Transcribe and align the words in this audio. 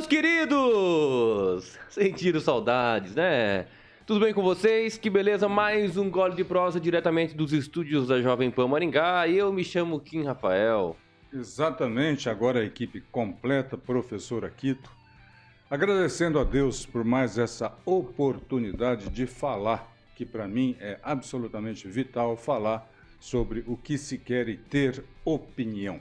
meus 0.00 0.06
queridos! 0.06 1.78
Sentiram 1.90 2.40
saudades, 2.40 3.14
né? 3.14 3.66
Tudo 4.06 4.20
bem 4.20 4.32
com 4.32 4.42
vocês? 4.42 4.96
Que 4.96 5.10
beleza, 5.10 5.46
mais 5.46 5.98
um 5.98 6.10
gole 6.10 6.34
de 6.34 6.42
prosa 6.42 6.80
diretamente 6.80 7.34
dos 7.34 7.52
estúdios 7.52 8.08
da 8.08 8.20
Jovem 8.22 8.50
Pan 8.50 8.66
Maringá. 8.66 9.28
Eu 9.28 9.52
me 9.52 9.62
chamo 9.62 10.00
Kim 10.00 10.22
Rafael. 10.22 10.96
Exatamente, 11.30 12.30
agora 12.30 12.60
a 12.60 12.64
equipe 12.64 13.02
completa, 13.12 13.76
professor 13.76 14.42
Aquito. 14.42 14.90
Agradecendo 15.68 16.38
a 16.38 16.44
Deus 16.44 16.86
por 16.86 17.04
mais 17.04 17.36
essa 17.36 17.70
oportunidade 17.84 19.10
de 19.10 19.26
falar, 19.26 19.86
que 20.16 20.24
para 20.24 20.48
mim 20.48 20.76
é 20.80 20.98
absolutamente 21.02 21.86
vital 21.86 22.38
falar 22.38 22.90
sobre 23.20 23.62
o 23.66 23.76
que 23.76 23.98
se 23.98 24.16
quer 24.16 24.48
e 24.48 24.56
ter 24.56 25.04
opinião. 25.26 26.00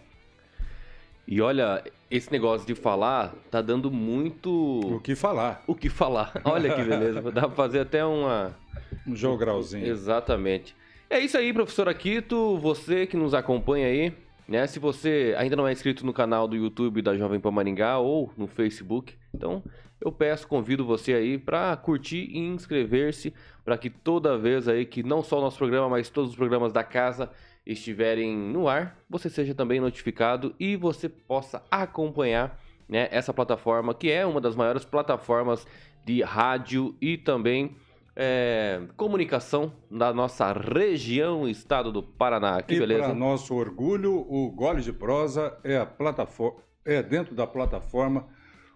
E 1.32 1.40
olha, 1.42 1.84
esse 2.10 2.32
negócio 2.32 2.66
de 2.66 2.74
falar 2.74 3.36
tá 3.52 3.62
dando 3.62 3.92
muito. 3.92 4.50
O 4.96 5.00
que 5.00 5.14
falar. 5.14 5.64
O 5.68 5.76
que 5.76 5.88
falar. 5.88 6.34
Olha 6.44 6.74
que 6.74 6.82
beleza. 6.82 7.22
Dá 7.32 7.42
pra 7.42 7.52
fazer 7.52 7.82
até 7.82 8.04
uma. 8.04 8.58
Um 9.06 9.16
jogralzinho. 9.16 9.86
Exatamente. 9.86 10.76
É 11.08 11.20
isso 11.20 11.38
aí, 11.38 11.54
professor 11.54 11.88
Aquito. 11.88 12.58
Você 12.58 13.06
que 13.06 13.16
nos 13.16 13.36
acompanha 13.36 13.86
aí. 13.86 14.12
Né? 14.48 14.66
Se 14.66 14.80
você 14.80 15.36
ainda 15.38 15.56
não 15.56 15.68
é 15.68 15.72
inscrito 15.72 16.04
no 16.04 16.12
canal 16.12 16.48
do 16.48 16.56
YouTube 16.56 17.00
da 17.04 17.16
Jovem 17.16 17.40
Pan 17.40 17.52
Maringá 17.52 18.00
ou 18.00 18.34
no 18.36 18.48
Facebook, 18.48 19.14
então 19.32 19.62
eu 20.02 20.12
peço, 20.12 20.48
convido 20.48 20.84
você 20.84 21.14
aí 21.14 21.38
para 21.38 21.78
curtir 21.78 22.28
e 22.32 22.40
inscrever-se 22.40 23.32
para 23.64 23.78
que 23.78 23.92
toda 23.92 24.36
vez 24.36 24.68
aí 24.68 24.84
que 24.84 25.04
não 25.04 25.22
só 25.22 25.38
o 25.38 25.42
nosso 25.42 25.60
programa, 25.60 25.88
mas 25.88 26.10
todos 26.10 26.32
os 26.32 26.36
programas 26.36 26.74
da 26.74 26.84
casa 26.84 27.30
estiverem 27.72 28.36
no 28.36 28.68
ar, 28.68 28.98
você 29.10 29.30
seja 29.30 29.54
também 29.54 29.80
notificado 29.80 30.56
e 30.60 30.76
você 30.76 31.08
possa 31.08 31.64
acompanhar 31.70 32.60
né, 32.88 33.08
essa 33.12 33.34
plataforma 33.34 33.94
que 33.94 34.10
é 34.10 34.26
uma 34.26 34.42
das 34.42 34.56
maiores 34.56 34.84
plataformas 34.84 35.68
de 36.04 36.22
rádio 36.24 36.96
e 37.00 37.18
também 37.18 37.76
é, 38.16 38.82
comunicação 38.98 39.72
da 39.90 40.12
nossa 40.12 40.52
região, 40.52 41.48
estado 41.48 41.92
do 41.92 42.02
Paraná. 42.02 42.62
Que 42.62 42.76
e 42.76 42.80
beleza. 42.80 43.04
para 43.04 43.14
nosso 43.14 43.54
orgulho, 43.54 44.26
o 44.28 44.52
Gole 44.52 44.82
de 44.82 44.92
Prosa 44.92 45.58
é 45.64 45.78
a 45.78 45.86
plataforma, 45.86 46.60
é 46.84 47.04
dentro 47.04 47.36
da 47.36 47.46
plataforma 47.46 48.28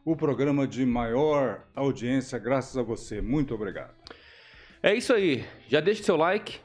o 0.06 0.16
programa 0.16 0.68
de 0.68 0.86
maior 0.86 1.64
audiência, 1.76 2.38
graças 2.38 2.78
a 2.78 2.84
você. 2.84 3.22
Muito 3.22 3.56
obrigado. 3.56 3.94
É 4.82 4.94
isso 4.94 5.14
aí. 5.14 5.44
Já 5.68 5.80
deixa 5.80 6.04
seu 6.04 6.16
like, 6.16 6.60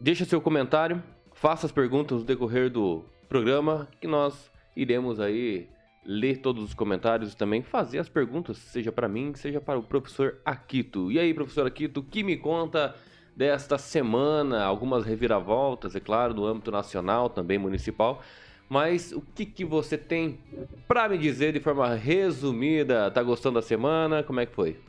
deixa 0.00 0.24
seu 0.24 0.40
comentário, 0.40 1.02
faça 1.46 1.64
as 1.64 1.70
perguntas 1.70 2.18
no 2.18 2.24
decorrer 2.24 2.68
do 2.68 3.04
programa, 3.28 3.86
que 4.00 4.08
nós 4.08 4.50
iremos 4.74 5.20
aí 5.20 5.68
ler 6.04 6.38
todos 6.38 6.60
os 6.60 6.74
comentários 6.74 7.32
e 7.32 7.36
também 7.36 7.62
fazer 7.62 8.00
as 8.00 8.08
perguntas, 8.08 8.58
seja 8.58 8.90
para 8.90 9.06
mim, 9.06 9.32
seja 9.32 9.60
para 9.60 9.78
o 9.78 9.82
professor 9.84 10.38
Aquito. 10.44 11.12
E 11.12 11.20
aí, 11.20 11.32
professor 11.32 11.64
Aquito, 11.64 12.02
que 12.02 12.24
me 12.24 12.36
conta 12.36 12.96
desta 13.36 13.78
semana? 13.78 14.64
Algumas 14.64 15.06
reviravoltas, 15.06 15.94
é 15.94 16.00
claro, 16.00 16.34
no 16.34 16.44
âmbito 16.44 16.72
nacional, 16.72 17.30
também 17.30 17.58
municipal. 17.58 18.24
Mas 18.68 19.12
o 19.12 19.20
que, 19.20 19.46
que 19.46 19.64
você 19.64 19.96
tem 19.96 20.40
para 20.88 21.08
me 21.08 21.16
dizer 21.16 21.52
de 21.52 21.60
forma 21.60 21.94
resumida? 21.94 23.08
Tá 23.12 23.22
gostando 23.22 23.60
da 23.60 23.62
semana? 23.62 24.24
Como 24.24 24.40
é 24.40 24.46
que 24.46 24.52
foi? 24.52 24.80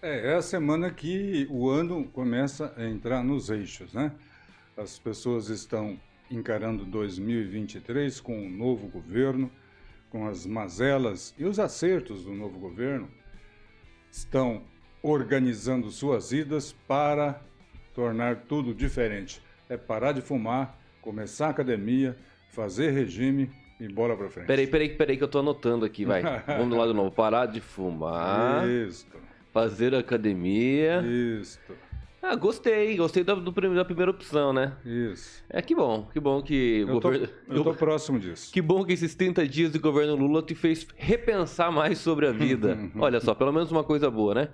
É, 0.00 0.32
é 0.32 0.34
a 0.36 0.40
semana 0.40 0.90
que 0.90 1.46
o 1.50 1.68
ano 1.68 2.04
começa 2.04 2.72
a 2.74 2.86
entrar 2.86 3.22
nos 3.22 3.50
eixos, 3.50 3.92
né? 3.92 4.12
As 4.78 4.98
pessoas 4.98 5.50
estão 5.50 5.98
encarando 6.30 6.84
2023 6.84 8.20
com 8.20 8.36
um 8.38 8.50
novo 8.50 8.88
governo, 8.88 9.50
com 10.10 10.26
as 10.26 10.46
mazelas 10.46 11.34
e 11.38 11.44
os 11.44 11.58
acertos 11.58 12.24
do 12.24 12.32
novo 12.32 12.58
governo, 12.58 13.08
estão 14.10 14.62
organizando 15.02 15.90
suas 15.90 16.30
vidas 16.30 16.72
para 16.86 17.40
tornar 17.94 18.36
tudo 18.48 18.74
diferente. 18.74 19.42
É 19.68 19.76
parar 19.76 20.12
de 20.12 20.20
fumar, 20.20 20.78
começar 21.00 21.48
a 21.48 21.50
academia, 21.50 22.16
fazer 22.50 22.90
regime 22.90 23.50
e 23.78 23.88
bola 23.88 24.16
pra 24.16 24.28
frente. 24.28 24.46
Peraí, 24.46 24.66
peraí, 24.66 24.88
peraí 24.88 25.16
que 25.16 25.24
eu 25.24 25.28
tô 25.28 25.38
anotando 25.38 25.84
aqui, 25.84 26.04
vai. 26.04 26.22
Vamos 26.46 26.70
do 26.70 26.76
lado 26.76 26.90
de 26.92 26.96
novo. 26.96 27.10
Parar 27.10 27.46
de 27.46 27.60
fumar. 27.60 28.68
Isso. 28.68 29.06
Fazer 29.52 29.94
academia. 29.94 31.02
Isso. 31.02 31.60
Ah, 32.22 32.34
gostei, 32.34 32.96
gostei 32.96 33.22
da, 33.22 33.34
do, 33.34 33.50
da 33.50 33.84
primeira 33.84 34.10
opção, 34.10 34.52
né? 34.52 34.72
Isso. 34.84 35.44
É 35.48 35.62
que 35.62 35.74
bom, 35.74 36.08
que 36.12 36.18
bom 36.18 36.42
que 36.42 36.80
eu, 36.80 37.00
governo... 37.00 37.26
tô, 37.26 37.52
eu 37.52 37.64
tô 37.64 37.74
próximo 37.74 38.18
disso. 38.18 38.52
Que 38.52 38.60
bom 38.60 38.84
que 38.84 38.92
esses 38.92 39.14
30 39.14 39.46
dias 39.46 39.72
de 39.72 39.78
governo 39.78 40.16
Lula 40.16 40.42
te 40.42 40.54
fez 40.54 40.86
repensar 40.96 41.70
mais 41.70 41.98
sobre 41.98 42.26
a 42.26 42.32
vida. 42.32 42.78
Olha 42.98 43.20
só, 43.20 43.34
pelo 43.34 43.52
menos 43.52 43.70
uma 43.70 43.84
coisa 43.84 44.10
boa, 44.10 44.34
né? 44.34 44.48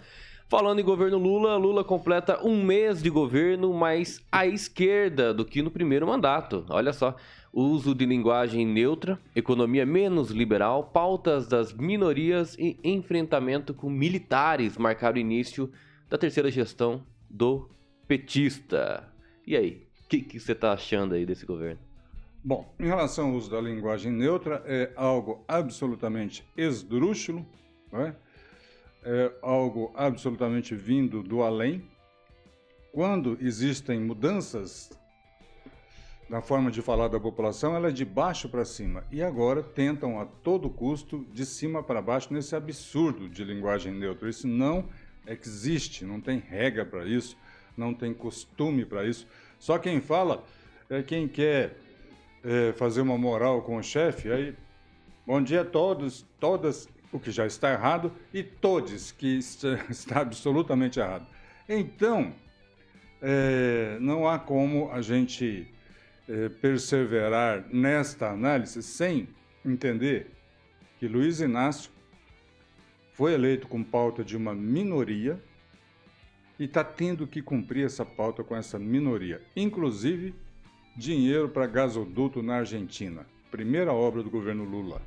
Falando 0.49 0.81
em 0.81 0.85
governo 0.85 1.17
Lula, 1.17 1.57
Lula 1.57 1.83
completa 1.83 2.45
um 2.47 2.63
mês 2.63 3.03
de 3.03 3.09
governo 3.09 3.73
mais 3.73 4.21
à 4.31 4.47
esquerda 4.47 5.33
do 5.33 5.47
que 5.47 5.63
no 5.63 5.71
primeiro 5.71 6.07
mandato. 6.07 6.67
Olha 6.69 6.93
só, 6.93 7.17
uso 7.51 7.95
de 7.95 8.05
linguagem 8.05 8.67
neutra, 8.67 9.19
economia 9.35 9.87
menos 9.87 10.31
liberal, 10.31 10.91
pautas 10.93 11.47
das 11.47 11.73
minorias 11.73 12.55
e 12.59 12.79
enfrentamento 12.85 13.73
com 13.73 13.89
militares 13.89 14.77
marcaram 14.77 15.17
o 15.17 15.21
início 15.21 15.71
da 16.11 16.19
terceira 16.19 16.51
gestão 16.51 17.03
do 17.33 17.71
petista. 18.07 19.11
E 19.47 19.57
aí, 19.57 19.89
o 20.05 20.09
que, 20.09 20.39
você 20.39 20.53
está 20.53 20.73
achando 20.73 21.15
aí 21.15 21.25
desse 21.25 21.47
governo? 21.47 21.81
Bom, 22.45 22.75
em 22.79 22.87
relação 22.87 23.31
ao 23.31 23.35
uso 23.35 23.51
da 23.51 23.61
linguagem 23.61 24.13
neutra, 24.13 24.63
é 24.67 24.93
algo 24.95 25.45
absolutamente 25.49 26.45
esdrúxulo, 26.57 27.47
é? 27.93 28.15
é 29.05 29.33
algo 29.41 29.93
absolutamente 29.95 30.75
vindo 30.75 31.23
do 31.23 31.43
além. 31.43 31.83
Quando 32.93 33.39
existem 33.41 33.99
mudanças 33.99 34.91
na 36.29 36.41
forma 36.41 36.71
de 36.71 36.83
falar 36.83 37.09
da 37.09 37.21
população, 37.21 37.77
ela 37.77 37.89
é 37.89 37.93
de 37.93 38.05
baixo 38.05 38.49
para 38.49 38.65
cima. 38.65 39.05
E 39.11 39.23
agora 39.23 39.63
tentam 39.63 40.21
a 40.21 40.27
todo 40.27 40.69
custo, 40.69 41.27
de 41.33 41.47
cima 41.47 41.83
para 41.83 42.03
baixo, 42.03 42.33
nesse 42.33 42.57
absurdo 42.57 43.29
de 43.29 43.45
linguagem 43.45 43.93
neutra. 43.93 44.29
Isso 44.29 44.49
não 44.49 44.89
existe, 45.27 46.05
não 46.05 46.21
tem 46.21 46.39
regra 46.39 46.85
para 46.85 47.05
isso, 47.05 47.37
não 47.77 47.95
tem 47.95 48.13
costume 48.13 48.85
para 48.85 49.07
isso. 49.07 49.27
Só 49.59 49.79
quem 49.79 50.01
fala 50.01 50.45
é 50.91 51.03
quem 51.03 51.29
quer 51.29 51.77
é, 52.45 52.73
fazer 52.73 53.01
uma 53.01 53.17
moral 53.17 53.63
com 53.63 53.77
o 53.77 53.83
chefe, 53.83 54.31
aí, 54.31 54.55
bom 55.27 55.41
dia 55.43 55.63
a 55.63 55.65
todos, 55.65 56.27
todas, 56.41 56.89
o 57.13 57.21
que 57.21 57.31
já 57.31 57.47
está 57.47 57.73
errado, 57.73 58.13
e 58.33 58.43
todos, 58.43 59.13
que 59.13 59.39
está 59.89 60.21
absolutamente 60.21 60.99
errado. 60.99 61.27
Então, 61.69 62.35
é, 63.21 63.97
não 64.01 64.29
há 64.29 64.39
como 64.39 64.91
a 64.91 65.01
gente 65.01 65.69
é, 66.29 66.49
perseverar 66.49 67.65
nesta 67.71 68.31
análise 68.31 68.83
sem 68.83 69.29
entender 69.65 70.31
que 70.99 71.07
Luiz 71.07 71.41
Inácio 71.41 71.91
foi 73.23 73.35
eleito 73.35 73.69
com 73.69 73.85
pauta 73.85 74.25
de 74.25 74.37
uma 74.37 74.53
minoria 74.53 75.41
e 76.59 76.65
está 76.65 76.83
tendo 76.83 77.25
que 77.25 77.41
cumprir 77.41 77.87
essa 77.87 78.05
pauta 78.05 78.43
com 78.43 78.57
essa 78.57 78.81
minoria, 78.81 79.41
inclusive 79.55 80.35
dinheiro 80.97 81.49
para 81.49 81.69
gasoduto 81.69 82.43
na 82.43 82.57
Argentina, 82.57 83.25
primeira 83.49 83.93
obra 83.93 84.25
do 84.25 84.29
governo 84.29 84.65
Lula. 84.65 85.01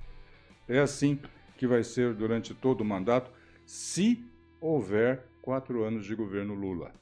É 0.66 0.80
assim 0.80 1.20
que 1.58 1.68
vai 1.68 1.84
ser 1.84 2.14
durante 2.14 2.54
todo 2.54 2.80
o 2.80 2.86
mandato, 2.86 3.30
se 3.66 4.24
houver 4.62 5.26
quatro 5.42 5.84
anos 5.84 6.06
de 6.06 6.16
governo 6.16 6.54
Lula. 6.54 6.94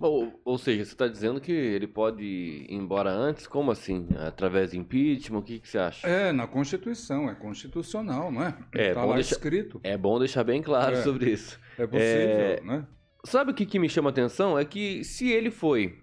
Ou, 0.00 0.40
ou 0.46 0.56
seja, 0.56 0.82
você 0.84 0.92
está 0.92 1.06
dizendo 1.06 1.40
que 1.40 1.52
ele 1.52 1.86
pode 1.86 2.24
ir 2.24 2.72
embora 2.72 3.10
antes? 3.10 3.46
Como 3.46 3.70
assim? 3.70 4.08
Através 4.26 4.70
de 4.70 4.78
impeachment? 4.78 5.38
O 5.40 5.42
que, 5.42 5.58
que 5.60 5.68
você 5.68 5.76
acha? 5.78 6.08
É, 6.08 6.32
na 6.32 6.46
Constituição, 6.46 7.28
é 7.28 7.34
constitucional, 7.34 8.32
não 8.32 8.42
é? 8.42 8.56
É, 8.72 8.94
tá 8.94 9.02
bom 9.02 9.08
lá 9.10 9.14
deixar, 9.16 9.34
escrito. 9.34 9.78
É 9.84 9.96
bom 9.98 10.18
deixar 10.18 10.42
bem 10.42 10.62
claro 10.62 10.96
É. 10.96 11.02
sobre 11.02 11.30
isso. 11.30 11.60
É 11.78 11.86
possível, 11.86 12.00
É, 12.02 12.60
né? 12.62 12.86
Sabe 13.24 13.50
o 13.50 13.54
que, 13.54 13.66
que 13.66 13.78
me 13.78 13.90
chama 13.90 14.08
a 14.08 14.12
atenção? 14.12 14.58
É 14.58 14.64
que 14.64 15.04
se 15.04 15.30
ele 15.30 15.50
foi 15.50 15.98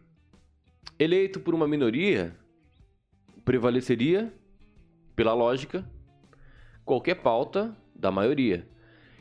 eleito 1.00 1.40
por 1.40 1.56
uma 1.56 1.68
minoria, 1.68 2.36
prevaleceria, 3.44 4.32
pela 5.16 5.34
lógica, 5.34 5.84
qualquer 6.86 7.16
pauta 7.16 7.76
da 7.96 8.12
maioria. 8.12 8.68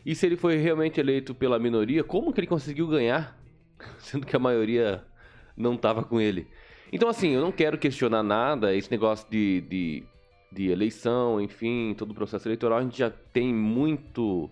E 0.05 0.15
se 0.15 0.27
ele 0.27 0.37
foi 0.37 0.57
realmente 0.57 1.01
eleito 1.01 1.35
pela 1.35 1.59
minoria, 1.59 2.05
como 2.05 2.33
que 2.33 2.41
ele 2.41 2.47
conseguiu 2.47 2.87
ganhar, 2.87 3.36
sendo 3.99 4.27
que 4.27 4.37
a 4.37 4.39
maioria 4.39 5.05
não 5.57 5.75
estava 5.75 6.03
com 6.03 6.21
ele? 6.21 6.47
Então, 6.93 7.09
assim, 7.09 7.31
eu 7.31 7.41
não 7.41 7.53
quero 7.53 7.79
questionar 7.79 8.23
nada, 8.23 8.75
esse 8.75 8.91
negócio 8.91 9.29
de, 9.29 9.61
de, 9.63 10.05
de 10.53 10.71
eleição, 10.71 11.41
enfim, 11.41 11.95
todo 11.97 12.13
o 12.13 12.15
processo 12.15 12.47
eleitoral, 12.47 12.79
a 12.79 12.83
gente 12.83 12.99
já 12.99 13.11
tem 13.11 13.53
muito 13.53 14.51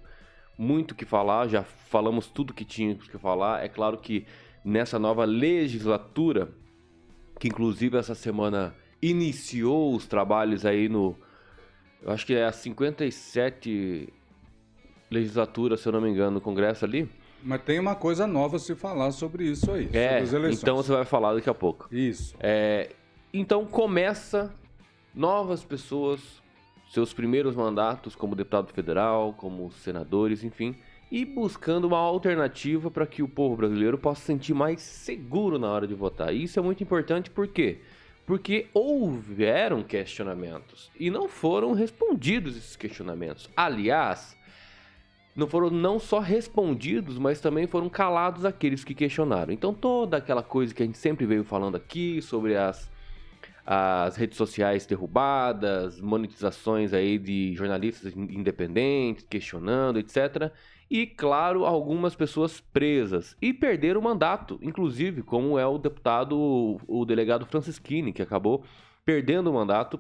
muito 0.56 0.94
que 0.94 1.04
falar, 1.04 1.48
já 1.48 1.62
falamos 1.64 2.28
tudo 2.28 2.54
que 2.54 2.64
tínhamos 2.64 3.08
que 3.08 3.18
falar. 3.18 3.64
É 3.64 3.68
claro 3.68 3.98
que 3.98 4.24
nessa 4.64 4.98
nova 4.98 5.24
legislatura, 5.24 6.48
que 7.38 7.48
inclusive 7.48 7.96
essa 7.98 8.14
semana 8.14 8.74
iniciou 9.02 9.94
os 9.94 10.06
trabalhos 10.06 10.64
aí 10.64 10.88
no. 10.88 11.16
Eu 12.02 12.12
acho 12.12 12.26
que 12.26 12.34
é 12.34 12.44
a 12.44 12.52
57 12.52 14.12
legislatura, 15.10 15.76
se 15.76 15.88
eu 15.88 15.92
não 15.92 16.00
me 16.00 16.10
engano, 16.10 16.32
no 16.32 16.40
Congresso 16.40 16.84
ali. 16.84 17.08
Mas 17.44 17.62
tem 17.62 17.78
uma 17.78 17.94
coisa 17.94 18.26
nova 18.26 18.56
a 18.56 18.58
se 18.58 18.74
falar 18.74 19.12
sobre 19.12 19.44
isso 19.44 19.70
aí, 19.70 19.90
É, 19.92 20.22
então 20.50 20.76
você 20.76 20.90
vai 20.90 21.04
falar 21.04 21.34
daqui 21.34 21.50
a 21.50 21.54
pouco. 21.54 21.86
Isso. 21.94 22.34
É, 22.40 22.90
então 23.32 23.66
começa 23.66 24.52
novas 25.14 25.62
pessoas, 25.62 26.20
seus 26.90 27.12
primeiros 27.12 27.54
mandatos 27.54 28.16
como 28.16 28.34
deputado 28.34 28.72
federal, 28.72 29.34
como 29.34 29.70
senadores, 29.70 30.42
enfim, 30.42 30.74
e 31.10 31.24
buscando 31.24 31.86
uma 31.86 31.98
alternativa 31.98 32.90
para 32.90 33.06
que 33.06 33.22
o 33.22 33.28
povo 33.28 33.56
brasileiro 33.56 33.98
possa 33.98 34.22
se 34.22 34.26
sentir 34.26 34.54
mais 34.54 34.80
seguro 34.80 35.58
na 35.58 35.68
hora 35.70 35.86
de 35.86 35.94
votar. 35.94 36.34
E 36.34 36.42
isso 36.44 36.58
é 36.58 36.62
muito 36.62 36.82
importante 36.82 37.30
por 37.30 37.46
quê? 37.46 37.78
Porque 38.26 38.68
houveram 38.72 39.82
questionamentos 39.82 40.90
e 40.98 41.10
não 41.10 41.28
foram 41.28 41.72
respondidos 41.72 42.56
esses 42.56 42.74
questionamentos. 42.74 43.50
Aliás, 43.54 44.34
não 45.34 45.46
foram 45.46 45.70
não 45.70 45.98
só 45.98 46.20
respondidos, 46.20 47.18
mas 47.18 47.40
também 47.40 47.66
foram 47.66 47.88
calados 47.88 48.44
aqueles 48.44 48.84
que 48.84 48.94
questionaram. 48.94 49.52
Então 49.52 49.74
toda 49.74 50.16
aquela 50.16 50.42
coisa 50.42 50.74
que 50.74 50.82
a 50.82 50.86
gente 50.86 50.98
sempre 50.98 51.26
veio 51.26 51.44
falando 51.44 51.76
aqui 51.76 52.22
sobre 52.22 52.56
as 52.56 52.92
as 53.66 54.16
redes 54.16 54.36
sociais 54.36 54.84
derrubadas, 54.84 55.98
monetizações 55.98 56.92
aí 56.92 57.18
de 57.18 57.54
jornalistas 57.54 58.14
independentes 58.14 59.26
questionando, 59.28 59.98
etc. 59.98 60.52
E 60.90 61.06
claro, 61.06 61.64
algumas 61.64 62.14
pessoas 62.14 62.60
presas 62.60 63.34
e 63.40 63.54
perderam 63.54 64.00
o 64.00 64.04
mandato, 64.04 64.58
inclusive 64.60 65.22
como 65.22 65.58
é 65.58 65.66
o 65.66 65.78
deputado, 65.78 66.78
o 66.86 67.04
delegado 67.06 67.46
Francisquini, 67.46 68.12
que 68.12 68.20
acabou 68.20 68.64
perdendo 69.02 69.50
o 69.50 69.54
mandato 69.54 69.98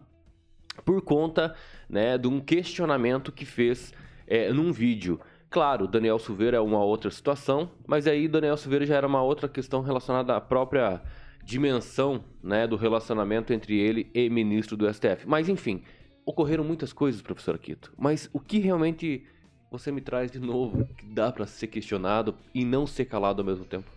por 0.84 1.00
conta 1.00 1.54
né, 1.88 2.18
de 2.18 2.28
um 2.28 2.40
questionamento 2.40 3.32
que 3.32 3.46
fez 3.46 3.94
é, 4.26 4.52
num 4.52 4.72
vídeo. 4.72 5.20
Claro, 5.50 5.86
Daniel 5.86 6.18
Silveira 6.18 6.56
é 6.56 6.60
uma 6.60 6.82
outra 6.82 7.10
situação, 7.10 7.70
mas 7.86 8.06
aí 8.06 8.26
Daniel 8.26 8.56
Silveira 8.56 8.84
já 8.84 8.96
era 8.96 9.06
uma 9.06 9.22
outra 9.22 9.48
questão 9.48 9.82
relacionada 9.82 10.34
à 10.34 10.40
própria 10.40 11.00
dimensão 11.44 12.24
né, 12.42 12.66
do 12.66 12.76
relacionamento 12.76 13.52
entre 13.52 13.78
ele 13.78 14.10
e 14.14 14.28
ministro 14.28 14.76
do 14.76 14.92
STF. 14.92 15.26
Mas 15.26 15.48
enfim, 15.48 15.82
ocorreram 16.24 16.64
muitas 16.64 16.92
coisas, 16.92 17.22
professor 17.22 17.54
Aquito. 17.54 17.92
Mas 17.96 18.28
o 18.32 18.40
que 18.40 18.58
realmente 18.58 19.26
você 19.70 19.92
me 19.92 20.00
traz 20.00 20.30
de 20.30 20.38
novo 20.38 20.86
que 20.96 21.06
dá 21.06 21.30
para 21.30 21.46
ser 21.46 21.66
questionado 21.66 22.36
e 22.54 22.64
não 22.64 22.86
ser 22.86 23.04
calado 23.04 23.42
ao 23.42 23.46
mesmo 23.46 23.64
tempo? 23.64 23.90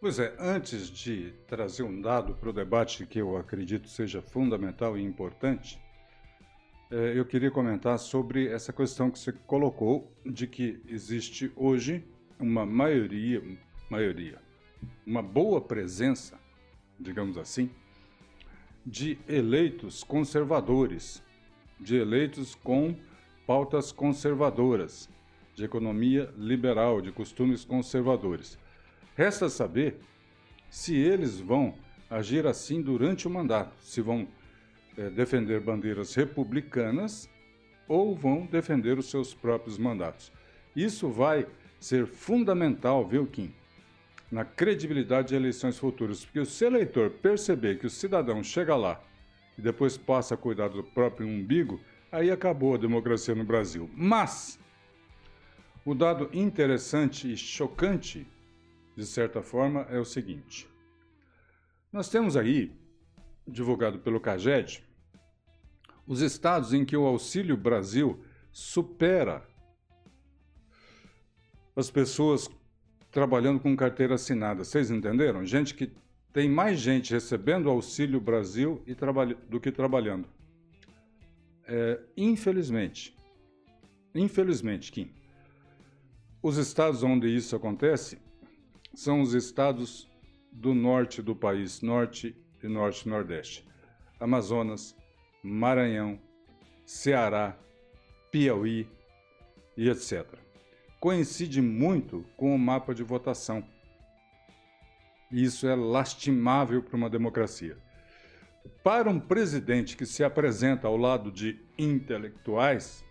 Pois 0.00 0.18
é, 0.18 0.34
antes 0.38 0.88
de 0.88 1.32
trazer 1.46 1.82
um 1.82 2.00
dado 2.00 2.34
para 2.34 2.48
o 2.48 2.52
debate 2.52 3.06
que 3.06 3.18
eu 3.18 3.36
acredito 3.36 3.88
seja 3.88 4.22
fundamental 4.22 4.96
e 4.96 5.02
importante, 5.02 5.78
eu 6.90 7.24
queria 7.24 7.50
comentar 7.50 7.98
sobre 7.98 8.48
essa 8.48 8.72
questão 8.72 9.10
que 9.10 9.18
você 9.18 9.32
colocou 9.46 10.12
de 10.24 10.46
que 10.46 10.80
existe 10.86 11.52
hoje 11.54 12.04
uma 12.38 12.66
maioria, 12.66 13.42
maioria, 13.88 14.38
uma 15.06 15.22
boa 15.22 15.60
presença 15.60 16.38
digamos 17.00 17.38
assim, 17.38 17.70
de 18.84 19.18
eleitos 19.26 20.04
conservadores, 20.04 21.22
de 21.78 21.96
eleitos 21.96 22.54
com 22.54 22.94
pautas 23.46 23.90
conservadoras, 23.90 25.08
de 25.54 25.64
economia 25.64 26.32
liberal, 26.36 27.00
de 27.00 27.10
costumes 27.10 27.64
conservadores. 27.64 28.58
Resta 29.16 29.48
saber 29.48 30.00
se 30.68 30.94
eles 30.94 31.40
vão 31.40 31.74
agir 32.08 32.46
assim 32.46 32.82
durante 32.82 33.26
o 33.26 33.30
mandato, 33.30 33.74
se 33.80 34.00
vão 34.00 34.28
defender 35.14 35.60
bandeiras 35.60 36.14
republicanas 36.14 37.28
ou 37.88 38.14
vão 38.14 38.46
defender 38.46 38.98
os 38.98 39.10
seus 39.10 39.34
próprios 39.34 39.78
mandatos. 39.78 40.32
Isso 40.74 41.08
vai 41.08 41.46
ser 41.80 42.06
fundamental, 42.06 43.06
viu, 43.06 43.26
Kim? 43.26 43.52
na 44.30 44.44
credibilidade 44.44 45.28
de 45.28 45.34
eleições 45.34 45.76
futuras. 45.76 46.24
Porque 46.24 46.44
se 46.44 46.64
o 46.64 46.68
eleitor 46.68 47.10
perceber 47.10 47.78
que 47.78 47.86
o 47.86 47.90
cidadão 47.90 48.42
chega 48.42 48.76
lá 48.76 49.02
e 49.58 49.62
depois 49.62 49.96
passa 49.96 50.34
a 50.34 50.38
cuidar 50.38 50.68
do 50.68 50.84
próprio 50.84 51.26
umbigo, 51.26 51.80
aí 52.12 52.30
acabou 52.30 52.74
a 52.74 52.78
democracia 52.78 53.34
no 53.34 53.44
Brasil. 53.44 53.90
Mas 53.94 54.58
o 55.84 55.94
dado 55.94 56.30
interessante 56.32 57.32
e 57.32 57.36
chocante, 57.36 58.26
de 58.96 59.04
certa 59.04 59.42
forma, 59.42 59.86
é 59.90 59.98
o 59.98 60.04
seguinte: 60.04 60.68
nós 61.92 62.08
temos 62.08 62.36
aí, 62.36 62.72
divulgado 63.50 63.98
pelo 63.98 64.20
CAGED, 64.20 64.84
os 66.06 66.20
estados 66.20 66.72
em 66.72 66.84
que 66.84 66.96
o 66.96 67.06
Auxílio 67.06 67.56
Brasil 67.56 68.20
supera 68.52 69.46
as 71.76 71.90
pessoas 71.90 72.48
trabalhando 73.10 73.60
com 73.60 73.76
carteira 73.76 74.14
assinada. 74.14 74.64
Vocês 74.64 74.90
entenderam? 74.90 75.44
Gente 75.44 75.74
que 75.74 75.92
tem 76.32 76.48
mais 76.48 76.78
gente 76.78 77.12
recebendo 77.12 77.68
Auxílio 77.68 78.20
Brasil 78.20 78.82
e 78.86 78.94
do 79.48 79.60
que 79.60 79.72
trabalhando. 79.72 80.28
É, 81.64 82.00
infelizmente, 82.16 83.16
infelizmente, 84.14 84.90
Kim, 84.90 85.12
os 86.42 86.56
estados 86.56 87.02
onde 87.02 87.28
isso 87.28 87.54
acontece 87.54 88.18
são 88.94 89.20
os 89.20 89.34
estados 89.34 90.08
do 90.52 90.74
norte 90.74 91.22
do 91.22 91.34
país, 91.34 91.80
norte 91.80 92.36
e 92.62 92.68
norte-nordeste. 92.68 93.66
Amazonas, 94.18 94.96
Maranhão, 95.42 96.20
Ceará, 96.84 97.56
Piauí 98.30 98.88
e 99.76 99.88
etc 99.88 100.40
coincide 101.00 101.62
muito 101.62 102.26
com 102.36 102.54
o 102.54 102.58
mapa 102.58 102.94
de 102.94 103.02
votação. 103.02 103.66
Isso 105.32 105.66
é 105.66 105.74
lastimável 105.74 106.82
para 106.82 106.96
uma 106.96 107.08
democracia. 107.08 107.78
Para 108.84 109.08
um 109.08 109.18
presidente 109.18 109.96
que 109.96 110.04
se 110.04 110.22
apresenta 110.22 110.86
ao 110.86 110.96
lado 110.98 111.32
de 111.32 111.58
intelectuais, 111.78 113.02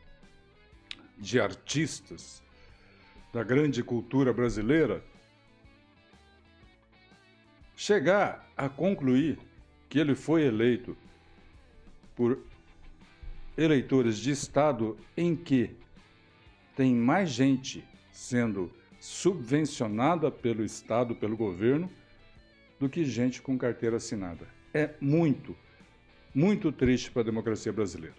de 1.18 1.40
artistas, 1.40 2.44
da 3.34 3.44
grande 3.44 3.84
cultura 3.84 4.32
brasileira, 4.32 5.04
chegar 7.80 8.46
a 8.58 8.68
concluir 8.68 9.40
que 9.88 9.98
ele 9.98 10.14
foi 10.14 10.44
eleito 10.44 10.98
por 12.14 12.38
eleitores 13.58 14.20
de 14.20 14.32
estado 14.32 14.98
em 15.16 15.34
que 15.34 15.78
tem 16.76 16.94
mais 16.94 17.30
gente 17.30 17.82
sendo 18.12 18.70
subvencionada 19.00 20.30
pelo 20.30 20.62
Estado, 20.62 21.16
pelo 21.16 21.38
governo, 21.38 21.90
do 22.78 22.90
que 22.90 23.06
gente 23.06 23.42
com 23.42 23.58
carteira 23.58 23.96
assinada. 23.96 24.46
É 24.74 24.90
muito, 25.00 25.56
muito 26.36 26.74
triste 26.74 27.10
para 27.10 27.22
a 27.22 27.26
democracia 27.26 27.72
brasileira. 27.72 28.18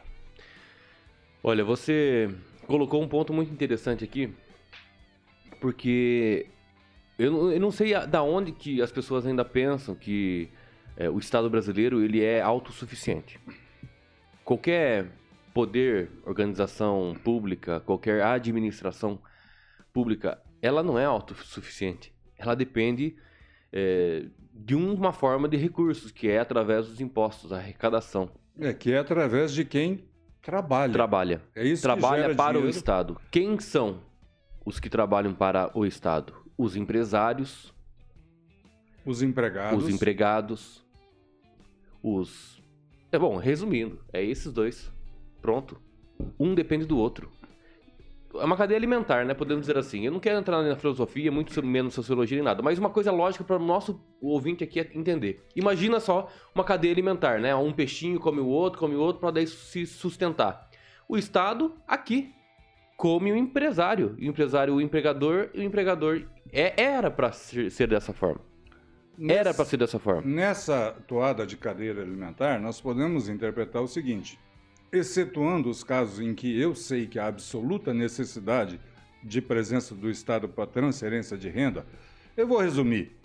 Olha, 1.43 1.63
você 1.63 2.35
colocou 2.67 3.03
um 3.03 3.09
ponto 3.09 3.31
muito 3.31 3.53
interessante 3.53 4.05
aqui, 4.05 4.33
porque 5.61 6.47
eu, 7.21 7.53
eu 7.53 7.61
não 7.61 7.71
sei 7.71 7.95
da 8.07 8.23
onde 8.23 8.51
que 8.51 8.81
as 8.81 8.91
pessoas 8.91 9.27
ainda 9.27 9.45
pensam 9.45 9.95
que 9.95 10.49
é, 10.97 11.09
o 11.09 11.19
Estado 11.19 11.51
brasileiro 11.51 12.03
ele 12.03 12.23
é 12.23 12.41
autossuficiente. 12.41 13.39
Qualquer 14.45 15.07
poder, 15.53 16.11
organização 16.25 17.15
pública, 17.23 17.81
qualquer 17.81 18.23
administração 18.23 19.19
pública, 19.93 20.41
ela 20.63 20.83
não 20.83 20.99
é 20.99 21.05
autossuficiente. 21.05 22.13
Ela 22.39 22.55
depende 22.55 23.17
é, 23.73 24.25
de 24.55 24.75
uma 24.75 25.13
forma 25.13 25.49
de 25.49 25.57
recursos, 25.57 26.11
que 26.11 26.29
é 26.29 26.39
através 26.39 26.87
dos 26.87 27.01
impostos, 27.01 27.53
a 27.53 27.57
arrecadação. 27.57 28.31
É, 28.59 28.73
que 28.73 28.93
é 28.93 28.99
através 28.99 29.53
de 29.53 29.65
quem 29.65 30.05
trabalha. 30.41 30.93
Trabalha. 30.93 31.43
É 31.55 31.65
isso 31.67 31.83
trabalha 31.83 32.31
que 32.31 32.35
para 32.35 32.53
dinheiro. 32.53 32.67
o 32.67 32.71
Estado. 32.71 33.21
Quem 33.31 33.59
são 33.61 34.01
os 34.65 34.81
que 34.81 34.89
trabalham 34.89 35.35
para 35.35 35.71
o 35.75 35.85
Estado? 35.85 36.35
Os 36.61 36.77
empresários. 36.77 37.73
Os 39.07 39.23
empregados. 39.23 39.83
Os 39.83 39.89
empregados. 39.89 40.85
Os. 42.03 42.63
É 43.11 43.19
bom, 43.19 43.39
resumindo, 43.39 43.99
é 44.13 44.23
esses 44.23 44.53
dois. 44.53 44.93
Pronto. 45.41 45.81
Um 46.39 46.55
depende 46.55 46.85
do 46.85 46.99
outro. 46.99 47.33
É 48.35 48.45
uma 48.45 48.59
cadeia 48.59 48.77
alimentar, 48.77 49.25
né? 49.25 49.33
Podemos 49.33 49.63
dizer 49.63 49.79
assim. 49.79 50.05
Eu 50.05 50.13
não 50.13 50.21
quero 50.21 50.39
entrar 50.39 50.63
na 50.63 50.77
filosofia, 50.77 51.33
muito 51.33 51.65
menos 51.65 51.95
sociologia 51.95 52.37
nem 52.37 52.45
nada, 52.45 52.63
mas 52.63 52.79
uma 52.79 52.91
coisa 52.91 53.11
lógica 53.11 53.43
para 53.43 53.57
o 53.57 53.65
nosso 53.65 53.99
ouvinte 54.21 54.63
aqui 54.63 54.81
entender. 54.81 55.43
Imagina 55.57 55.99
só 55.99 56.31
uma 56.55 56.63
cadeia 56.63 56.93
alimentar, 56.93 57.41
né? 57.41 57.55
Um 57.55 57.73
peixinho 57.73 58.21
come 58.21 58.39
o 58.39 58.47
outro, 58.47 58.79
come 58.79 58.97
o 58.97 59.01
outro, 59.01 59.19
para 59.19 59.31
daí 59.31 59.47
se 59.47 59.87
sustentar. 59.87 60.69
O 61.09 61.17
Estado, 61.17 61.75
aqui, 61.89 62.35
come 63.01 63.33
o 63.33 63.37
empresário. 63.37 64.15
O 64.19 64.23
empresário, 64.23 64.75
o 64.75 64.81
empregador, 64.81 65.49
e 65.55 65.61
o 65.61 65.63
empregador. 65.63 66.23
É, 66.53 66.79
era 66.79 67.11
para 67.11 67.33
ser, 67.33 67.71
ser 67.71 67.89
dessa 67.89 68.13
forma. 68.13 68.43
Nessa, 69.17 69.41
Era 69.41 69.55
para 69.55 69.65
ser 69.65 69.77
dessa 69.79 69.99
forma. 69.99 70.23
Nessa 70.23 70.95
toada 71.09 71.47
de 71.47 71.57
cadeia 71.57 71.93
alimentar, 71.93 72.61
nós 72.61 72.79
podemos 72.79 73.27
interpretar 73.27 73.81
o 73.81 73.89
seguinte: 73.89 74.39
excetuando 74.93 75.71
os 75.71 75.83
casos 75.83 76.21
em 76.21 76.35
que 76.35 76.61
eu 76.61 76.75
sei 76.75 77.07
que 77.07 77.19
há 77.19 77.27
absoluta 77.27 77.95
necessidade 77.95 78.79
de 79.23 79.41
presença 79.41 79.95
do 79.95 80.11
Estado 80.11 80.47
para 80.47 80.67
transferência 80.67 81.39
de 81.39 81.49
renda, 81.49 81.87
eu 82.37 82.47
vou 82.47 82.59
resumir. 82.59 83.17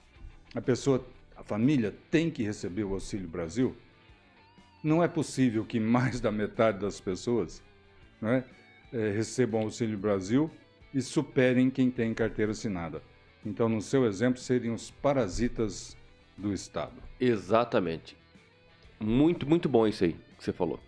A 0.53 0.61
pessoa, 0.61 1.05
a 1.35 1.43
família 1.43 1.93
tem 2.09 2.31
que 2.31 2.43
receber 2.43 2.85
o 2.85 2.93
Auxílio 2.93 3.27
Brasil. 3.27 3.75
Não 4.81 5.03
é 5.03 5.07
possível 5.07 5.65
que 5.65 5.81
mais 5.81 6.21
da 6.21 6.31
metade 6.31 6.79
das 6.79 7.01
pessoas 7.01 7.61
né, 8.21 8.43
é, 8.49 8.54
recebam 9.13 9.61
o 9.61 9.63
Auxílio 9.63 9.97
Brasil 9.97 10.49
e 10.93 11.01
superem 11.01 11.69
quem 11.69 11.91
tem 11.91 12.13
carteira 12.13 12.51
assinada. 12.51 13.01
Então, 13.45 13.69
no 13.69 13.81
seu 13.81 14.05
exemplo, 14.05 14.39
seriam 14.39 14.73
os 14.73 14.89
parasitas 14.89 15.95
do 16.37 16.53
Estado. 16.53 16.95
Exatamente. 17.19 18.17
Muito, 18.99 19.47
muito 19.47 19.69
bom 19.69 19.85
isso 19.85 20.03
aí 20.03 20.13
que 20.37 20.43
você 20.43 20.53
falou. 20.53 20.79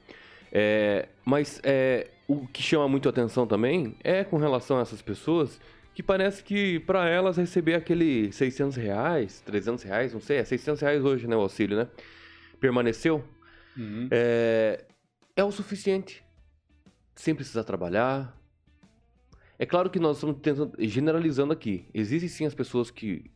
É, 0.51 1.07
mas 1.25 1.59
é, 1.63 2.09
o 2.27 2.47
que 2.47 2.63
chama 2.63 2.87
muito 2.87 3.07
atenção 3.07 3.45
também 3.45 3.95
é 4.03 4.23
com 4.23 4.37
relação 4.37 4.77
a 4.77 4.81
essas 4.81 5.01
pessoas 5.01 5.59
que 5.93 6.03
parece 6.03 6.43
que 6.43 6.79
para 6.81 7.09
elas 7.09 7.37
receber 7.37 7.73
aquele 7.73 8.31
600 8.31 8.75
reais, 8.75 9.41
300 9.41 9.83
reais, 9.83 10.13
não 10.13 10.21
sei, 10.21 10.37
é 10.37 10.43
600 10.43 10.81
reais 10.81 11.03
hoje, 11.03 11.27
né, 11.27 11.35
o 11.35 11.39
auxílio, 11.39 11.75
né? 11.75 11.87
Permaneceu. 12.59 13.23
Uhum. 13.75 14.07
É, 14.11 14.85
é 15.35 15.43
o 15.43 15.51
suficiente. 15.51 16.23
Sem 17.27 17.35
precisar 17.35 17.65
trabalhar. 17.65 18.41
É 19.59 19.65
claro 19.65 19.89
que 19.89 19.99
nós 19.99 20.15
estamos 20.15 20.37
tentando, 20.41 20.71
generalizando 20.79 21.51
aqui. 21.51 21.85
Existem 21.93 22.29
sim 22.29 22.45
as 22.45 22.55
pessoas 22.55 22.89
que 22.89 23.29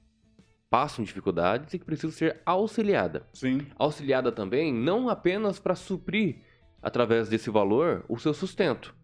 passam 0.70 1.04
dificuldades 1.04 1.74
e 1.74 1.78
que 1.78 1.84
precisam 1.84 2.10
ser 2.10 2.42
auxiliada. 2.46 3.28
Sim. 3.34 3.68
Auxiliada 3.76 4.32
também, 4.32 4.74
não 4.74 5.10
apenas 5.10 5.60
para 5.60 5.76
suprir, 5.76 6.38
através 6.82 7.28
desse 7.28 7.50
valor, 7.50 8.06
o 8.08 8.18
seu 8.18 8.34
sustento, 8.34 8.96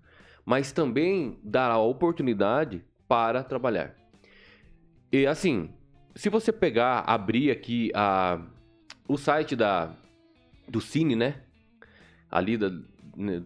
mas 0.45 0.71
também 0.71 1.37
dar 1.43 1.69
a 1.69 1.79
oportunidade 1.79 2.81
para 3.09 3.43
trabalhar. 3.43 3.93
E 5.11 5.27
assim, 5.27 5.69
se 6.15 6.29
você 6.29 6.53
pegar, 6.53 6.99
abrir 7.01 7.51
aqui 7.51 7.91
a, 7.93 8.41
o 9.05 9.17
site 9.17 9.53
da, 9.53 9.93
do 10.65 10.79
Cine, 10.79 11.13
né? 11.13 11.41
Ali 12.31 12.55
da, 12.55 12.69
né, 13.17 13.41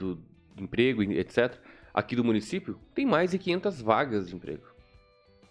emprego, 0.63 1.03
etc., 1.03 1.55
aqui 1.93 2.15
do 2.15 2.23
município, 2.23 2.79
tem 2.95 3.05
mais 3.05 3.31
de 3.31 3.39
500 3.39 3.81
vagas 3.81 4.29
de 4.29 4.35
emprego. 4.35 4.63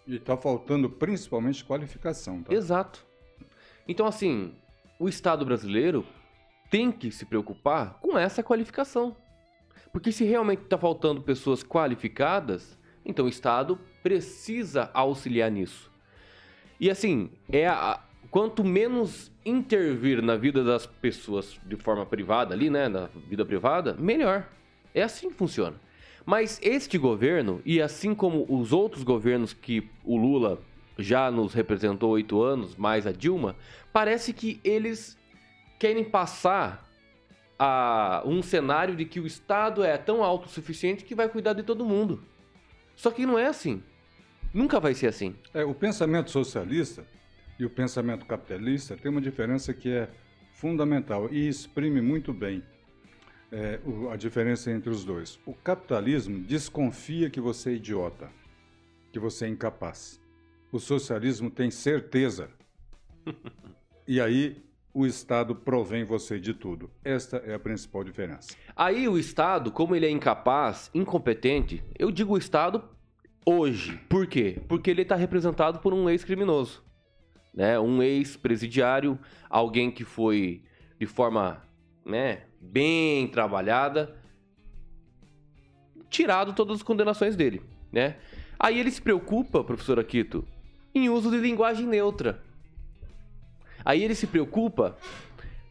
E 0.07 0.15
está 0.15 0.35
faltando 0.35 0.89
principalmente 0.89 1.63
qualificação, 1.63 2.41
tá? 2.41 2.53
Exato. 2.53 3.05
Então, 3.87 4.05
assim, 4.05 4.55
o 4.99 5.07
Estado 5.07 5.45
brasileiro 5.45 6.05
tem 6.69 6.91
que 6.91 7.11
se 7.11 7.25
preocupar 7.25 7.99
com 8.01 8.17
essa 8.17 8.41
qualificação. 8.41 9.15
Porque 9.91 10.11
se 10.11 10.23
realmente 10.23 10.63
está 10.63 10.77
faltando 10.77 11.21
pessoas 11.21 11.63
qualificadas, 11.63 12.79
então 13.05 13.25
o 13.25 13.29
Estado 13.29 13.77
precisa 14.01 14.89
auxiliar 14.93 15.51
nisso. 15.51 15.91
E 16.79 16.89
assim, 16.89 17.29
é 17.51 17.67
a, 17.67 17.99
quanto 18.31 18.63
menos 18.63 19.31
intervir 19.45 20.21
na 20.21 20.35
vida 20.35 20.63
das 20.63 20.85
pessoas 20.85 21.59
de 21.65 21.75
forma 21.75 22.05
privada 22.05 22.53
ali, 22.53 22.69
né, 22.69 22.87
na 22.87 23.07
vida 23.27 23.45
privada, 23.45 23.93
melhor. 23.99 24.47
É 24.93 25.01
assim 25.01 25.29
que 25.29 25.35
funciona. 25.35 25.75
Mas 26.25 26.59
este 26.61 26.97
governo, 26.97 27.61
e 27.65 27.81
assim 27.81 28.13
como 28.13 28.45
os 28.47 28.71
outros 28.71 29.03
governos 29.03 29.53
que 29.53 29.89
o 30.03 30.17
Lula 30.17 30.61
já 30.97 31.31
nos 31.31 31.53
representou 31.53 32.11
oito 32.11 32.41
anos, 32.41 32.75
mais 32.75 33.07
a 33.07 33.11
Dilma, 33.11 33.55
parece 33.91 34.33
que 34.33 34.59
eles 34.63 35.17
querem 35.79 36.03
passar 36.03 36.87
a 37.57 38.23
um 38.25 38.41
cenário 38.41 38.95
de 38.95 39.05
que 39.05 39.19
o 39.19 39.25
Estado 39.25 39.83
é 39.83 39.97
tão 39.97 40.23
autossuficiente 40.23 41.03
que 41.03 41.15
vai 41.15 41.27
cuidar 41.27 41.53
de 41.53 41.63
todo 41.63 41.85
mundo. 41.85 42.23
Só 42.95 43.09
que 43.11 43.25
não 43.25 43.37
é 43.37 43.47
assim. 43.47 43.81
Nunca 44.53 44.79
vai 44.79 44.93
ser 44.93 45.07
assim. 45.07 45.35
É, 45.53 45.63
o 45.63 45.73
pensamento 45.73 46.29
socialista 46.29 47.05
e 47.57 47.65
o 47.65 47.69
pensamento 47.69 48.25
capitalista 48.25 48.97
tem 48.97 49.09
uma 49.09 49.21
diferença 49.21 49.73
que 49.73 49.89
é 49.89 50.09
fundamental 50.53 51.29
e 51.31 51.47
exprime 51.47 52.01
muito 52.01 52.33
bem 52.33 52.63
é, 53.51 53.79
o, 53.85 54.09
a 54.09 54.15
diferença 54.15 54.71
entre 54.71 54.89
os 54.89 55.03
dois. 55.03 55.39
O 55.45 55.53
capitalismo 55.53 56.39
desconfia 56.39 57.29
que 57.29 57.41
você 57.41 57.71
é 57.71 57.73
idiota, 57.73 58.29
que 59.11 59.19
você 59.19 59.45
é 59.45 59.49
incapaz. 59.49 60.19
O 60.71 60.79
socialismo 60.79 61.49
tem 61.51 61.69
certeza. 61.69 62.49
e 64.07 64.21
aí 64.21 64.63
o 64.93 65.05
Estado 65.05 65.55
provém 65.55 66.03
você 66.03 66.39
de 66.39 66.53
tudo. 66.53 66.89
Esta 67.03 67.37
é 67.37 67.53
a 67.53 67.59
principal 67.59 68.03
diferença. 68.03 68.55
Aí 68.75 69.07
o 69.07 69.17
Estado, 69.17 69.71
como 69.71 69.95
ele 69.95 70.05
é 70.05 70.09
incapaz, 70.09 70.89
incompetente, 70.93 71.83
eu 71.97 72.11
digo 72.11 72.33
o 72.33 72.37
Estado 72.37 72.83
hoje. 73.45 73.99
Por 74.09 74.27
quê? 74.27 74.61
Porque 74.67 74.89
ele 74.89 75.01
está 75.01 75.15
representado 75.15 75.79
por 75.79 75.93
um 75.93 76.09
ex-criminoso. 76.09 76.83
Né? 77.53 77.79
Um 77.79 78.01
ex-presidiário, 78.01 79.19
alguém 79.49 79.91
que 79.91 80.05
foi 80.05 80.63
de 80.97 81.05
forma 81.05 81.61
né, 82.05 82.43
bem 82.59 83.27
trabalhada, 83.27 84.15
tirado 86.09 86.53
todas 86.53 86.77
as 86.77 86.83
condenações 86.83 87.35
dele, 87.35 87.61
né? 87.91 88.17
Aí 88.59 88.79
ele 88.79 88.91
se 88.91 89.01
preocupa, 89.01 89.63
professor 89.63 89.99
Aquito, 89.99 90.45
em 90.93 91.09
uso 91.09 91.31
de 91.31 91.37
linguagem 91.37 91.87
neutra. 91.87 92.43
Aí 93.83 94.03
ele 94.03 94.13
se 94.13 94.27
preocupa 94.27 94.97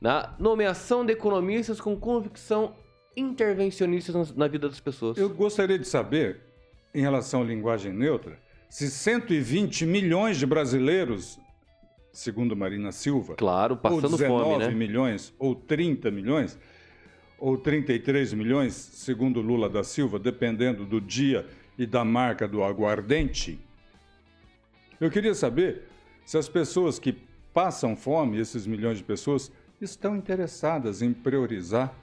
na 0.00 0.34
nomeação 0.38 1.04
de 1.04 1.12
economistas 1.12 1.80
com 1.80 1.94
convicção 1.96 2.74
intervencionista 3.16 4.12
na 4.34 4.48
vida 4.48 4.68
das 4.68 4.80
pessoas. 4.80 5.18
Eu 5.18 5.28
gostaria 5.28 5.78
de 5.78 5.86
saber, 5.86 6.40
em 6.94 7.00
relação 7.00 7.42
à 7.42 7.44
linguagem 7.44 7.92
neutra, 7.92 8.38
se 8.68 8.90
120 8.90 9.84
milhões 9.84 10.38
de 10.38 10.46
brasileiros 10.46 11.38
segundo 12.12 12.56
Marina 12.56 12.92
Silva. 12.92 13.34
Claro, 13.34 13.76
passando 13.76 14.12
ou 14.12 14.18
19 14.18 14.44
fome, 14.44 14.58
né? 14.66 14.70
milhões 14.70 15.34
ou 15.38 15.54
30 15.54 16.10
milhões 16.10 16.58
ou 17.38 17.56
33 17.56 18.34
milhões, 18.34 18.74
segundo 18.74 19.40
Lula 19.40 19.68
da 19.68 19.82
Silva, 19.82 20.18
dependendo 20.18 20.84
do 20.84 21.00
dia 21.00 21.46
e 21.78 21.86
da 21.86 22.04
marca 22.04 22.46
do 22.46 22.62
aguardente. 22.62 23.58
Eu 25.00 25.10
queria 25.10 25.34
saber 25.34 25.84
se 26.26 26.36
as 26.36 26.48
pessoas 26.48 26.98
que 26.98 27.16
passam 27.54 27.96
fome, 27.96 28.38
esses 28.38 28.66
milhões 28.66 28.98
de 28.98 29.04
pessoas, 29.04 29.50
estão 29.80 30.14
interessadas 30.14 31.00
em 31.00 31.12
priorizar 31.12 31.94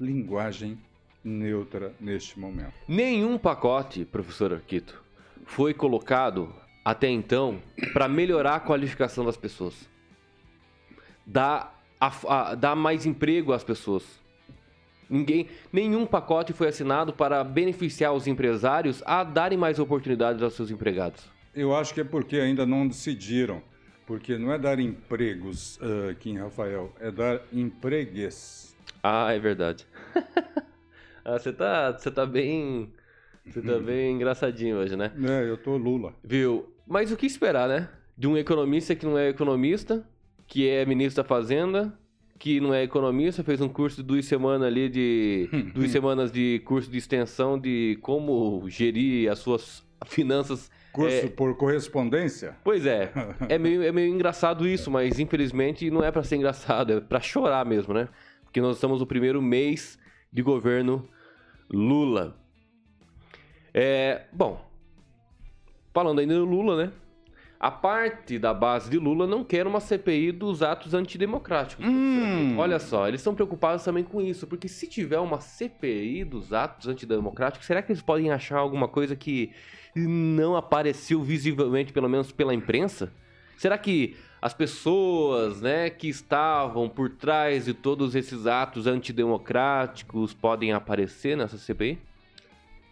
linguagem 0.00 0.78
neutra 1.22 1.92
neste 2.00 2.38
momento. 2.38 2.72
Nenhum 2.88 3.36
pacote, 3.36 4.04
professor 4.04 4.54
Arquito, 4.54 5.02
foi 5.44 5.74
colocado 5.74 6.54
até 6.88 7.06
então 7.10 7.60
para 7.92 8.08
melhorar 8.08 8.54
a 8.54 8.60
qualificação 8.60 9.22
das 9.22 9.36
pessoas. 9.36 9.86
Dar, 11.26 11.78
a, 12.00 12.10
a, 12.26 12.54
dar 12.54 12.74
mais 12.74 13.04
emprego 13.04 13.52
às 13.52 13.62
pessoas. 13.62 14.02
Ninguém, 15.10 15.48
nenhum 15.70 16.06
pacote 16.06 16.54
foi 16.54 16.68
assinado 16.68 17.12
para 17.12 17.44
beneficiar 17.44 18.14
os 18.14 18.26
empresários 18.26 19.02
a 19.04 19.22
darem 19.22 19.58
mais 19.58 19.78
oportunidades 19.78 20.42
aos 20.42 20.54
seus 20.54 20.70
empregados. 20.70 21.30
Eu 21.54 21.76
acho 21.76 21.92
que 21.92 22.00
é 22.00 22.04
porque 22.04 22.36
ainda 22.36 22.64
não 22.64 22.88
decidiram. 22.88 23.62
Porque 24.06 24.38
não 24.38 24.50
é 24.50 24.58
dar 24.58 24.80
empregos 24.80 25.76
uh, 25.82 26.16
em 26.24 26.38
Rafael, 26.38 26.94
é 26.98 27.10
dar 27.10 27.42
empregues. 27.52 28.74
Ah, 29.02 29.30
é 29.30 29.38
verdade. 29.38 29.86
ah, 31.22 31.38
você 31.38 31.52
tá, 31.52 31.92
você 31.92 32.10
tá 32.10 32.24
bem, 32.24 32.90
você 33.44 33.60
tá 33.60 33.78
bem 33.78 34.14
engraçadinho 34.14 34.78
hoje, 34.78 34.96
né? 34.96 35.12
É, 35.22 35.50
eu 35.50 35.58
tô 35.58 35.76
Lula. 35.76 36.14
Viu? 36.24 36.77
Mas 36.88 37.12
o 37.12 37.16
que 37.16 37.26
esperar, 37.26 37.68
né? 37.68 37.88
De 38.16 38.26
um 38.26 38.36
economista 38.36 38.94
que 38.94 39.04
não 39.04 39.18
é 39.18 39.28
economista, 39.28 40.04
que 40.46 40.66
é 40.66 40.86
ministro 40.86 41.22
da 41.22 41.28
Fazenda, 41.28 41.92
que 42.38 42.60
não 42.60 42.72
é 42.72 42.82
economista, 42.82 43.44
fez 43.44 43.60
um 43.60 43.68
curso 43.68 43.98
de 43.98 44.02
duas 44.02 44.24
semanas 44.24 44.66
ali 44.66 44.88
de. 44.88 45.48
duas 45.74 45.90
semanas 45.90 46.32
de 46.32 46.62
curso 46.64 46.90
de 46.90 46.96
extensão 46.96 47.58
de 47.58 47.98
como 48.00 48.64
gerir 48.68 49.30
as 49.30 49.38
suas 49.38 49.86
finanças. 50.06 50.70
Curso 50.92 51.26
é... 51.26 51.28
por 51.28 51.54
correspondência? 51.56 52.56
Pois 52.64 52.86
é. 52.86 53.12
É 53.48 53.58
meio, 53.58 53.82
é 53.82 53.92
meio 53.92 54.12
engraçado 54.12 54.66
isso, 54.66 54.90
mas 54.90 55.18
infelizmente 55.18 55.90
não 55.90 56.02
é 56.02 56.10
para 56.10 56.22
ser 56.22 56.36
engraçado, 56.36 56.92
é 56.94 57.00
para 57.00 57.20
chorar 57.20 57.66
mesmo, 57.66 57.92
né? 57.92 58.08
Porque 58.44 58.60
nós 58.60 58.76
estamos 58.76 59.00
no 59.00 59.06
primeiro 59.06 59.42
mês 59.42 59.98
de 60.32 60.42
governo 60.42 61.06
Lula. 61.70 62.36
É, 63.74 64.22
bom, 64.32 64.67
Falando 65.98 66.20
ainda 66.20 66.34
do 66.34 66.44
Lula, 66.44 66.76
né? 66.76 66.92
A 67.58 67.72
parte 67.72 68.38
da 68.38 68.54
base 68.54 68.88
de 68.88 68.96
Lula 68.96 69.26
não 69.26 69.42
quer 69.42 69.66
uma 69.66 69.80
CPI 69.80 70.30
dos 70.30 70.62
atos 70.62 70.94
antidemocráticos. 70.94 71.84
Hum. 71.84 72.56
Olha 72.56 72.78
só, 72.78 73.08
eles 73.08 73.18
estão 73.18 73.34
preocupados 73.34 73.82
também 73.82 74.04
com 74.04 74.20
isso, 74.20 74.46
porque 74.46 74.68
se 74.68 74.86
tiver 74.86 75.18
uma 75.18 75.40
CPI 75.40 76.22
dos 76.22 76.52
atos 76.52 76.86
antidemocráticos, 76.86 77.66
será 77.66 77.82
que 77.82 77.90
eles 77.90 78.00
podem 78.00 78.30
achar 78.30 78.58
alguma 78.58 78.86
coisa 78.86 79.16
que 79.16 79.50
não 79.96 80.54
apareceu 80.54 81.20
visivelmente, 81.20 81.92
pelo 81.92 82.08
menos 82.08 82.30
pela 82.30 82.54
imprensa? 82.54 83.12
Será 83.56 83.76
que 83.76 84.14
as 84.40 84.54
pessoas, 84.54 85.60
né, 85.60 85.90
que 85.90 86.08
estavam 86.08 86.88
por 86.88 87.10
trás 87.10 87.64
de 87.64 87.74
todos 87.74 88.14
esses 88.14 88.46
atos 88.46 88.86
antidemocráticos 88.86 90.32
podem 90.32 90.72
aparecer 90.72 91.36
nessa 91.36 91.58
CPI? 91.58 91.98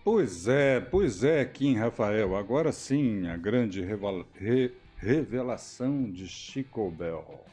Pois 0.06 0.46
é, 0.46 0.78
pois 0.78 1.24
é, 1.24 1.44
Kim 1.44 1.74
Rafael. 1.74 2.36
Agora 2.36 2.70
sim, 2.70 3.26
a 3.26 3.36
grande 3.36 3.82
re 3.82 4.72
revelação 4.96 6.08
de 6.08 6.28
Chico 6.28 6.88
Bell. 6.92 7.44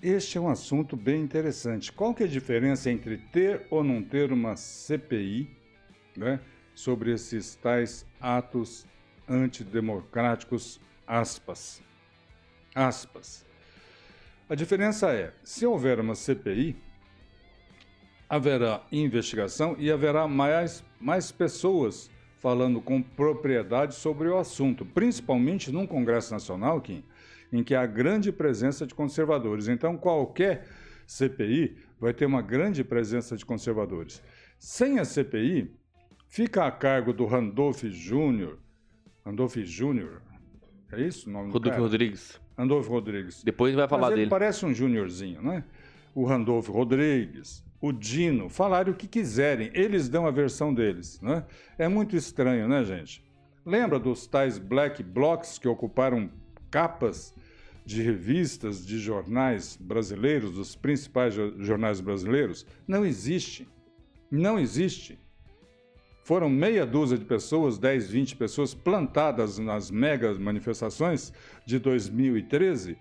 Este 0.00 0.38
é 0.38 0.40
um 0.40 0.48
assunto 0.48 0.96
bem 0.96 1.20
interessante. 1.20 1.90
Qual 1.90 2.14
que 2.14 2.22
é 2.22 2.26
a 2.26 2.28
diferença 2.28 2.88
entre 2.88 3.16
ter 3.16 3.66
ou 3.70 3.82
não 3.82 4.04
ter 4.04 4.30
uma 4.30 4.54
CPI 4.54 5.50
né, 6.16 6.38
sobre 6.76 7.12
esses 7.12 7.56
tais 7.56 8.06
atos 8.20 8.86
antidemocráticos, 9.28 10.80
aspas, 11.04 11.82
aspas. 12.72 13.44
A 14.48 14.54
diferença 14.54 15.12
é, 15.12 15.34
se 15.42 15.66
houver 15.66 15.98
uma 15.98 16.14
CPI, 16.14 16.76
haverá 18.32 18.82
investigação 18.90 19.76
e 19.78 19.92
haverá 19.92 20.26
mais, 20.26 20.82
mais 20.98 21.30
pessoas 21.30 22.10
falando 22.38 22.80
com 22.80 23.02
propriedade 23.02 23.94
sobre 23.94 24.26
o 24.26 24.38
assunto, 24.38 24.86
principalmente 24.86 25.70
num 25.70 25.86
Congresso 25.86 26.32
Nacional, 26.32 26.80
Kim, 26.80 27.04
em 27.52 27.62
que 27.62 27.74
há 27.74 27.84
grande 27.84 28.32
presença 28.32 28.86
de 28.86 28.94
conservadores. 28.94 29.68
Então, 29.68 29.98
qualquer 29.98 30.66
CPI 31.06 31.76
vai 32.00 32.14
ter 32.14 32.24
uma 32.24 32.40
grande 32.40 32.82
presença 32.82 33.36
de 33.36 33.44
conservadores. 33.44 34.22
Sem 34.58 34.98
a 34.98 35.04
CPI, 35.04 35.70
fica 36.26 36.64
a 36.64 36.70
cargo 36.70 37.12
do 37.12 37.26
Randolph 37.26 37.84
Júnior. 37.84 38.56
Randolph 39.26 39.58
Júnior, 39.58 40.22
é 40.90 41.02
isso 41.02 41.28
o 41.28 41.32
nome 41.34 41.52
Rodolfo 41.52 41.80
Rodrigues. 41.82 42.40
Randolph 42.56 42.88
Rodrigues. 42.88 43.44
Depois 43.44 43.74
vai 43.74 43.86
falar 43.86 44.04
Mas 44.04 44.12
ele 44.12 44.20
dele. 44.20 44.30
parece 44.30 44.64
um 44.64 44.72
júniorzinho, 44.72 45.42
né? 45.42 45.64
O 46.14 46.24
Randolph 46.24 46.68
Rodrigues, 46.68 47.62
o 47.82 47.92
Dino, 47.92 48.48
falarem 48.48 48.92
o 48.92 48.96
que 48.96 49.08
quiserem, 49.08 49.70
eles 49.74 50.08
dão 50.08 50.24
a 50.24 50.30
versão 50.30 50.72
deles, 50.72 51.20
né? 51.20 51.44
É 51.76 51.88
muito 51.88 52.16
estranho, 52.16 52.68
né, 52.68 52.84
gente? 52.84 53.22
Lembra 53.66 53.98
dos 53.98 54.24
tais 54.26 54.56
black 54.56 55.02
blocs 55.02 55.58
que 55.58 55.66
ocuparam 55.66 56.30
capas 56.70 57.34
de 57.84 58.00
revistas, 58.00 58.86
de 58.86 58.98
jornais 59.00 59.76
brasileiros, 59.80 60.52
dos 60.52 60.76
principais 60.76 61.34
jo- 61.34 61.54
jornais 61.58 62.00
brasileiros? 62.00 62.64
Não 62.86 63.04
existe. 63.04 63.68
Não 64.30 64.58
existe. 64.60 65.18
Foram 66.22 66.48
meia 66.48 66.86
dúzia 66.86 67.18
de 67.18 67.24
pessoas, 67.24 67.78
10, 67.78 68.08
20 68.08 68.36
pessoas 68.36 68.72
plantadas 68.74 69.58
nas 69.58 69.90
mega 69.90 70.32
manifestações 70.34 71.32
de 71.66 71.80
2013 71.80 72.96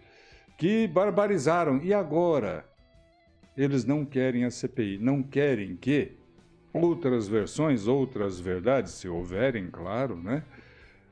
que 0.58 0.88
barbarizaram. 0.88 1.80
E 1.84 1.94
agora? 1.94 2.66
Eles 3.56 3.86
não 3.86 4.06
querem 4.06 4.46
a 4.46 4.52
CPI, 4.52 4.98
não 4.98 5.22
querem 5.22 5.76
que 5.76 6.14
outras 6.74 7.28
versões, 7.28 7.88
outras 7.88 8.40
verdades, 8.40 8.94
se 8.94 9.08
houverem, 9.08 9.70
claro, 9.70 10.16
né, 10.16 10.44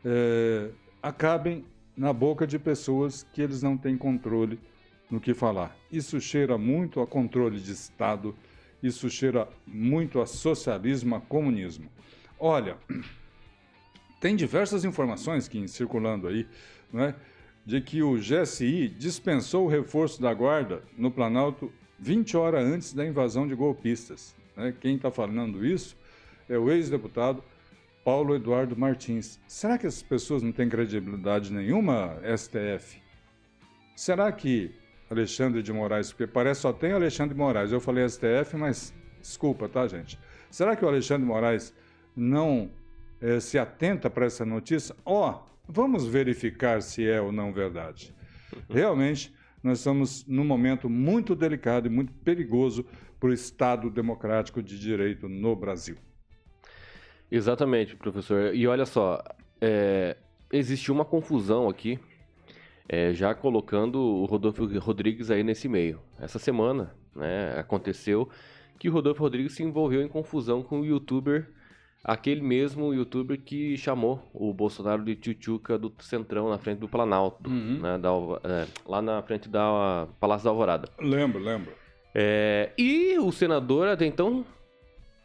eh, 0.06 0.70
acabem 1.04 1.66
na 1.96 2.14
boca 2.14 2.48
de 2.48 2.58
pessoas 2.58 3.28
que 3.34 3.42
eles 3.42 3.62
não 3.62 3.78
têm 3.78 3.98
controle 3.98 4.58
no 5.12 5.20
que 5.20 5.34
falar. 5.34 5.76
Isso 5.92 6.22
cheira 6.22 6.58
muito 6.58 7.02
a 7.02 7.08
controle 7.08 7.60
de 7.60 7.72
Estado, 7.72 8.34
isso 8.82 9.10
cheira 9.10 9.48
muito 9.68 10.22
a 10.22 10.26
socialismo, 10.26 11.16
a 11.16 11.20
comunismo. 11.20 11.90
Olha, 12.40 12.78
tem 14.22 14.36
diversas 14.36 14.86
informações 14.86 15.48
que 15.48 15.68
circulando 15.68 16.28
aí, 16.28 16.48
né, 16.92 17.16
de 17.66 17.82
que 17.82 18.02
o 18.02 18.18
GSI 18.18 18.88
dispensou 18.88 19.66
o 19.66 19.70
reforço 19.70 20.22
da 20.22 20.34
guarda 20.34 20.82
no 20.98 21.12
Planalto 21.12 21.72
20 22.00 22.38
horas 22.38 22.66
antes 22.66 22.94
da 22.94 23.06
invasão 23.06 23.48
de 23.48 23.56
golpistas. 23.56 24.36
né? 24.56 24.74
Quem 24.80 24.96
está 24.96 25.12
falando 25.12 25.66
isso 25.66 25.98
é 26.48 26.58
o 26.58 26.72
ex-deputado 26.72 27.44
Paulo 28.04 28.36
Eduardo 28.36 28.76
Martins. 28.76 29.40
Será 29.48 29.78
que 29.78 29.86
essas 29.86 30.02
pessoas 30.02 30.42
não 30.42 30.52
têm 30.52 30.70
credibilidade 30.70 31.52
nenhuma, 31.52 32.18
STF? 32.36 33.02
Será 33.96 34.32
que 34.32 34.72
Alexandre 35.10 35.62
de 35.62 35.74
Moraes, 35.74 36.12
porque 36.12 36.28
parece 36.28 36.62
só 36.62 36.72
tem 36.72 36.92
Alexandre 36.92 37.34
de 37.34 37.40
Moraes, 37.40 37.72
eu 37.72 37.82
falei 37.82 38.08
STF, 38.08 38.56
mas 38.56 38.94
desculpa, 39.20 39.68
tá, 39.68 39.88
gente? 39.88 40.20
Será 40.50 40.76
que 40.76 40.86
o 40.86 40.88
Alexandre 40.88 41.24
de 41.24 41.28
Moraes 41.28 41.74
não 42.16 42.72
eh, 43.22 43.40
se 43.40 43.58
atenta 43.58 44.10
para 44.10 44.26
essa 44.26 44.46
notícia? 44.46 44.96
Ó, 45.04 45.44
vamos 45.68 46.08
verificar 46.08 46.82
se 46.82 47.08
é 47.08 47.20
ou 47.20 47.32
não 47.32 47.52
verdade. 47.52 48.16
Realmente, 48.70 49.34
nós 49.64 49.80
estamos 49.80 50.26
num 50.26 50.46
momento 50.46 50.90
muito 50.90 51.36
delicado 51.36 51.88
e 51.88 51.90
muito 51.90 52.14
perigoso 52.14 52.86
para 53.20 53.30
o 53.30 53.34
Estado 53.34 53.90
democrático 53.90 54.64
de 54.64 54.80
direito 54.80 55.28
no 55.28 55.56
Brasil. 55.56 55.98
Exatamente, 57.32 57.96
professor. 57.96 58.56
E 58.56 58.66
olha 58.68 58.86
só, 58.86 59.22
é, 59.62 60.18
existiu 60.52 60.94
uma 60.94 61.06
confusão 61.06 61.70
aqui, 61.70 62.00
é, 62.88 63.14
já 63.14 63.36
colocando 63.36 64.00
o 64.00 64.26
Rodolfo 64.26 64.66
Rodrigues 64.80 65.30
aí 65.30 65.44
nesse 65.44 65.68
meio. 65.68 66.00
Essa 66.20 66.40
semana, 66.40 66.96
né, 67.16 67.60
aconteceu 67.60 68.30
que 68.80 68.90
o 68.90 68.92
Rodolfo 68.92 69.22
Rodrigues 69.22 69.54
se 69.54 69.62
envolveu 69.62 70.02
em 70.02 70.08
confusão 70.08 70.64
com 70.64 70.80
o 70.80 70.86
youtuber, 70.86 71.52
aquele 72.04 72.42
mesmo 72.42 72.94
youtuber 72.94 73.40
que 73.40 73.76
chamou 73.78 74.22
o 74.34 74.54
Bolsonaro 74.54 75.04
de 75.04 75.16
tchutchuca 75.16 75.78
do 75.78 75.94
Centrão 76.00 76.50
na 76.50 76.58
frente 76.58 76.80
do 76.80 76.88
Planalto, 76.88 77.50
Uhum. 77.50 77.80
né, 77.82 77.98
da 77.98 78.10
é, 78.44 78.68
lá 78.86 79.02
na 79.02 79.22
frente 79.22 79.50
da 79.50 80.08
Palácio 80.20 80.46
da 80.46 80.50
Alvorada. 80.52 80.90
Lembro, 81.00 81.40
lembro. 81.40 81.72
É, 82.16 82.72
e 82.78 83.18
o 83.20 83.32
senador 83.32 83.88
até 83.88 84.06
então 84.06 84.46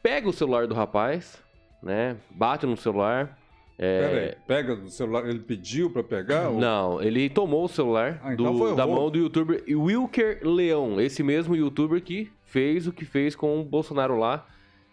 pega 0.03 0.29
o 0.29 0.33
celular 0.33 0.67
do 0.67 0.75
rapaz, 0.75 1.43
né? 1.83 2.17
Bate 2.31 2.67
no 2.67 2.77
celular. 2.77 3.39
é, 3.79 4.09
Peraí, 4.09 4.35
pega 4.47 4.77
do 4.77 4.89
celular, 4.89 5.27
ele 5.29 5.41
pediu 5.41 5.91
para 5.91 6.03
pegar? 6.05 6.49
ou- 6.51 6.61
Não, 6.61 7.03
ele 7.03 7.29
tomou 7.31 7.65
o 7.65 7.69
celular 7.69 8.21
Ah, 8.23 8.33
então 8.35 8.55
do- 8.57 8.75
da 8.77 8.87
mão 8.87 9.11
do 9.11 9.19
youtuber 9.19 9.65
Wilker 9.69 10.41
Leão, 10.47 11.01
esse 11.01 11.23
mesmo 11.25 11.57
youtuber 11.57 12.01
que 12.03 12.31
fez 12.45 12.87
o 12.87 12.93
que 12.93 13.05
fez 13.05 13.35
com 13.35 13.61
o 13.61 13.65
Bolsonaro 13.65 14.17
lá, 14.17 14.47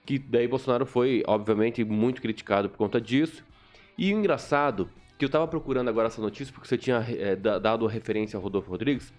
que 0.06 0.18
daí 0.20 0.48
Bolsonaro 0.48 0.86
foi, 0.86 1.24
obviamente, 1.28 1.84
muito 1.84 2.22
criticado 2.22 2.70
por 2.70 2.78
conta 2.78 3.00
disso. 3.00 3.44
E 3.98 4.14
o 4.14 4.18
engraçado, 4.18 4.90
que 5.18 5.26
eu 5.26 5.30
tava 5.30 5.48
procurando 5.48 5.90
agora 5.90 6.08
essa 6.08 6.22
notícia, 6.22 6.54
porque 6.54 6.68
você 6.68 6.78
tinha 6.78 7.06
é, 7.10 7.36
da- 7.36 7.60
dado 7.60 7.86
referência 7.88 8.36
ao 8.38 8.42
Rodolfo 8.44 8.70
Rodrigues. 8.72 9.14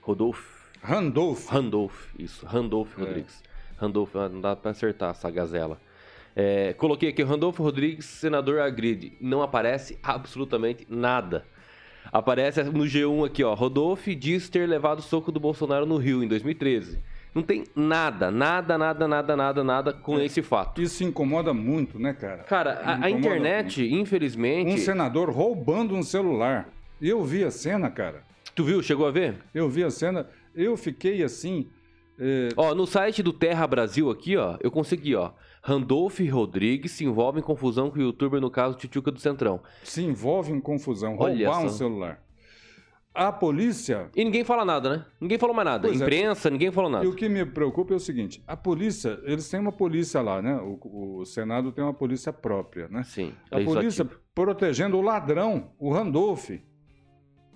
Rodolfo 0.00 0.60
Randolph. 0.82 1.48
Randolph, 1.48 2.06
isso, 2.18 2.46
Randolph 2.46 2.96
É. 2.96 3.00
Rodrigues. 3.00 3.42
Randolph, 3.76 4.14
ah, 4.16 4.28
não 4.28 4.40
dá 4.40 4.54
pra 4.56 4.70
acertar 4.70 5.10
essa 5.10 5.30
gazela. 5.30 5.80
É, 6.36 6.72
coloquei 6.74 7.08
aqui, 7.08 7.22
Randolfo 7.22 7.62
Rodrigues, 7.62 8.04
senador 8.06 8.60
agride. 8.60 9.12
Não 9.20 9.42
aparece 9.42 9.98
absolutamente 10.02 10.86
nada. 10.88 11.44
Aparece 12.12 12.62
no 12.62 12.84
G1 12.84 13.26
aqui, 13.26 13.42
ó. 13.44 13.52
Rodolfo 13.54 14.14
diz 14.14 14.48
ter 14.48 14.66
levado 14.68 15.02
soco 15.02 15.30
do 15.32 15.40
Bolsonaro 15.40 15.84
no 15.86 15.96
Rio 15.96 16.22
em 16.22 16.28
2013. 16.28 16.98
Não 17.34 17.42
tem 17.42 17.64
nada, 17.76 18.30
nada, 18.30 18.76
nada, 18.76 19.06
nada, 19.06 19.36
nada, 19.36 19.64
nada 19.64 19.92
com 19.92 20.18
É. 20.18 20.24
esse 20.24 20.42
fato. 20.42 20.82
Isso 20.82 21.04
incomoda 21.04 21.54
muito, 21.54 21.98
né, 21.98 22.12
cara? 22.12 22.42
Cara, 22.42 22.80
a, 22.84 23.04
a 23.04 23.10
internet, 23.10 23.82
infelizmente. 23.92 24.72
Um 24.72 24.76
senador 24.78 25.30
roubando 25.30 25.94
um 25.94 26.02
celular. 26.02 26.68
Eu 27.00 27.22
vi 27.24 27.44
a 27.44 27.50
cena, 27.50 27.88
cara. 27.90 28.24
Tu 28.54 28.64
viu? 28.64 28.82
Chegou 28.82 29.06
a 29.06 29.10
ver? 29.10 29.36
Eu 29.54 29.68
vi 29.68 29.84
a 29.84 29.90
cena, 29.90 30.26
eu 30.54 30.76
fiquei 30.76 31.22
assim. 31.22 31.68
eh, 32.18 32.48
Ó, 32.56 32.74
no 32.74 32.84
site 32.86 33.22
do 33.22 33.32
Terra 33.32 33.66
Brasil 33.66 34.10
aqui, 34.10 34.36
ó, 34.36 34.56
eu 34.60 34.70
consegui, 34.70 35.14
ó. 35.14 35.30
Randolph 35.62 36.18
Rodrigues 36.30 36.90
se 36.92 37.04
envolve 37.04 37.38
em 37.38 37.42
confusão 37.42 37.90
com 37.90 37.98
o 37.98 38.02
youtuber 38.02 38.40
no 38.40 38.50
caso 38.50 38.76
Tchutchuca 38.76 39.10
do 39.12 39.20
Centrão. 39.20 39.60
se 39.84 40.02
envolve 40.02 40.50
em 40.52 40.60
confusão, 40.60 41.16
Olha 41.18 41.46
roubar 41.48 41.64
um 41.64 41.68
celular. 41.68 42.20
A 43.12 43.32
polícia. 43.32 44.08
E 44.14 44.22
ninguém 44.24 44.44
fala 44.44 44.64
nada, 44.64 44.96
né? 44.96 45.06
Ninguém 45.20 45.36
falou 45.36 45.54
mais 45.54 45.66
nada. 45.66 45.88
Pois 45.88 46.00
é. 46.00 46.04
Imprensa, 46.04 46.48
ninguém 46.48 46.70
falou 46.70 46.88
nada. 46.88 47.04
E 47.04 47.08
o 47.08 47.14
que 47.14 47.28
me 47.28 47.44
preocupa 47.44 47.92
é 47.92 47.96
o 47.96 48.00
seguinte: 48.00 48.42
a 48.46 48.56
polícia, 48.56 49.20
eles 49.24 49.48
têm 49.48 49.58
uma 49.58 49.72
polícia 49.72 50.20
lá, 50.20 50.40
né? 50.40 50.54
O, 50.56 51.18
o 51.18 51.24
Senado 51.24 51.72
tem 51.72 51.82
uma 51.82 51.92
polícia 51.92 52.32
própria, 52.32 52.88
né? 52.88 53.02
Sim, 53.02 53.34
A 53.50 53.60
polícia 53.60 54.08
protegendo 54.34 54.96
o 54.96 55.02
ladrão, 55.02 55.72
o 55.78 55.92
Randolph, 55.92 56.50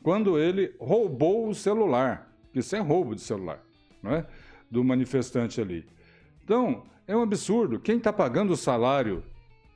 quando 0.02 0.38
ele 0.38 0.74
roubou 0.78 1.48
o 1.48 1.54
celular. 1.54 2.30
Isso 2.54 2.76
é 2.76 2.78
roubo 2.78 3.14
de 3.14 3.20
celular, 3.20 3.60
não 4.02 4.12
é? 4.12 4.26
Do 4.70 4.84
manifestante 4.84 5.60
ali. 5.60 5.86
Então, 6.44 6.84
é 7.06 7.16
um 7.16 7.22
absurdo. 7.22 7.80
Quem 7.80 7.96
está 7.96 8.12
pagando 8.12 8.52
o 8.52 8.56
salário, 8.56 9.24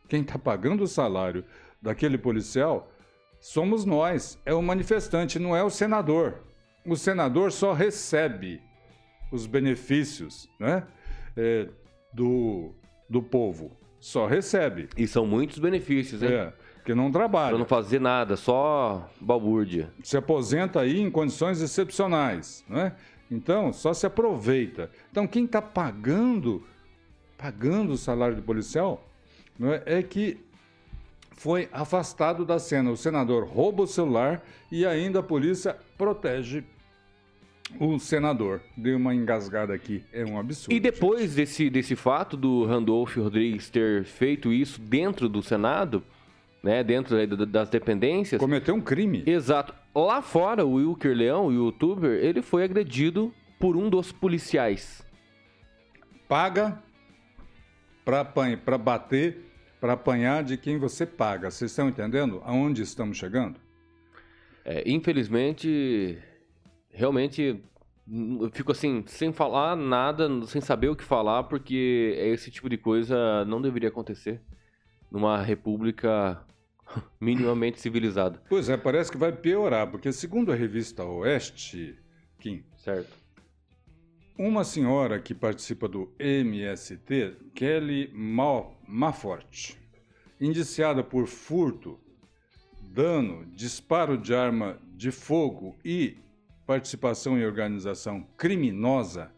quem 0.08 0.22
está 0.22 0.38
pagando 0.38 0.84
o 0.84 0.88
salário 0.88 1.44
daquele 1.80 2.18
policial, 2.18 2.90
somos 3.40 3.84
nós. 3.84 4.38
É 4.44 4.52
o 4.54 4.62
manifestante, 4.62 5.38
não 5.38 5.56
é 5.56 5.62
o 5.62 5.70
senador. 5.70 6.42
O 6.86 6.96
senador 6.96 7.52
só 7.52 7.72
recebe 7.72 8.60
os 9.30 9.46
benefícios, 9.46 10.48
né? 10.58 10.84
é, 11.36 11.68
do, 12.12 12.72
do 13.08 13.22
povo. 13.22 13.76
Só 14.00 14.26
recebe. 14.26 14.88
E 14.96 15.06
são 15.06 15.26
muitos 15.26 15.58
benefícios, 15.58 16.22
hein? 16.22 16.32
É, 16.32 16.52
que 16.84 16.94
não 16.94 17.10
trabalha. 17.10 17.50
Pra 17.50 17.58
não 17.58 17.66
fazer 17.66 18.00
nada, 18.00 18.36
só 18.36 19.10
balbúrdia. 19.20 19.92
Se 20.02 20.16
aposenta 20.16 20.80
aí 20.80 21.00
em 21.00 21.10
condições 21.10 21.60
excepcionais, 21.60 22.64
né? 22.68 22.92
Então, 23.30 23.72
só 23.72 23.92
se 23.92 24.06
aproveita. 24.06 24.90
Então, 25.10 25.26
quem 25.26 25.44
está 25.44 25.60
pagando 25.60 26.64
pagando 27.38 27.92
o 27.92 27.96
salário 27.96 28.34
do 28.34 28.42
policial, 28.42 29.08
não 29.56 29.72
é, 29.72 29.82
é 29.86 30.02
que 30.02 30.44
foi 31.38 31.68
afastado 31.72 32.44
da 32.44 32.58
cena. 32.58 32.90
O 32.90 32.96
senador 32.96 33.46
rouba 33.46 33.84
o 33.84 33.86
celular 33.86 34.42
e 34.70 34.84
ainda 34.84 35.20
a 35.20 35.22
polícia 35.22 35.76
protege 35.96 36.64
o 37.78 37.98
senador. 37.98 38.60
Deu 38.76 38.96
uma 38.96 39.14
engasgada 39.14 39.72
aqui, 39.72 40.04
é 40.12 40.24
um 40.24 40.38
absurdo. 40.38 40.74
E 40.74 40.80
depois 40.80 41.34
desse, 41.34 41.70
desse 41.70 41.94
fato 41.94 42.36
do 42.36 42.64
Randolph 42.64 43.16
Rodrigues 43.16 43.70
ter 43.70 44.04
feito 44.04 44.52
isso 44.52 44.80
dentro 44.80 45.28
do 45.28 45.42
Senado, 45.42 46.02
né, 46.62 46.82
dentro 46.82 47.46
das 47.46 47.68
dependências... 47.68 48.40
Cometeu 48.40 48.74
um 48.74 48.80
crime. 48.80 49.22
Exato. 49.26 49.72
Lá 49.94 50.20
fora, 50.20 50.66
o 50.66 50.74
Wilker 50.74 51.16
Leão, 51.16 51.46
o 51.46 51.52
youtuber, 51.52 52.18
ele 52.24 52.42
foi 52.42 52.64
agredido 52.64 53.32
por 53.60 53.76
um 53.76 53.88
dos 53.88 54.10
policiais. 54.12 55.04
Paga 56.28 56.82
para 58.04 58.78
bater, 58.78 59.47
para 59.80 59.94
apanhar 59.94 60.42
de 60.42 60.56
quem 60.56 60.78
você 60.78 61.06
paga. 61.06 61.50
Vocês 61.50 61.70
estão 61.70 61.88
entendendo 61.88 62.40
aonde 62.44 62.82
estamos 62.82 63.16
chegando? 63.16 63.60
É, 64.64 64.82
infelizmente, 64.88 66.18
realmente 66.90 67.62
eu 68.40 68.50
fico 68.50 68.72
assim, 68.72 69.04
sem 69.06 69.32
falar 69.32 69.76
nada, 69.76 70.28
sem 70.46 70.60
saber 70.60 70.88
o 70.88 70.96
que 70.96 71.04
falar, 71.04 71.44
porque 71.44 72.14
esse 72.18 72.50
tipo 72.50 72.68
de 72.68 72.78
coisa 72.78 73.44
não 73.44 73.60
deveria 73.60 73.88
acontecer 73.88 74.40
numa 75.10 75.42
república 75.42 76.42
minimamente 77.20 77.80
civilizada. 77.80 78.42
Pois 78.48 78.68
é, 78.68 78.76
parece 78.76 79.10
que 79.10 79.18
vai 79.18 79.32
piorar, 79.32 79.90
porque 79.90 80.12
segundo 80.12 80.52
a 80.52 80.54
revista 80.54 81.04
Oeste, 81.04 81.98
Kim, 82.40 82.64
certo. 82.76 83.17
Uma 84.38 84.62
senhora 84.62 85.18
que 85.18 85.34
participa 85.34 85.88
do 85.88 86.12
MST, 86.16 87.38
Kelly 87.56 88.08
Mafort, 88.14 89.74
indiciada 90.40 91.02
por 91.02 91.26
furto, 91.26 91.98
dano, 92.80 93.44
disparo 93.46 94.16
de 94.16 94.32
arma 94.32 94.78
de 94.94 95.10
fogo 95.10 95.76
e 95.84 96.18
participação 96.64 97.36
em 97.36 97.44
organização 97.44 98.28
criminosa, 98.36 99.32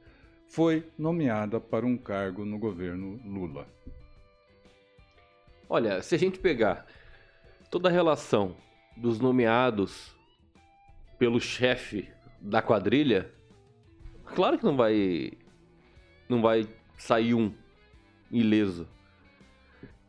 foi 0.47 0.87
nomeada 0.99 1.59
para 1.59 1.87
um 1.87 1.97
cargo 1.97 2.45
no 2.45 2.59
governo 2.59 3.19
Lula. 3.25 3.67
Olha, 5.67 6.03
se 6.03 6.15
a 6.15 6.19
gente 6.19 6.39
pegar 6.39 6.85
toda 7.71 7.89
a 7.89 7.93
relação 7.93 8.55
dos 8.99 9.19
nomeados 9.19 10.15
pelo 11.19 11.41
chefe 11.41 12.07
da 12.39 12.61
quadrilha, 12.61 13.40
claro 14.35 14.59
que 14.59 14.65
não 14.65 14.77
vai 14.77 15.33
não 16.29 16.41
vai 16.41 16.67
sair 16.97 17.35
um 17.35 17.53
ileso. 18.31 18.87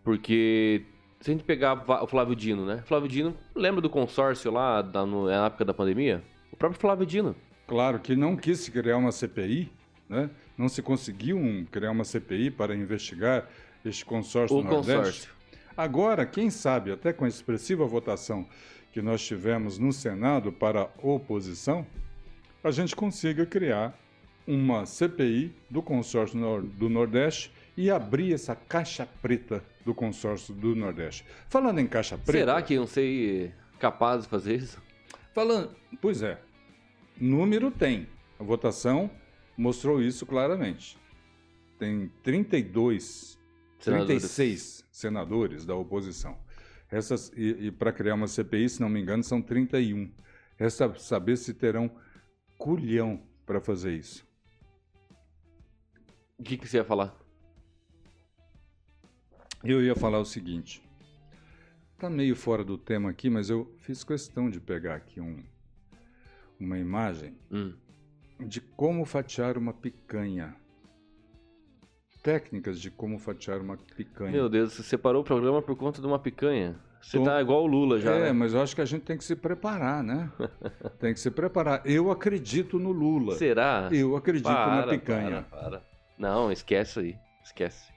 Porque 0.04 0.84
se 1.20 1.32
a 1.32 1.34
gente 1.34 1.44
pegar 1.44 1.84
o 2.04 2.08
Flávio 2.08 2.36
Dino, 2.36 2.66
né? 2.66 2.84
Flávio 2.86 3.08
Dino, 3.08 3.36
lembra 3.56 3.82
do 3.82 3.90
consórcio 3.90 4.52
lá 4.52 4.82
da, 4.82 5.06
no, 5.06 5.26
na 5.26 5.48
época 5.48 5.66
da 5.66 5.74
pandemia? 5.74 6.24
O 6.52 6.56
próprio 6.56 6.80
Flávio 6.80 7.06
Dino. 7.06 7.36
Claro 7.68 8.00
que 8.00 8.16
não 8.16 8.36
quis 8.36 8.60
se 8.60 8.72
criar 8.72 8.98
uma 8.98 9.12
CPI, 9.12 9.72
né? 10.10 10.30
Não 10.58 10.68
se 10.68 10.82
conseguiu 10.82 11.38
um, 11.38 11.66
criar 11.66 11.92
uma 11.92 12.04
CPI 12.04 12.52
para 12.52 12.76
investigar 12.76 13.48
este 13.86 14.04
consórcio 14.04 14.58
o 14.58 14.64
Nordeste. 14.64 14.94
Consórcio. 14.94 15.32
Agora, 15.76 16.26
quem 16.26 16.50
sabe, 16.50 16.92
até 16.92 17.14
com 17.14 17.26
a 17.26 17.28
expressiva 17.28 17.86
votação 17.86 18.46
que 18.92 19.02
nós 19.02 19.26
tivemos 19.26 19.80
no 19.80 19.94
Senado 19.94 20.52
para 20.52 20.82
a 20.82 20.90
oposição, 21.02 21.86
a 22.64 22.72
gente 22.72 22.96
consiga 22.96 23.46
criar 23.46 23.98
uma 24.52 24.86
CPI 24.86 25.56
do 25.70 25.82
consórcio 25.82 26.62
do 26.62 26.90
Nordeste 26.90 27.54
e 27.78 27.90
abrir 27.90 28.34
essa 28.34 28.54
caixa 28.54 29.08
preta 29.22 29.64
do 29.86 29.96
consórcio 29.96 30.54
do 30.54 30.76
Nordeste. 30.76 31.26
Falando 31.48 31.80
em 31.80 31.88
caixa 31.88 32.18
preta. 32.18 32.40
Será 32.40 32.62
que 32.62 32.74
iam 32.74 32.86
ser 32.86 33.56
capazes 33.80 34.26
de 34.26 34.30
fazer 34.30 34.58
isso? 34.58 34.82
Falando, 35.34 35.74
pois 36.02 36.22
é, 36.22 36.38
número 37.18 37.72
tem. 37.72 38.10
A 38.38 38.44
votação 38.44 39.10
mostrou 39.58 40.02
isso 40.02 40.26
claramente. 40.26 40.98
Tem 41.80 42.12
32, 42.22 43.40
senadores. 43.80 44.08
36 44.08 44.86
senadores 44.92 45.66
da 45.66 45.76
oposição. 45.76 46.38
Essas, 46.92 47.32
e, 47.38 47.68
e 47.68 47.72
para 47.72 47.94
criar 47.94 48.16
uma 48.16 48.28
CPI, 48.28 48.68
se 48.68 48.82
não 48.82 48.90
me 48.90 49.00
engano, 49.00 49.24
são 49.24 49.42
31. 49.42 50.12
Resta 50.58 50.94
saber 51.00 51.38
se 51.38 51.54
terão 51.54 51.90
culhão 52.58 53.24
para 53.46 53.62
fazer 53.62 53.94
isso. 53.94 54.30
O 56.42 56.44
que, 56.44 56.58
que 56.58 56.68
você 56.68 56.78
ia 56.78 56.84
falar? 56.84 57.16
Eu 59.64 59.80
ia 59.80 59.96
falar 59.96 60.18
o 60.18 60.26
seguinte. 60.26 60.82
Tá 62.00 62.10
meio 62.10 62.36
fora 62.36 62.64
do 62.64 62.80
tema 62.80 63.12
aqui, 63.12 63.30
mas 63.30 63.52
eu 63.52 63.72
fiz 63.82 64.04
questão 64.04 64.50
de 64.50 64.60
pegar 64.60 64.96
aqui 64.96 65.22
um, 65.22 65.44
uma 66.60 66.80
imagem 66.80 67.38
hum. 67.52 67.76
de 68.40 68.60
como 68.60 69.06
fatiar 69.06 69.56
uma 69.56 69.72
picanha. 69.72 70.56
Técnicas 72.24 72.82
de 72.82 72.90
como 72.90 73.20
fatiar 73.20 73.62
uma 73.62 73.78
picanha. 73.78 74.32
Meu 74.32 74.50
Deus, 74.50 74.74
você 74.74 74.82
separou 74.82 75.22
o 75.22 75.24
programa 75.24 75.62
por 75.62 75.76
conta 75.76 76.02
de 76.02 76.08
uma 76.08 76.18
picanha? 76.18 76.76
Você 77.00 77.20
Tom... 77.20 77.24
tá 77.24 77.40
igual 77.40 77.62
o 77.66 77.68
Lula 77.68 78.00
já. 78.00 78.16
É, 78.16 78.20
né? 78.20 78.32
mas 78.32 78.56
eu 78.56 78.64
acho 78.64 78.74
que 78.74 78.82
a 78.82 78.86
gente 78.86 79.04
tem 79.04 79.16
que 79.16 79.24
se 79.24 79.36
preparar, 79.36 80.04
né? 80.04 80.32
tem 81.00 81.14
que 81.14 81.20
se 81.20 81.30
preparar. 81.30 81.84
Eu 81.86 82.10
acredito 82.10 82.80
no 82.80 82.92
Lula. 82.92 83.36
Será? 83.36 83.90
Eu 83.92 84.16
acredito 84.16 84.46
para, 84.46 84.88
na 84.88 84.88
picanha. 84.88 85.44
Para, 85.44 85.62
para. 85.62 85.91
Não, 86.22 86.52
esquece 86.52 87.00
aí. 87.00 87.16
Esquece. 87.44 87.92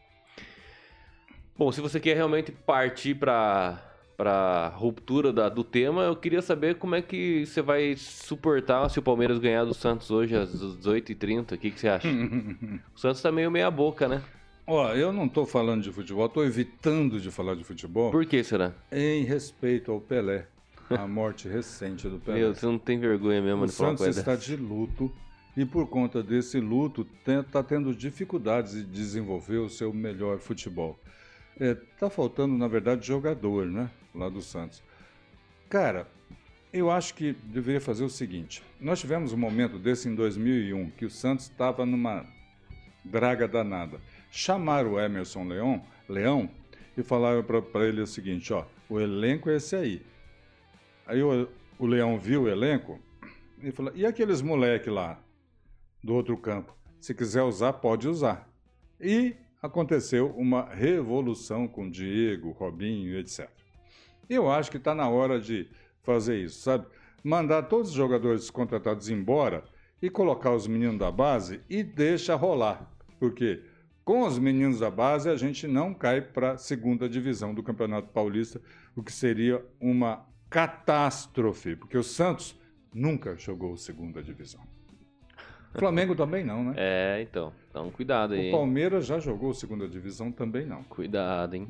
Bom, 1.58 1.70
se 1.70 1.82
você 1.82 2.00
quer 2.00 2.16
realmente 2.16 2.50
partir 2.50 3.14
para 3.14 3.90
para 4.16 4.68
ruptura 4.68 5.32
da, 5.32 5.48
do 5.48 5.64
tema, 5.64 6.04
eu 6.04 6.14
queria 6.14 6.40
saber 6.40 6.76
como 6.76 6.94
é 6.94 7.02
que 7.02 7.44
você 7.44 7.60
vai 7.60 7.96
suportar 7.96 8.88
se 8.88 8.96
o 8.96 9.02
Palmeiras 9.02 9.40
ganhar 9.40 9.64
do 9.64 9.74
Santos 9.74 10.08
hoje 10.08 10.36
às 10.36 10.54
18h30. 10.54 11.52
O 11.52 11.58
que, 11.58 11.70
que 11.72 11.80
você 11.80 11.88
acha? 11.88 12.08
o 12.94 12.98
Santos 12.98 13.20
tá 13.20 13.32
meio 13.32 13.50
meia 13.50 13.68
boca, 13.72 14.06
né? 14.06 14.22
Ó, 14.68 14.92
eu 14.94 15.12
não 15.12 15.28
tô 15.28 15.44
falando 15.44 15.82
de 15.82 15.90
futebol, 15.90 16.28
tô 16.28 16.44
evitando 16.44 17.20
de 17.20 17.30
falar 17.32 17.56
de 17.56 17.64
futebol. 17.64 18.12
Por 18.12 18.24
que 18.24 18.42
será? 18.44 18.72
Em 18.90 19.24
respeito 19.24 19.90
ao 19.90 20.00
Pelé, 20.00 20.46
a 20.88 21.08
morte 21.08 21.48
recente 21.50 22.08
do 22.08 22.20
Pelé. 22.20 22.38
Meu, 22.38 22.54
você 22.54 22.64
não 22.64 22.78
tem 22.78 23.00
vergonha 23.00 23.42
mesmo 23.42 23.64
o 23.64 23.66
de 23.66 23.72
falar 23.72 23.94
O 23.94 23.98
Santos 23.98 24.16
está 24.16 24.36
de 24.36 24.54
luto 24.54 25.12
e 25.56 25.64
por 25.64 25.86
conta 25.86 26.22
desse 26.22 26.58
luto 26.58 27.06
está 27.26 27.62
tendo 27.62 27.94
dificuldades 27.94 28.72
de 28.72 28.84
desenvolver 28.84 29.58
o 29.58 29.68
seu 29.68 29.92
melhor 29.92 30.38
futebol. 30.38 30.98
É, 31.58 31.74
tá 31.98 32.10
faltando, 32.10 32.56
na 32.58 32.66
verdade, 32.66 33.06
jogador, 33.06 33.66
né? 33.66 33.90
Lá 34.14 34.28
do 34.28 34.42
Santos. 34.42 34.82
Cara, 35.68 36.08
eu 36.72 36.90
acho 36.90 37.14
que 37.14 37.32
deveria 37.32 37.80
fazer 37.80 38.04
o 38.04 38.10
seguinte: 38.10 38.62
nós 38.80 39.00
tivemos 39.00 39.32
um 39.32 39.36
momento 39.36 39.78
desse 39.78 40.08
em 40.08 40.14
2001 40.14 40.90
que 40.90 41.04
o 41.04 41.10
Santos 41.10 41.44
estava 41.46 41.86
numa 41.86 42.26
draga 43.04 43.46
danada. 43.46 44.00
Chamaram 44.30 44.94
o 44.94 45.00
Emerson 45.00 45.44
Leão, 45.44 45.84
Leão 46.08 46.50
e 46.96 47.02
falaram 47.02 47.44
para 47.44 47.86
ele 47.86 48.00
o 48.00 48.06
seguinte: 48.06 48.52
ó, 48.52 48.64
o 48.88 48.98
elenco 48.98 49.48
é 49.48 49.56
esse 49.56 49.76
aí. 49.76 50.02
Aí 51.06 51.22
o, 51.22 51.48
o 51.78 51.86
Leão 51.86 52.18
viu 52.18 52.42
o 52.42 52.48
elenco 52.48 52.98
e 53.62 53.70
falou: 53.70 53.92
e 53.94 54.04
aqueles 54.04 54.42
moleque 54.42 54.90
lá? 54.90 55.23
Do 56.04 56.14
outro 56.14 56.36
campo. 56.36 56.76
Se 57.00 57.14
quiser 57.14 57.42
usar, 57.42 57.72
pode 57.72 58.06
usar. 58.06 58.46
E 59.00 59.34
aconteceu 59.62 60.28
uma 60.36 60.66
revolução 60.66 61.66
com 61.66 61.90
Diego, 61.90 62.50
Robinho, 62.50 63.18
etc. 63.18 63.48
Eu 64.28 64.50
acho 64.50 64.70
que 64.70 64.76
está 64.76 64.94
na 64.94 65.08
hora 65.08 65.40
de 65.40 65.66
fazer 66.02 66.38
isso, 66.44 66.60
sabe? 66.60 66.86
Mandar 67.22 67.62
todos 67.62 67.88
os 67.88 67.96
jogadores 67.96 68.50
contratados 68.50 69.08
embora 69.08 69.64
e 70.02 70.10
colocar 70.10 70.52
os 70.52 70.66
meninos 70.66 70.98
da 70.98 71.10
base 71.10 71.62
e 71.70 71.82
deixa 71.82 72.34
rolar. 72.34 72.86
Porque 73.18 73.62
com 74.04 74.26
os 74.26 74.38
meninos 74.38 74.80
da 74.80 74.90
base 74.90 75.30
a 75.30 75.36
gente 75.36 75.66
não 75.66 75.94
cai 75.94 76.20
para 76.20 76.52
a 76.52 76.58
segunda 76.58 77.08
divisão 77.08 77.54
do 77.54 77.62
Campeonato 77.62 78.08
Paulista, 78.08 78.60
o 78.94 79.02
que 79.02 79.12
seria 79.12 79.64
uma 79.80 80.26
catástrofe, 80.50 81.74
porque 81.74 81.96
o 81.96 82.04
Santos 82.04 82.60
nunca 82.92 83.34
jogou 83.36 83.74
segunda 83.78 84.22
divisão. 84.22 84.60
Flamengo 85.78 86.14
também 86.14 86.44
não, 86.44 86.64
né? 86.64 86.74
É, 86.76 87.20
então. 87.22 87.52
Então, 87.70 87.90
cuidado 87.90 88.34
aí. 88.34 88.48
O 88.48 88.52
Palmeiras 88.52 89.06
já 89.06 89.18
jogou 89.18 89.52
segunda 89.52 89.88
divisão, 89.88 90.30
também 90.30 90.64
não. 90.64 90.82
Cuidado, 90.84 91.54
hein? 91.54 91.66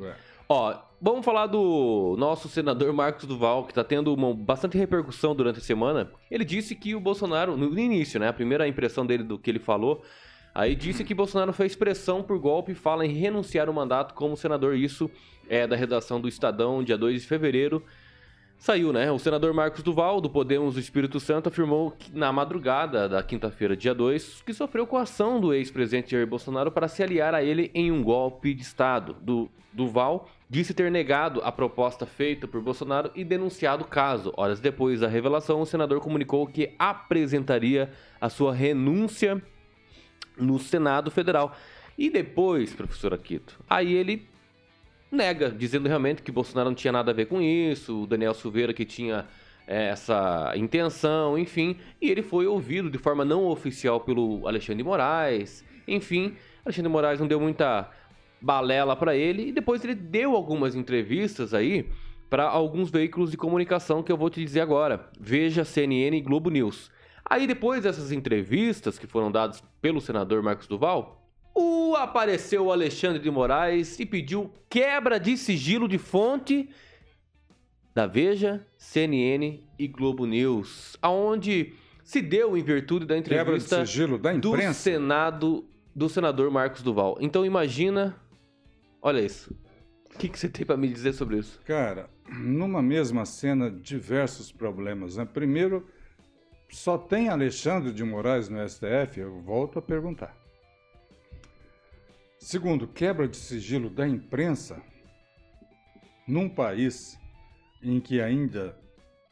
Ó, 0.48 0.76
vamos 1.00 1.24
falar 1.24 1.46
do 1.46 2.14
nosso 2.18 2.48
senador 2.48 2.92
Marcos 2.92 3.24
Duval, 3.24 3.64
que 3.64 3.70
está 3.70 3.82
tendo 3.82 4.12
uma, 4.12 4.34
bastante 4.34 4.76
repercussão 4.76 5.34
durante 5.34 5.58
a 5.58 5.62
semana. 5.62 6.10
Ele 6.30 6.44
disse 6.44 6.74
que 6.74 6.94
o 6.94 7.00
Bolsonaro, 7.00 7.56
no 7.56 7.78
início, 7.78 8.20
né? 8.20 8.28
A 8.28 8.32
primeira 8.32 8.68
impressão 8.68 9.06
dele 9.06 9.22
do 9.22 9.38
que 9.38 9.50
ele 9.50 9.58
falou, 9.58 10.02
aí 10.54 10.76
disse 10.76 11.02
que 11.02 11.14
Bolsonaro 11.14 11.52
fez 11.52 11.74
pressão 11.74 12.22
por 12.22 12.38
golpe 12.38 12.72
e 12.72 12.74
fala 12.74 13.06
em 13.06 13.12
renunciar 13.12 13.68
ao 13.68 13.74
mandato 13.74 14.12
como 14.12 14.36
senador. 14.36 14.76
Isso 14.76 15.10
é 15.48 15.66
da 15.66 15.76
redação 15.76 16.20
do 16.20 16.28
Estadão, 16.28 16.84
dia 16.84 16.98
2 16.98 17.22
de 17.22 17.26
fevereiro. 17.26 17.82
Saiu, 18.58 18.92
né? 18.92 19.10
O 19.12 19.18
senador 19.18 19.52
Marcos 19.52 19.82
Duval, 19.82 20.20
do 20.20 20.30
Podemos 20.30 20.74
do 20.74 20.80
Espírito 20.80 21.20
Santo, 21.20 21.48
afirmou 21.48 21.90
que 21.90 22.16
na 22.16 22.32
madrugada 22.32 23.08
da 23.08 23.22
quinta-feira, 23.22 23.76
dia 23.76 23.94
2, 23.94 24.42
que 24.42 24.54
sofreu 24.54 24.86
coação 24.86 25.38
do 25.38 25.52
ex-presidente 25.52 26.12
Jair 26.12 26.26
Bolsonaro 26.26 26.72
para 26.72 26.88
se 26.88 27.02
aliar 27.02 27.34
a 27.34 27.42
ele 27.42 27.70
em 27.74 27.92
um 27.92 28.02
golpe 28.02 28.54
de 28.54 28.62
Estado. 28.62 29.14
Do 29.20 29.50
Duval 29.70 30.30
disse 30.48 30.72
ter 30.72 30.90
negado 30.90 31.40
a 31.42 31.50
proposta 31.50 32.06
feita 32.06 32.46
por 32.46 32.62
Bolsonaro 32.62 33.10
e 33.14 33.24
denunciado 33.24 33.82
o 33.82 33.86
caso. 33.86 34.32
Horas 34.36 34.60
depois 34.60 35.00
da 35.00 35.08
revelação, 35.08 35.60
o 35.60 35.66
senador 35.66 36.00
comunicou 36.00 36.46
que 36.46 36.72
apresentaria 36.78 37.90
a 38.20 38.30
sua 38.30 38.54
renúncia 38.54 39.42
no 40.38 40.58
Senado 40.58 41.10
Federal. 41.10 41.54
E 41.98 42.08
depois, 42.08 42.72
professor 42.72 43.12
Aquito, 43.12 43.58
aí 43.68 43.92
ele 43.92 44.26
nega, 45.14 45.50
dizendo 45.50 45.88
realmente 45.88 46.22
que 46.22 46.32
Bolsonaro 46.32 46.70
não 46.70 46.74
tinha 46.74 46.92
nada 46.92 47.10
a 47.10 47.14
ver 47.14 47.26
com 47.26 47.40
isso, 47.40 48.02
o 48.02 48.06
Daniel 48.06 48.34
Silveira 48.34 48.74
que 48.74 48.84
tinha 48.84 49.26
é, 49.66 49.88
essa 49.88 50.52
intenção, 50.56 51.38
enfim, 51.38 51.76
e 52.00 52.10
ele 52.10 52.22
foi 52.22 52.46
ouvido 52.46 52.90
de 52.90 52.98
forma 52.98 53.24
não 53.24 53.46
oficial 53.46 54.00
pelo 54.00 54.46
Alexandre 54.46 54.82
Moraes, 54.82 55.64
enfim, 55.86 56.34
Alexandre 56.64 56.90
Moraes 56.90 57.20
não 57.20 57.26
deu 57.26 57.40
muita 57.40 57.90
balela 58.40 58.94
para 58.94 59.16
ele 59.16 59.48
e 59.48 59.52
depois 59.52 59.82
ele 59.82 59.94
deu 59.94 60.34
algumas 60.34 60.74
entrevistas 60.74 61.54
aí 61.54 61.88
para 62.28 62.44
alguns 62.44 62.90
veículos 62.90 63.30
de 63.30 63.36
comunicação 63.36 64.02
que 64.02 64.10
eu 64.10 64.16
vou 64.16 64.28
te 64.28 64.44
dizer 64.44 64.60
agora. 64.60 65.08
Veja 65.18 65.64
CNN 65.64 66.16
e 66.16 66.20
Globo 66.20 66.50
News. 66.50 66.90
Aí 67.24 67.46
depois 67.46 67.82
dessas 67.82 68.12
entrevistas 68.12 68.98
que 68.98 69.06
foram 69.06 69.30
dadas 69.30 69.62
pelo 69.80 70.00
senador 70.00 70.42
Marcos 70.42 70.66
Duval, 70.66 71.23
o 71.54 71.94
apareceu 71.96 72.66
o 72.66 72.72
Alexandre 72.72 73.22
de 73.22 73.30
Moraes 73.30 73.98
e 74.00 74.04
pediu 74.04 74.50
quebra 74.68 75.20
de 75.20 75.36
sigilo 75.36 75.86
de 75.86 75.98
fonte 75.98 76.68
da 77.94 78.06
Veja, 78.06 78.66
CNN 78.76 79.60
e 79.78 79.86
Globo 79.86 80.26
News, 80.26 80.96
aonde 81.00 81.74
se 82.02 82.20
deu 82.20 82.56
em 82.56 82.62
virtude 82.62 83.06
da 83.06 83.16
entrevista 83.16 83.76
quebra 83.76 83.84
de 83.84 83.88
sigilo 83.88 84.18
da 84.18 84.34
imprensa. 84.34 84.68
do 84.68 84.74
Senado 84.74 85.64
do 85.94 86.08
senador 86.08 86.50
Marcos 86.50 86.82
Duval. 86.82 87.16
Então 87.20 87.46
imagina, 87.46 88.16
olha 89.00 89.20
isso. 89.20 89.56
O 90.12 90.18
que, 90.18 90.28
que 90.28 90.38
você 90.38 90.48
tem 90.48 90.66
para 90.66 90.76
me 90.76 90.88
dizer 90.88 91.12
sobre 91.12 91.38
isso? 91.38 91.60
Cara, 91.64 92.08
numa 92.28 92.82
mesma 92.82 93.24
cena, 93.24 93.70
diversos 93.70 94.50
problemas. 94.50 95.16
Né? 95.16 95.24
Primeiro, 95.24 95.86
só 96.68 96.98
tem 96.98 97.28
Alexandre 97.28 97.92
de 97.92 98.02
Moraes 98.02 98.48
no 98.48 98.58
STF? 98.68 99.20
Eu 99.20 99.40
volto 99.40 99.78
a 99.78 99.82
perguntar. 99.82 100.43
Segundo, 102.44 102.86
quebra 102.86 103.26
de 103.26 103.38
sigilo 103.38 103.88
da 103.88 104.06
imprensa 104.06 104.82
num 106.28 106.46
país 106.46 107.18
em 107.82 107.98
que 107.98 108.20
ainda 108.20 108.78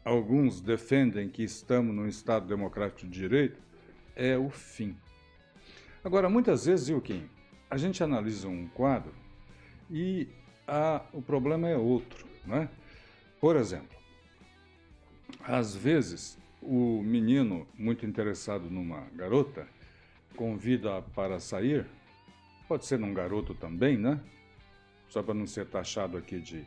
alguns 0.03 0.63
defendem 0.63 1.29
que 1.29 1.43
estamos 1.43 1.95
num 1.95 2.09
Estado 2.09 2.47
democrático 2.47 3.07
de 3.07 3.11
direito 3.11 3.61
é 4.17 4.39
o 4.39 4.49
fim. 4.49 4.97
Agora, 6.03 6.31
muitas 6.31 6.65
vezes, 6.65 6.89
Wilkin, 6.89 7.29
a 7.69 7.77
gente 7.77 8.03
analisa 8.03 8.49
um 8.49 8.67
quadro 8.69 9.13
e 9.91 10.27
a, 10.67 11.03
o 11.13 11.21
problema 11.21 11.69
é 11.69 11.77
outro. 11.77 12.27
Né? 12.47 12.67
Por 13.39 13.57
exemplo, 13.57 13.99
às 15.45 15.77
vezes 15.77 16.39
o 16.63 17.03
menino 17.03 17.69
muito 17.75 18.07
interessado 18.07 18.71
numa 18.71 19.03
garota 19.15 19.69
convida 20.35 21.03
para 21.15 21.39
sair 21.39 21.85
Pode 22.73 22.87
ser 22.87 22.99
num 22.99 23.13
garoto 23.13 23.53
também, 23.53 23.99
né? 23.99 24.19
Só 25.07 25.23
para 25.23 25.35
não 25.35 25.47
ser 25.47 25.67
taxado 25.67 26.17
aqui 26.17 26.41
de 26.41 26.65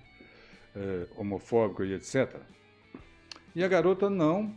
é, 0.76 1.08
homofóbico 1.18 1.84
e 1.84 1.96
etc. 1.96 2.41
E 3.56 3.63
a 3.63 3.68
garota 3.68 4.08
não 4.08 4.56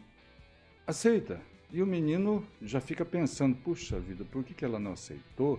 aceita. 0.86 1.40
E 1.72 1.82
o 1.82 1.86
menino 1.86 2.46
já 2.60 2.82
fica 2.82 3.02
pensando: 3.02 3.56
puxa 3.56 3.98
vida, 3.98 4.26
por 4.26 4.44
que, 4.44 4.52
que 4.52 4.62
ela 4.62 4.78
não 4.78 4.92
aceitou? 4.92 5.58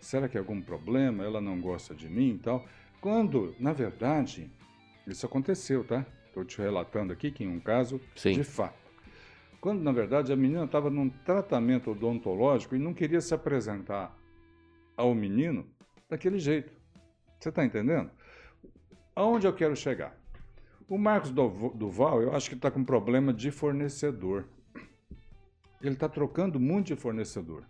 Será 0.00 0.28
que 0.28 0.36
é 0.36 0.40
algum 0.40 0.60
problema? 0.60 1.22
Ela 1.22 1.40
não 1.40 1.60
gosta 1.60 1.94
de 1.94 2.08
mim 2.08 2.30
e 2.30 2.38
tal? 2.38 2.66
Quando, 3.00 3.54
na 3.60 3.72
verdade, 3.72 4.50
isso 5.06 5.24
aconteceu, 5.24 5.84
tá? 5.84 6.04
Estou 6.26 6.44
te 6.44 6.58
relatando 6.58 7.12
aqui 7.12 7.30
que 7.30 7.44
em 7.44 7.48
um 7.48 7.60
caso 7.60 8.00
Sim. 8.16 8.32
de 8.32 8.42
fato. 8.42 8.90
Quando, 9.60 9.84
na 9.84 9.92
verdade, 9.92 10.32
a 10.32 10.36
menina 10.36 10.64
estava 10.64 10.90
num 10.90 11.08
tratamento 11.08 11.92
odontológico 11.92 12.74
e 12.74 12.78
não 12.80 12.92
queria 12.92 13.20
se 13.20 13.32
apresentar 13.32 14.17
ao 14.98 15.14
menino 15.14 15.64
daquele 16.10 16.38
jeito. 16.38 16.72
Você 17.38 17.48
está 17.48 17.64
entendendo? 17.64 18.10
Aonde 19.14 19.46
eu 19.46 19.54
quero 19.54 19.76
chegar? 19.76 20.18
O 20.88 20.98
Marcos 20.98 21.30
Duval, 21.30 22.20
eu 22.20 22.34
acho 22.34 22.48
que 22.48 22.56
está 22.56 22.70
com 22.70 22.84
problema 22.84 23.32
de 23.32 23.50
fornecedor. 23.50 24.48
Ele 25.80 25.94
está 25.94 26.08
trocando 26.08 26.58
muito 26.58 26.88
de 26.88 26.96
fornecedor. 26.96 27.64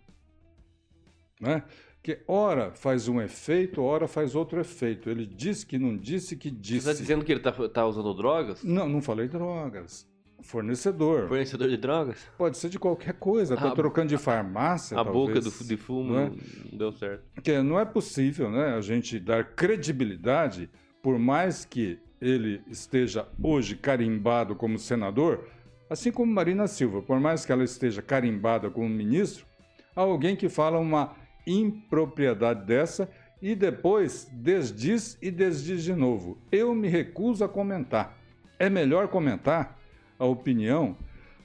Né? 1.39 1.63
Que 2.01 2.23
ora 2.27 2.71
faz 2.73 3.07
um 3.07 3.21
efeito, 3.21 3.81
ora 3.81 4.07
faz 4.07 4.33
outro 4.33 4.59
efeito. 4.59 5.09
Ele 5.09 5.25
disse 5.25 5.65
que 5.65 5.77
não 5.77 5.95
disse 5.95 6.35
que 6.35 6.49
disse. 6.49 6.85
Você 6.85 6.91
está 6.91 7.01
dizendo 7.01 7.23
que 7.23 7.31
ele 7.31 7.41
está 7.41 7.51
tá 7.69 7.85
usando 7.85 8.13
drogas? 8.13 8.63
Não, 8.63 8.89
não 8.89 9.01
falei 9.01 9.27
drogas. 9.27 10.08
Fornecedor. 10.41 11.27
Fornecedor 11.27 11.69
de 11.69 11.77
drogas? 11.77 12.17
Pode 12.37 12.57
ser 12.57 12.69
de 12.69 12.79
qualquer 12.79 13.13
coisa. 13.13 13.53
Estou 13.53 13.71
trocando 13.71 14.09
de 14.09 14.17
farmácia. 14.17 14.99
A 14.99 15.03
talvez, 15.03 15.27
boca 15.27 15.41
do, 15.41 15.67
de 15.67 15.77
fumo 15.77 16.13
não, 16.13 16.19
é? 16.19 16.31
deu 16.71 16.91
certo. 16.91 17.23
Porque 17.33 17.61
não 17.61 17.79
é 17.79 17.85
possível 17.85 18.49
né, 18.49 18.75
a 18.75 18.81
gente 18.81 19.19
dar 19.19 19.43
credibilidade, 19.43 20.69
por 21.01 21.17
mais 21.19 21.65
que 21.65 21.99
ele 22.21 22.61
esteja 22.67 23.27
hoje 23.41 23.75
carimbado 23.75 24.55
como 24.55 24.77
senador, 24.77 25.45
assim 25.89 26.11
como 26.11 26.31
Marina 26.31 26.67
Silva, 26.67 27.01
por 27.01 27.19
mais 27.19 27.45
que 27.45 27.51
ela 27.51 27.63
esteja 27.63 28.01
carimbada 28.01 28.69
como 28.69 28.89
ministro, 28.89 29.45
a 29.95 30.01
alguém 30.01 30.35
que 30.35 30.49
fala 30.49 30.77
uma 30.79 31.15
impropriedade 31.47 32.65
dessa 32.65 33.09
e 33.41 33.55
depois 33.55 34.29
desdiz 34.33 35.17
e 35.21 35.31
desdiz 35.31 35.83
de 35.83 35.93
novo. 35.93 36.37
Eu 36.51 36.75
me 36.75 36.87
recuso 36.87 37.43
a 37.43 37.49
comentar. 37.49 38.17
É 38.57 38.69
melhor 38.69 39.07
comentar 39.07 39.78
a 40.19 40.25
opinião 40.25 40.95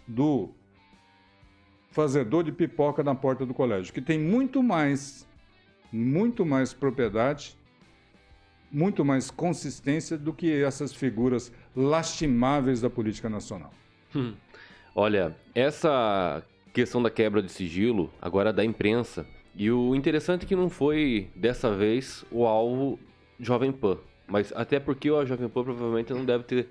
do 0.06 0.50
fazedor 1.90 2.42
de 2.42 2.50
pipoca 2.50 3.04
na 3.04 3.14
porta 3.14 3.46
do 3.46 3.54
colégio, 3.54 3.94
que 3.94 4.00
tem 4.00 4.18
muito 4.18 4.62
mais, 4.62 5.26
muito 5.92 6.44
mais 6.44 6.74
propriedade, 6.74 7.56
muito 8.70 9.04
mais 9.04 9.30
consistência 9.30 10.18
do 10.18 10.32
que 10.32 10.52
essas 10.52 10.92
figuras 10.92 11.52
lastimáveis 11.76 12.80
da 12.80 12.90
política 12.90 13.28
nacional. 13.28 13.72
Hum. 14.14 14.34
Olha, 14.92 15.36
essa 15.54 16.42
questão 16.72 17.00
da 17.00 17.10
quebra 17.10 17.40
de 17.40 17.50
sigilo, 17.50 18.10
agora 18.20 18.52
da 18.52 18.64
imprensa, 18.64 19.24
e 19.54 19.70
o 19.70 19.94
interessante 19.94 20.44
é 20.44 20.48
que 20.48 20.56
não 20.56 20.68
foi 20.68 21.30
dessa 21.36 21.72
vez 21.72 22.24
o 22.32 22.44
alvo 22.44 22.98
Jovem 23.38 23.70
Pan, 23.70 23.98
mas 24.26 24.52
até 24.56 24.80
porque 24.80 25.08
o 25.08 25.24
Jovem 25.24 25.48
Pan 25.48 25.62
provavelmente 25.62 26.12
não 26.12 26.24
deve 26.24 26.42
ter 26.42 26.68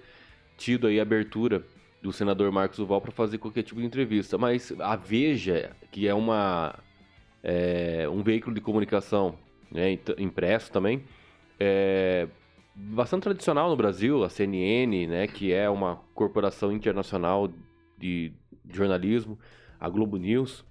tido 0.58 0.88
aí 0.88 1.00
abertura 1.00 1.64
do 2.04 2.12
senador 2.12 2.52
Marcos 2.52 2.78
Duval 2.78 3.00
para 3.00 3.14
fazer 3.14 3.38
qualquer 3.38 3.64
tipo 3.64 3.80
de 3.80 3.88
entrevista. 3.88 4.38
Mas 4.38 4.74
a 4.78 4.98
Veja, 4.98 5.72
que 5.90 6.06
é 6.06 6.14
uma 6.14 6.76
é, 7.42 8.08
um 8.12 8.22
veículo 8.22 8.54
de 8.54 8.60
comunicação 8.60 9.40
né, 9.72 9.98
impresso 10.18 10.70
também, 10.70 11.06
é 11.58 12.28
bastante 12.76 13.24
tradicional 13.24 13.70
no 13.70 13.78
Brasil, 13.78 14.22
a 14.24 14.30
CNN, 14.30 15.08
né, 15.08 15.28
que 15.28 15.54
é 15.54 15.70
uma 15.70 16.02
corporação 16.14 16.74
internacional 16.74 17.50
de 17.98 18.34
jornalismo, 18.70 19.40
a 19.80 19.88
Globo 19.88 20.18
News, 20.18 20.66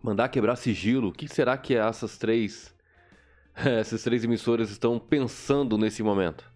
mandar 0.00 0.28
quebrar 0.28 0.54
sigilo. 0.54 1.08
O 1.08 1.12
que 1.12 1.26
será 1.26 1.58
que 1.58 1.74
essas 1.74 2.16
três 2.16 2.72
essas 3.56 4.04
três 4.04 4.22
emissoras 4.22 4.70
estão 4.70 5.00
pensando 5.00 5.76
nesse 5.76 6.00
momento? 6.00 6.55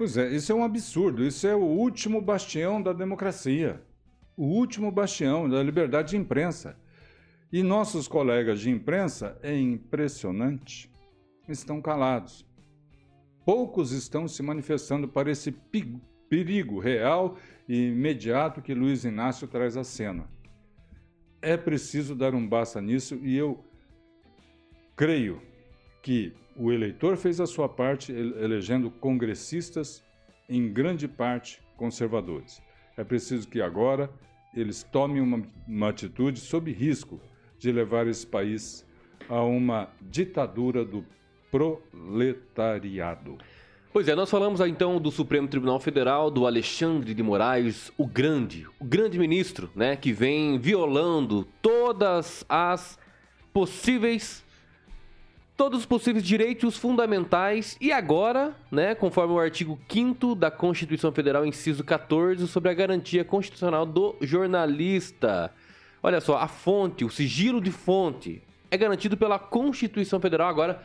Pois 0.00 0.16
é, 0.16 0.30
isso 0.30 0.50
é 0.50 0.54
um 0.54 0.64
absurdo. 0.64 1.22
Isso 1.22 1.46
é 1.46 1.54
o 1.54 1.60
último 1.60 2.22
bastião 2.22 2.80
da 2.80 2.90
democracia. 2.90 3.82
O 4.34 4.46
último 4.46 4.90
bastião 4.90 5.46
da 5.46 5.62
liberdade 5.62 6.12
de 6.12 6.16
imprensa. 6.16 6.74
E 7.52 7.62
nossos 7.62 8.08
colegas 8.08 8.60
de 8.60 8.70
imprensa, 8.70 9.38
é 9.42 9.54
impressionante, 9.54 10.90
estão 11.46 11.82
calados. 11.82 12.46
Poucos 13.44 13.92
estão 13.92 14.26
se 14.26 14.42
manifestando 14.42 15.06
para 15.06 15.30
esse 15.30 15.54
perigo 16.30 16.78
real 16.78 17.36
e 17.68 17.88
imediato 17.88 18.62
que 18.62 18.72
Luiz 18.72 19.04
Inácio 19.04 19.46
traz 19.46 19.76
à 19.76 19.84
cena. 19.84 20.30
É 21.42 21.58
preciso 21.58 22.14
dar 22.14 22.34
um 22.34 22.48
basta 22.48 22.80
nisso 22.80 23.20
e 23.22 23.36
eu 23.36 23.62
creio 24.96 25.42
que 26.02 26.32
o 26.60 26.70
eleitor 26.70 27.16
fez 27.16 27.40
a 27.40 27.46
sua 27.46 27.70
parte 27.70 28.12
elegendo 28.12 28.90
congressistas, 28.90 30.04
em 30.46 30.70
grande 30.70 31.08
parte 31.08 31.58
conservadores. 31.74 32.60
É 32.98 33.02
preciso 33.02 33.48
que 33.48 33.62
agora 33.62 34.10
eles 34.54 34.82
tomem 34.82 35.22
uma, 35.22 35.42
uma 35.66 35.88
atitude 35.88 36.38
sob 36.38 36.70
risco 36.70 37.18
de 37.58 37.72
levar 37.72 38.06
esse 38.06 38.26
país 38.26 38.84
a 39.26 39.42
uma 39.42 39.88
ditadura 40.02 40.84
do 40.84 41.02
proletariado. 41.50 43.38
Pois 43.90 44.06
é, 44.06 44.14
nós 44.14 44.28
falamos 44.28 44.60
então 44.60 45.00
do 45.00 45.10
Supremo 45.10 45.48
Tribunal 45.48 45.80
Federal, 45.80 46.30
do 46.30 46.46
Alexandre 46.46 47.14
de 47.14 47.22
Moraes, 47.22 47.90
o 47.96 48.06
grande, 48.06 48.66
o 48.78 48.84
grande 48.84 49.18
ministro, 49.18 49.70
né, 49.74 49.96
que 49.96 50.12
vem 50.12 50.58
violando 50.58 51.48
todas 51.62 52.44
as 52.50 52.98
possíveis 53.50 54.44
todos 55.60 55.80
os 55.80 55.84
possíveis 55.84 56.24
direitos 56.24 56.78
fundamentais 56.78 57.76
e 57.78 57.92
agora, 57.92 58.56
né, 58.70 58.94
conforme 58.94 59.34
o 59.34 59.38
artigo 59.38 59.78
5 59.90 60.34
da 60.34 60.50
Constituição 60.50 61.12
Federal, 61.12 61.44
inciso 61.44 61.84
14, 61.84 62.48
sobre 62.48 62.70
a 62.70 62.72
garantia 62.72 63.22
constitucional 63.26 63.84
do 63.84 64.16
jornalista. 64.22 65.52
Olha 66.02 66.18
só, 66.18 66.38
a 66.38 66.48
fonte, 66.48 67.04
o 67.04 67.10
sigilo 67.10 67.60
de 67.60 67.70
fonte 67.70 68.40
é 68.70 68.76
garantido 68.78 69.18
pela 69.18 69.38
Constituição 69.38 70.18
Federal. 70.18 70.48
Agora, 70.48 70.82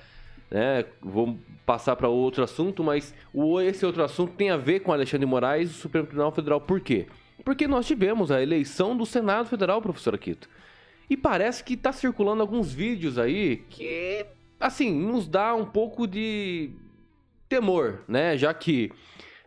né, 0.51 0.83
vou 1.01 1.39
passar 1.65 1.95
para 1.95 2.09
outro 2.09 2.43
assunto, 2.43 2.83
mas 2.83 3.15
esse 3.63 3.85
outro 3.85 4.03
assunto 4.03 4.33
tem 4.33 4.49
a 4.49 4.57
ver 4.57 4.81
com 4.81 4.91
Alexandre 4.91 5.25
Moraes 5.25 5.69
e 5.69 5.71
o 5.71 5.77
Supremo 5.77 6.05
Tribunal 6.05 6.33
Federal. 6.33 6.59
Por 6.59 6.81
quê? 6.81 7.07
Porque 7.45 7.65
nós 7.65 7.87
tivemos 7.87 8.29
a 8.29 8.43
eleição 8.43 8.97
do 8.97 9.05
Senado 9.05 9.47
Federal, 9.47 9.81
professor 9.81 10.13
Aquito. 10.13 10.49
E 11.09 11.15
parece 11.15 11.63
que 11.63 11.75
está 11.75 11.93
circulando 11.93 12.41
alguns 12.41 12.73
vídeos 12.73 13.17
aí 13.17 13.63
que 13.69 14.25
assim, 14.59 14.91
nos 14.91 15.27
dá 15.27 15.53
um 15.55 15.65
pouco 15.65 16.07
de 16.07 16.71
temor, 17.47 18.03
né? 18.07 18.37
Já 18.37 18.53
que 18.53 18.91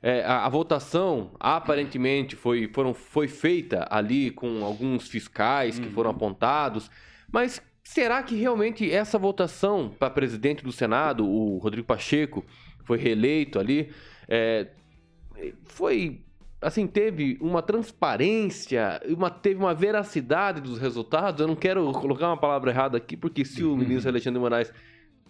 é, 0.03 0.23
a, 0.25 0.47
a, 0.47 0.49
votação 0.49 1.33
aparentemente 1.40 2.37
foi, 2.37 2.68
foram, 2.73 2.94
foi 2.94 3.27
feita 3.27 3.87
ali 3.90 4.31
com 4.31 4.64
alguns 4.64 5.09
fiscais 5.09 5.79
que 5.79 5.87
uhum. 5.87 5.92
foram 5.92 6.11
apontados, 6.11 6.90
mas 7.33 7.61
será 7.83 8.23
que 8.23 8.37
realmente 8.37 8.90
essa 8.90 9.18
votação 9.18 9.92
para 9.99 10.11
presidente 10.11 10.62
do 10.62 10.71
Senado, 10.71 11.27
o 11.27 11.59
Rodrigo 11.59 11.87
Pacheco, 11.87 12.44
foi 12.85 12.99
reeleito 12.99 13.59
ali, 13.59 13.90
é, 14.29 14.68
foi 15.64 16.23
assim, 16.61 16.87
teve 16.87 17.38
uma 17.40 17.62
transparência, 17.62 19.01
uma, 19.07 19.31
teve 19.31 19.61
uma 19.61 19.75
veracidade 19.75 20.61
dos 20.61 20.79
resultados. 20.79 21.40
Eu 21.40 21.47
não 21.47 21.57
quero 21.57 21.92
colocar 21.92 22.29
uma 22.29 22.37
palavra 22.37 22.71
errada 22.71 22.97
aqui, 22.99 23.16
porque 23.16 23.44
se 23.44 23.64
o 23.64 23.77
ministro 23.77 24.11
Alexandre 24.11 24.40
Moraes 24.40 24.73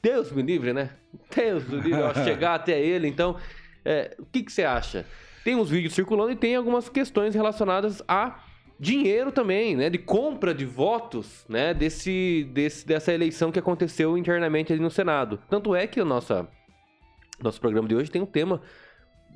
Deus 0.03 0.33
me 0.33 0.43
livre, 0.43 0.73
né? 0.73 0.91
Deus 1.35 1.67
me 1.69 1.81
livre, 1.81 2.15
chegar 2.25 2.55
até 2.55 2.81
ele. 2.81 3.09
Então, 3.09 3.37
é, 3.85 4.17
o 4.19 4.25
que, 4.27 4.43
que 4.43 4.53
você 4.53 4.65
acha? 4.65 5.07
Tem 5.45 5.55
uns 5.57 5.71
vídeos 5.71 5.95
circulando 5.95 6.33
e 6.33 6.37
tem 6.37 6.57
algumas 6.57 6.89
questões 6.89 7.35
relacionadas 7.35 8.03
a 8.07 8.41
dinheiro 8.79 9.33
também, 9.33 9.77
né? 9.77 9.91
De 9.91 9.99
compra 9.99 10.55
de 10.55 10.65
votos, 10.65 11.45
né? 11.49 11.75
Desse, 11.75 12.49
desse, 12.53 12.87
dessa 12.87 13.13
eleição 13.13 13.51
que 13.51 13.59
aconteceu 13.59 14.17
internamente 14.17 14.73
ali 14.73 14.83
no 14.83 14.91
Senado. 14.91 15.41
Tanto 15.49 15.75
é 15.75 15.87
que 15.87 16.01
o 16.01 16.05
nosso 16.05 16.47
nosso 17.41 17.61
programa 17.61 17.89
de 17.89 17.95
hoje 17.95 18.11
tem 18.11 18.21
um 18.21 18.27
tema, 18.27 18.61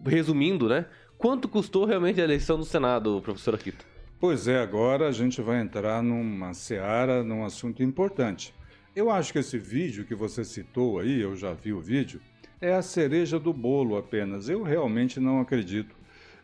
resumindo, 0.05 0.69
né? 0.69 0.87
Quanto 1.17 1.49
custou 1.49 1.85
realmente 1.85 2.21
a 2.21 2.25
eleição 2.25 2.59
do 2.59 2.65
Senado, 2.65 3.21
professor 3.23 3.55
Akito? 3.55 3.87
Pois 4.19 4.49
é, 4.49 4.61
agora 4.61 5.09
a 5.09 5.13
gente 5.13 5.41
vai 5.41 5.61
entrar 5.61 6.03
numa 6.03 6.53
seara, 6.53 7.23
num 7.23 7.45
assunto 7.45 7.83
importante. 7.83 8.53
Eu 8.95 9.11
acho 9.11 9.33
que 9.33 9.39
esse 9.39 9.57
vídeo 9.57 10.05
que 10.05 10.15
você 10.15 10.45
citou 10.45 10.99
aí, 10.99 11.19
eu 11.19 11.35
já 11.35 11.55
vi 11.55 11.73
o 11.73 11.81
vídeo, 11.81 12.21
é 12.61 12.75
a 12.75 12.83
cereja 12.83 13.39
do 13.39 13.51
bolo 13.51 13.97
apenas. 13.97 14.51
Eu 14.51 14.63
realmente 14.63 15.19
não 15.19 15.41
acredito 15.41 15.97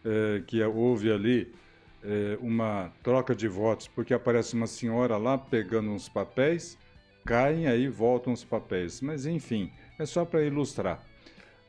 é, 0.02 0.42
que 0.46 0.62
houve 0.62 1.12
ali 1.12 1.52
é, 2.02 2.38
uma 2.40 2.90
troca 3.02 3.34
de 3.34 3.46
votos, 3.46 3.86
porque 3.86 4.14
aparece 4.14 4.54
uma 4.54 4.66
senhora 4.66 5.18
lá 5.18 5.36
pegando 5.36 5.90
uns 5.90 6.08
papéis, 6.08 6.78
caem 7.22 7.66
aí 7.66 7.86
voltam 7.86 8.32
os 8.32 8.44
papéis. 8.44 9.02
Mas 9.02 9.26
enfim, 9.26 9.70
é 9.98 10.06
só 10.06 10.24
para 10.24 10.42
ilustrar. 10.42 11.04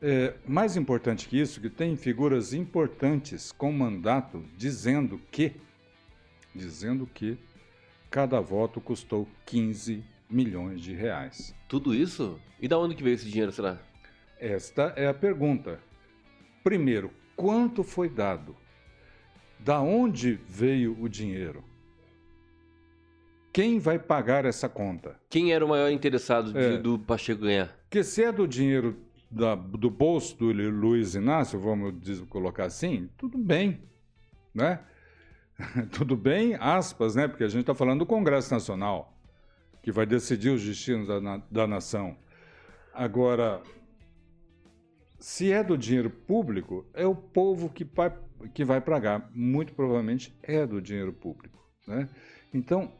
É, 0.01 0.33
mais 0.47 0.77
importante 0.77 1.27
que 1.27 1.37
isso, 1.37 1.59
que 1.59 1.69
tem 1.69 1.97
figuras 1.97 2.53
importantes 2.53 3.51
com 3.51 3.69
mandato 3.73 4.45
dizendo 4.55 5.19
que, 5.29 5.51
dizendo 6.55 7.05
que 7.05 7.37
cada 8.09 8.39
voto 8.39 8.79
custou 8.79 9.27
15 9.45 10.01
milhões 10.29 10.81
de 10.81 10.93
reais. 10.93 11.55
Tudo 11.67 11.93
isso? 11.93 12.39
E 12.61 12.67
da 12.67 12.77
onde 12.77 12.95
que 12.95 13.03
veio 13.03 13.15
esse 13.15 13.29
dinheiro, 13.29 13.51
será? 13.51 13.79
Esta 14.39 14.93
é 14.95 15.07
a 15.07 15.13
pergunta. 15.13 15.79
Primeiro, 16.63 17.11
quanto 17.35 17.83
foi 17.83 18.07
dado? 18.07 18.55
Da 19.59 19.81
onde 19.81 20.39
veio 20.47 20.95
o 21.01 21.09
dinheiro? 21.09 21.63
Quem 23.51 23.79
vai 23.79 23.97
pagar 23.97 24.45
essa 24.45 24.69
conta? 24.69 25.19
Quem 25.29 25.51
era 25.51 25.65
o 25.65 25.69
maior 25.69 25.89
interessado 25.89 26.53
de, 26.53 26.59
é, 26.59 26.77
do 26.77 26.99
Pacheco 26.99 27.41
ganhar? 27.41 27.75
Que 27.89 28.03
se 28.03 28.23
é 28.23 28.31
do 28.31 28.47
dinheiro 28.47 28.95
da, 29.29 29.55
do 29.55 29.89
bolso 29.89 30.37
do 30.37 30.51
Luiz 30.51 31.15
Inácio, 31.15 31.59
vamos 31.59 32.21
colocar 32.29 32.65
assim, 32.65 33.09
tudo 33.17 33.37
bem, 33.37 33.81
né? 34.53 34.79
tudo 35.91 36.15
bem, 36.15 36.55
aspas, 36.59 37.15
né? 37.15 37.27
Porque 37.27 37.43
a 37.43 37.47
gente 37.47 37.61
está 37.61 37.73
falando 37.73 37.99
do 37.99 38.05
Congresso 38.05 38.53
Nacional 38.53 39.18
que 39.81 39.91
vai 39.91 40.05
decidir 40.05 40.49
os 40.49 40.63
destinos 40.63 41.07
da, 41.07 41.37
da 41.49 41.67
nação. 41.67 42.17
Agora, 42.93 43.61
se 45.19 45.51
é 45.51 45.63
do 45.63 45.77
dinheiro 45.77 46.09
público, 46.09 46.85
é 46.93 47.05
o 47.05 47.15
povo 47.15 47.69
que 47.69 47.83
vai, 47.83 48.13
que 48.53 48.63
vai 48.63 48.81
pagar. 48.81 49.29
Muito 49.33 49.73
provavelmente 49.73 50.37
é 50.43 50.65
do 50.65 50.81
dinheiro 50.81 51.13
público. 51.13 51.59
Né? 51.87 52.09
Então, 52.53 52.91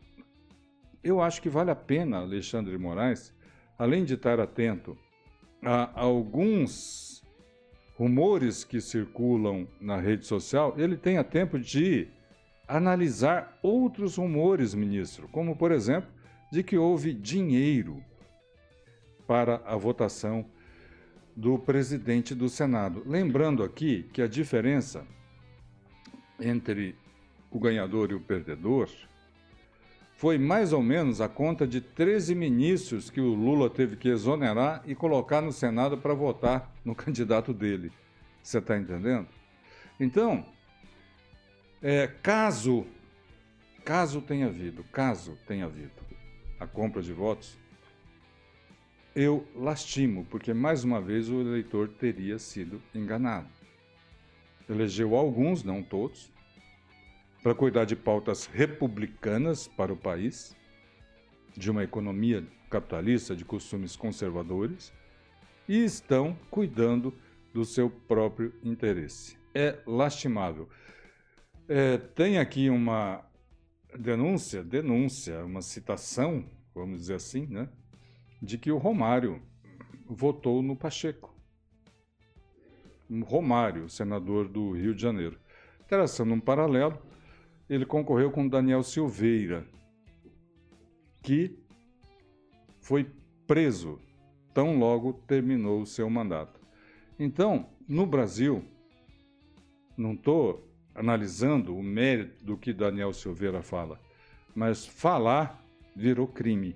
eu 1.04 1.22
acho 1.22 1.42
que 1.42 1.50
vale 1.50 1.72
a 1.72 1.76
pena, 1.76 2.20
Alexandre 2.20 2.72
de 2.72 2.78
Moraes, 2.78 3.34
além 3.78 4.04
de 4.04 4.16
estar 4.16 4.40
atento 4.40 4.98
a 5.64 6.00
alguns 6.00 7.24
rumores 7.98 8.64
que 8.64 8.80
circulam 8.80 9.68
na 9.80 9.98
rede 9.98 10.26
social, 10.26 10.74
ele 10.78 10.96
tenha 10.96 11.24
tempo 11.24 11.60
de 11.60 12.08
analisar 12.68 13.58
outros 13.64 14.18
rumores, 14.18 14.74
ministro, 14.74 15.28
como, 15.30 15.56
por 15.56 15.72
exemplo, 15.72 16.10
de 16.52 16.64
que 16.64 16.78
houve 16.78 17.14
dinheiro 17.14 18.04
para 19.28 19.62
a 19.66 19.76
votação 19.76 20.46
do 21.36 21.58
presidente 21.60 22.34
do 22.34 22.50
Senado. 22.50 23.04
Lembrando 23.06 23.64
aqui 23.64 24.10
que 24.12 24.22
a 24.22 24.28
diferença 24.28 25.06
entre 26.40 26.96
o 27.52 27.60
ganhador 27.60 28.12
e 28.12 28.16
o 28.16 28.20
perdedor 28.20 28.90
foi 30.16 30.38
mais 30.38 30.74
ou 30.74 30.82
menos 30.82 31.22
a 31.22 31.30
conta 31.30 31.66
de 31.66 31.80
13 31.80 32.36
ministros 32.36 33.10
que 33.10 33.22
o 33.22 33.34
Lula 33.34 33.70
teve 33.70 33.96
que 33.96 34.10
exonerar 34.10 34.84
e 34.86 34.94
colocar 34.94 35.42
no 35.42 35.52
Senado 35.52 35.98
para 35.98 36.14
votar 36.14 36.74
no 36.84 36.94
candidato 36.96 37.54
dele. 37.54 37.92
Você 38.42 38.58
está 38.58 38.78
entendendo? 38.78 39.28
Então, 40.00 40.46
é, 41.82 42.08
caso, 42.08 42.86
caso 43.86 44.22
tenha 44.22 44.48
havido, 44.48 44.84
caso 44.92 45.38
tenha 45.48 45.66
havido 45.66 46.09
a 46.60 46.68
compra 46.68 47.02
de 47.02 47.14
votos, 47.14 47.58
eu 49.16 49.48
lastimo, 49.56 50.26
porque 50.26 50.54
mais 50.54 50.84
uma 50.84 51.02
vez 51.02 51.30
o 51.30 51.42
eleitor 51.42 51.88
teria 51.88 52.38
sido 52.38 52.82
enganado. 52.94 53.50
Elegeu 54.70 55.16
alguns, 55.16 55.64
não 55.64 55.82
todos, 55.82 56.32
para 57.42 57.56
cuidar 57.56 57.86
de 57.86 57.96
pautas 57.96 58.46
republicanas 58.46 59.68
para 59.68 59.92
o 59.92 59.98
país, 59.98 60.56
de 61.58 61.72
uma 61.72 61.84
economia 61.84 62.46
capitalista 62.70 63.36
de 63.36 63.44
costumes 63.44 63.96
conservadores, 63.96 64.94
e 65.68 65.84
estão 65.84 66.38
cuidando 66.50 67.14
do 67.54 67.66
seu 67.66 67.90
próprio 67.90 68.54
interesse. 68.64 69.38
É 69.54 69.80
lastimável. 69.86 70.70
É, 71.68 71.98
tem 71.98 72.38
aqui 72.38 72.70
uma 72.70 73.24
denúncia, 73.98 74.64
denúncia, 74.64 75.44
uma 75.46 75.62
citação, 75.62 76.46
vamos 76.74 77.02
dizer 77.02 77.16
assim, 77.16 77.48
né, 77.48 77.70
de 78.42 78.58
que 78.58 78.72
o 78.72 78.78
Romário 78.78 79.42
votou 80.08 80.62
no 80.62 80.76
Pacheco. 80.76 81.36
Romário, 83.26 83.90
senador 83.90 84.48
do 84.48 84.72
Rio 84.72 84.94
de 84.94 85.02
Janeiro. 85.02 85.40
Traçando 85.88 86.34
um 86.34 86.40
paralelo, 86.40 87.02
ele 87.68 87.86
concorreu 87.86 88.32
com 88.32 88.48
Daniel 88.48 88.84
Silveira, 88.84 89.68
que 91.24 91.58
foi 92.80 93.12
preso 93.48 94.00
tão 94.54 94.78
logo 94.78 95.14
terminou 95.14 95.82
o 95.82 95.86
seu 95.86 96.10
mandato. 96.10 96.60
Então, 97.18 97.70
no 97.88 98.06
Brasil, 98.06 98.64
não 99.98 100.14
estou 100.14 100.69
analisando 101.00 101.74
o 101.78 101.82
mérito 101.82 102.44
do 102.44 102.58
que 102.58 102.74
Daniel 102.74 103.14
Silveira 103.14 103.62
fala, 103.62 103.98
mas 104.54 104.86
falar 104.86 105.64
virou 105.96 106.28
crime. 106.28 106.76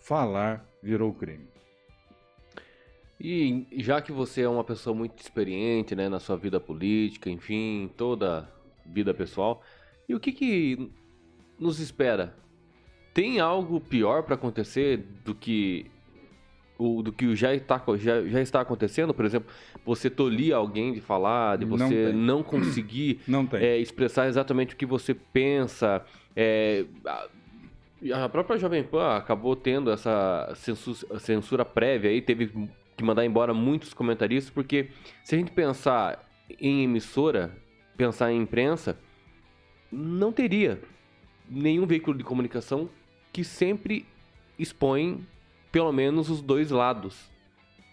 Falar 0.00 0.68
virou 0.82 1.14
crime. 1.14 1.46
E 3.20 3.68
já 3.76 4.02
que 4.02 4.10
você 4.10 4.42
é 4.42 4.48
uma 4.48 4.64
pessoa 4.64 4.96
muito 4.96 5.22
experiente, 5.22 5.94
né, 5.94 6.08
na 6.08 6.18
sua 6.18 6.36
vida 6.36 6.58
política, 6.58 7.30
enfim, 7.30 7.88
toda 7.96 8.50
vida 8.84 9.14
pessoal, 9.14 9.62
e 10.08 10.14
o 10.14 10.18
que 10.18 10.32
que 10.32 10.90
nos 11.56 11.78
espera? 11.78 12.36
Tem 13.14 13.38
algo 13.38 13.80
pior 13.80 14.24
para 14.24 14.34
acontecer 14.34 14.96
do 15.24 15.36
que 15.36 15.88
o, 16.78 17.02
do 17.02 17.12
que 17.12 17.34
já 17.36 17.54
está, 17.54 17.80
já, 17.96 18.22
já 18.24 18.40
está 18.40 18.60
acontecendo? 18.60 19.14
Por 19.14 19.24
exemplo, 19.24 19.48
você 19.84 20.08
tolir 20.10 20.54
alguém 20.54 20.92
de 20.92 21.00
falar, 21.00 21.56
de 21.58 21.64
Não 21.66 21.76
você 21.78 22.06
tem. 22.06 22.12
não, 22.12 22.42
conseguir 22.44 23.20
Não 23.28 23.46
tem. 23.46 23.60
é, 23.62 23.78
expressar 23.78 24.26
exatamente 24.28 24.74
o 24.74 24.76
que 24.76 24.86
você 24.86 25.14
pensa. 25.14 26.04
é, 26.34 26.84
a, 27.06 28.24
a 28.24 28.28
própria 28.28 28.58
Jovem 28.58 28.82
Pan 28.82 29.16
acabou 29.16 29.56
tendo 29.56 29.90
essa 29.90 30.52
censu- 30.56 31.06
censura 31.20 31.64
prévia 31.64 32.10
aí, 32.10 32.20
teve 32.20 32.48
que 32.96 33.02
mandar 33.04 33.24
embora 33.24 33.54
muitos 33.54 33.94
comentaristas, 33.94 34.50
porque 34.52 34.88
se 35.24 35.34
a 35.34 35.38
gente 35.38 35.52
pensar 35.52 36.28
em 36.60 36.84
emissora, 36.84 37.56
pensar 37.96 38.30
em 38.30 38.42
imprensa, 38.42 38.98
não 39.90 40.32
teria 40.32 40.80
nenhum 41.48 41.86
veículo 41.86 42.16
de 42.18 42.24
comunicação 42.24 42.88
que 43.32 43.42
sempre 43.44 44.04
expõe 44.58 45.24
pelo 45.74 45.90
menos 45.90 46.30
os 46.30 46.40
dois 46.40 46.70
lados. 46.70 47.28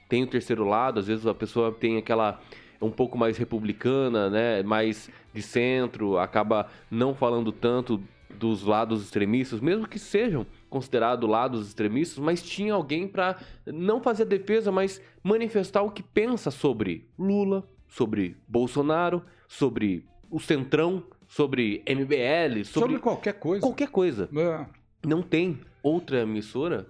Tem 0.07 0.21
o 0.21 0.27
terceiro 0.27 0.63
lado, 0.63 0.99
às 0.99 1.07
vezes 1.07 1.25
a 1.25 1.33
pessoa 1.33 1.71
tem 1.71 1.97
aquela 1.97 2.39
um 2.79 2.91
pouco 2.91 3.17
mais 3.17 3.39
republicana, 3.39 4.29
né, 4.29 4.61
mais 4.61 5.09
de 5.33 5.41
centro, 5.41 6.19
acaba 6.19 6.67
não 6.91 7.15
falando 7.15 7.51
tanto 7.51 7.99
dos 8.29 8.63
lados 8.63 9.01
extremistas, 9.03 9.59
mesmo 9.59 9.87
que 9.87 9.97
sejam 9.97 10.45
considerados 10.69 11.27
lados 11.27 11.67
extremistas, 11.67 12.19
mas 12.19 12.43
tinha 12.43 12.75
alguém 12.75 13.07
para 13.07 13.39
não 13.65 13.99
fazer 13.99 14.23
a 14.23 14.27
defesa, 14.27 14.71
mas 14.71 15.01
manifestar 15.23 15.81
o 15.81 15.89
que 15.89 16.03
pensa 16.03 16.51
sobre 16.51 17.07
Lula, 17.17 17.67
sobre 17.87 18.37
Bolsonaro, 18.47 19.23
sobre 19.47 20.05
o 20.29 20.39
Centrão, 20.39 21.03
sobre 21.27 21.83
MBL, 21.87 22.63
Sobre, 22.63 22.65
sobre, 22.65 22.99
qualquer 22.99 23.33
coisa. 23.33 23.61
qualquer 23.61 23.89
coisa. 23.89 24.29
É. 24.35 24.65
Não 25.07 25.23
tem 25.23 25.59
outra 25.81 26.21
emissora 26.21 26.85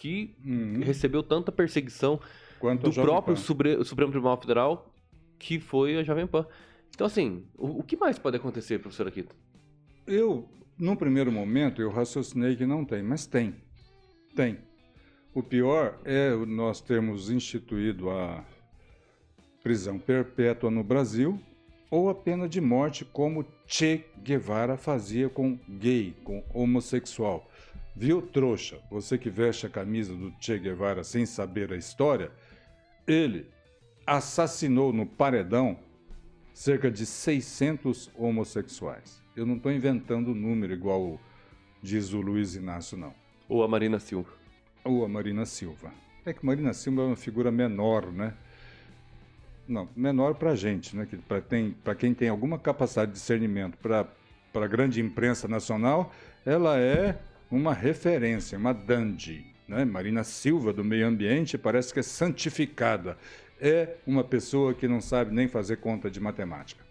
que 0.00 0.34
Uhum. 0.42 0.80
recebeu 0.82 1.22
tanta 1.22 1.52
perseguição 1.52 2.18
Quanto 2.58 2.88
do 2.88 2.92
próprio 3.02 3.36
Supremo 3.36 4.10
Tribunal 4.10 4.40
Federal, 4.40 4.94
que 5.38 5.60
foi 5.60 5.98
a 5.98 6.02
Jovem 6.02 6.26
Pan. 6.26 6.46
Então, 6.88 7.06
assim, 7.06 7.44
o, 7.56 7.80
o 7.80 7.82
que 7.82 7.98
mais 7.98 8.18
pode 8.18 8.38
acontecer, 8.38 8.78
professor 8.78 9.06
Akito? 9.06 9.36
Eu, 10.06 10.48
num 10.78 10.96
primeiro 10.96 11.30
momento, 11.30 11.82
eu 11.82 11.90
raciocinei 11.90 12.56
que 12.56 12.64
não 12.64 12.82
tem, 12.82 13.02
mas 13.02 13.26
tem. 13.26 13.54
Tem. 14.34 14.58
O 15.34 15.42
pior 15.42 15.98
é 16.04 16.34
nós 16.46 16.80
termos 16.80 17.28
instituído 17.30 18.08
a 18.08 18.42
prisão 19.62 19.98
perpétua 19.98 20.70
no 20.70 20.82
Brasil 20.82 21.38
ou 21.90 22.08
a 22.08 22.14
pena 22.14 22.48
de 22.48 22.60
morte, 22.60 23.04
como 23.04 23.44
Che 23.66 24.06
Guevara 24.22 24.78
fazia 24.78 25.28
com 25.28 25.58
gay, 25.68 26.16
com 26.24 26.42
homossexual. 26.54 27.49
Viu, 27.94 28.22
trouxa? 28.22 28.80
Você 28.90 29.18
que 29.18 29.28
veste 29.28 29.66
a 29.66 29.70
camisa 29.70 30.14
do 30.14 30.32
Che 30.40 30.58
Guevara 30.58 31.04
sem 31.04 31.26
saber 31.26 31.72
a 31.72 31.76
história, 31.76 32.30
ele 33.06 33.46
assassinou 34.06 34.92
no 34.92 35.04
paredão 35.04 35.78
cerca 36.52 36.90
de 36.90 37.04
600 37.04 38.10
homossexuais. 38.16 39.22
Eu 39.36 39.44
não 39.46 39.56
estou 39.56 39.72
inventando 39.72 40.32
o 40.32 40.34
número 40.34 40.72
igual 40.72 41.20
diz 41.82 42.12
o 42.12 42.20
Luiz 42.20 42.54
Inácio, 42.56 42.96
não. 42.96 43.14
Ou 43.48 43.62
a 43.62 43.68
Marina 43.68 43.98
Silva? 43.98 44.30
Ou 44.84 45.04
a 45.04 45.08
Marina 45.08 45.44
Silva. 45.46 45.92
É 46.24 46.32
que 46.32 46.44
Marina 46.44 46.72
Silva 46.72 47.02
é 47.02 47.04
uma 47.06 47.16
figura 47.16 47.50
menor, 47.50 48.12
né? 48.12 48.34
Não, 49.66 49.88
menor 49.96 50.34
para 50.34 50.50
a 50.50 50.56
gente, 50.56 50.96
né? 50.96 51.06
Para 51.82 51.94
quem 51.94 52.14
tem 52.14 52.28
alguma 52.28 52.58
capacidade 52.58 53.12
de 53.12 53.18
discernimento 53.18 53.78
para 53.78 54.06
a 54.54 54.66
grande 54.66 55.00
imprensa 55.00 55.46
nacional, 55.48 56.12
ela 56.44 56.78
é 56.78 57.18
uma 57.50 57.74
referência, 57.74 58.56
uma 58.56 58.72
dandy. 58.72 59.44
Né? 59.66 59.84
Marina 59.84 60.22
Silva, 60.22 60.72
do 60.72 60.84
meio 60.84 61.06
ambiente, 61.06 61.58
parece 61.58 61.92
que 61.92 62.00
é 62.00 62.02
santificada. 62.02 63.18
É 63.60 63.96
uma 64.06 64.24
pessoa 64.24 64.72
que 64.72 64.88
não 64.88 65.00
sabe 65.00 65.34
nem 65.34 65.48
fazer 65.48 65.76
conta 65.76 66.10
de 66.10 66.20
matemática. 66.20 66.84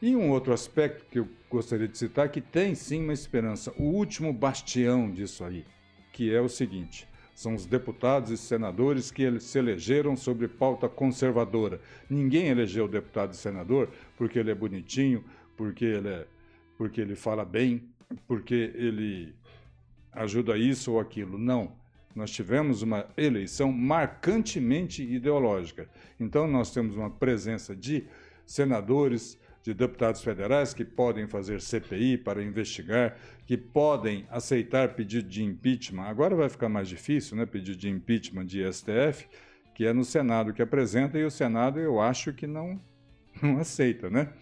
E 0.00 0.14
um 0.14 0.30
outro 0.30 0.52
aspecto 0.52 1.04
que 1.10 1.18
eu 1.18 1.28
gostaria 1.50 1.88
de 1.88 1.98
citar, 1.98 2.28
que 2.28 2.40
tem 2.40 2.74
sim 2.74 3.02
uma 3.02 3.12
esperança, 3.12 3.72
o 3.76 3.84
último 3.84 4.32
bastião 4.32 5.10
disso 5.10 5.44
aí, 5.44 5.64
que 6.12 6.32
é 6.32 6.40
o 6.40 6.48
seguinte: 6.48 7.08
são 7.34 7.54
os 7.54 7.66
deputados 7.66 8.30
e 8.30 8.36
senadores 8.36 9.10
que 9.10 9.40
se 9.40 9.58
elegeram 9.58 10.16
sobre 10.16 10.46
pauta 10.46 10.88
conservadora. 10.88 11.80
Ninguém 12.08 12.46
elegeu 12.46 12.86
deputado 12.86 13.32
e 13.32 13.36
senador 13.36 13.88
porque 14.16 14.38
ele 14.38 14.50
é 14.50 14.54
bonitinho, 14.54 15.24
porque 15.56 15.84
ele, 15.84 16.08
é, 16.08 16.26
porque 16.76 17.00
ele 17.00 17.16
fala 17.16 17.44
bem, 17.44 17.82
porque 18.26 18.72
ele 18.74 19.34
ajuda 20.22 20.56
isso 20.56 20.92
ou 20.92 21.00
aquilo. 21.00 21.38
Não. 21.38 21.72
Nós 22.14 22.30
tivemos 22.30 22.82
uma 22.82 23.06
eleição 23.16 23.70
marcantemente 23.70 25.02
ideológica. 25.02 25.88
Então, 26.18 26.48
nós 26.48 26.72
temos 26.72 26.96
uma 26.96 27.10
presença 27.10 27.76
de 27.76 28.04
senadores, 28.44 29.38
de 29.62 29.74
deputados 29.74 30.22
federais 30.22 30.72
que 30.72 30.84
podem 30.84 31.28
fazer 31.28 31.60
CPI 31.60 32.18
para 32.18 32.42
investigar, 32.42 33.16
que 33.46 33.56
podem 33.56 34.26
aceitar 34.30 34.94
pedido 34.94 35.28
de 35.28 35.44
impeachment. 35.44 36.04
Agora 36.04 36.34
vai 36.34 36.48
ficar 36.48 36.68
mais 36.68 36.88
difícil, 36.88 37.36
né? 37.36 37.46
Pedido 37.46 37.76
de 37.76 37.88
impeachment 37.88 38.46
de 38.46 38.64
STF, 38.72 39.28
que 39.74 39.84
é 39.84 39.92
no 39.92 40.04
Senado 40.04 40.52
que 40.52 40.62
apresenta, 40.62 41.18
e 41.18 41.24
o 41.24 41.30
Senado 41.30 41.78
eu 41.78 42.00
acho 42.00 42.32
que 42.32 42.46
não, 42.46 42.80
não 43.40 43.58
aceita, 43.58 44.10
né? 44.10 44.32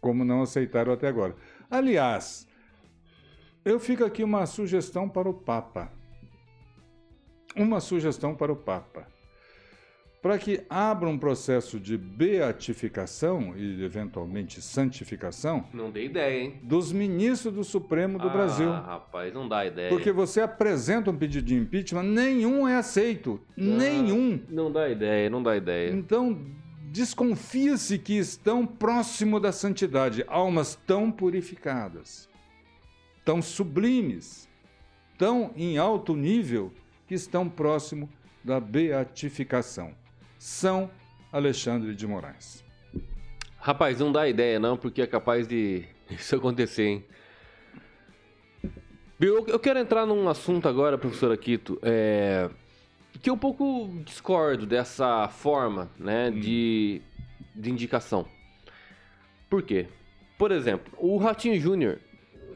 Como 0.00 0.24
não 0.24 0.42
aceitaram 0.42 0.92
até 0.92 1.08
agora. 1.08 1.34
Aliás, 1.70 2.46
eu 3.64 3.80
fico 3.80 4.04
aqui 4.04 4.22
uma 4.22 4.46
sugestão 4.46 5.08
para 5.08 5.28
o 5.28 5.34
Papa. 5.34 5.90
Uma 7.56 7.80
sugestão 7.80 8.34
para 8.34 8.52
o 8.52 8.56
Papa. 8.56 9.06
Para 10.20 10.38
que 10.38 10.62
abra 10.70 11.06
um 11.06 11.18
processo 11.18 11.78
de 11.78 11.98
beatificação 11.98 13.54
e, 13.56 13.84
eventualmente, 13.84 14.62
santificação 14.62 15.66
Não 15.72 15.90
dei 15.90 16.06
ideia, 16.06 16.44
hein? 16.44 16.60
dos 16.62 16.90
ministros 16.90 17.52
do 17.52 17.62
Supremo 17.62 18.18
do 18.18 18.28
ah, 18.28 18.32
Brasil. 18.32 18.70
rapaz, 18.70 19.34
não 19.34 19.46
dá 19.46 19.66
ideia. 19.66 19.90
Porque 19.90 20.10
você 20.10 20.40
apresenta 20.40 21.10
um 21.10 21.16
pedido 21.16 21.46
de 21.46 21.54
impeachment, 21.54 22.04
nenhum 22.04 22.66
é 22.66 22.76
aceito. 22.76 23.38
Não. 23.54 23.76
Nenhum. 23.76 24.40
Não 24.48 24.72
dá 24.72 24.88
ideia, 24.88 25.28
não 25.28 25.42
dá 25.42 25.56
ideia. 25.58 25.92
Então, 25.92 26.40
desconfia-se 26.90 27.98
que 27.98 28.16
estão 28.16 28.66
próximo 28.66 29.38
da 29.38 29.52
santidade, 29.52 30.24
almas 30.26 30.74
tão 30.86 31.10
purificadas, 31.12 32.30
tão 33.24 33.40
sublimes, 33.40 34.48
tão 35.16 35.52
em 35.56 35.78
alto 35.78 36.14
nível, 36.14 36.72
que 37.06 37.14
estão 37.14 37.48
próximo 37.48 38.08
da 38.42 38.60
beatificação. 38.60 39.94
São 40.38 40.90
Alexandre 41.32 41.94
de 41.94 42.06
Moraes. 42.06 42.62
Rapaz, 43.58 43.98
não 43.98 44.12
dá 44.12 44.28
ideia 44.28 44.60
não, 44.60 44.76
porque 44.76 45.00
é 45.00 45.06
capaz 45.06 45.48
de 45.48 45.84
isso 46.10 46.36
acontecer, 46.36 46.84
hein? 46.84 47.04
Eu, 49.20 49.46
eu 49.46 49.58
quero 49.58 49.78
entrar 49.78 50.04
num 50.04 50.28
assunto 50.28 50.68
agora, 50.68 50.98
professor 50.98 51.32
Aquito, 51.32 51.78
é, 51.82 52.50
que 53.22 53.30
eu 53.30 53.34
um 53.34 53.38
pouco 53.38 53.90
discordo 54.04 54.66
dessa 54.66 55.28
forma, 55.28 55.90
né, 55.98 56.30
de, 56.30 57.00
de 57.54 57.70
indicação. 57.70 58.26
Por 59.48 59.62
quê? 59.62 59.86
Por 60.36 60.52
exemplo, 60.52 60.92
o 60.98 61.16
Ratinho 61.16 61.58
Júnior, 61.58 62.00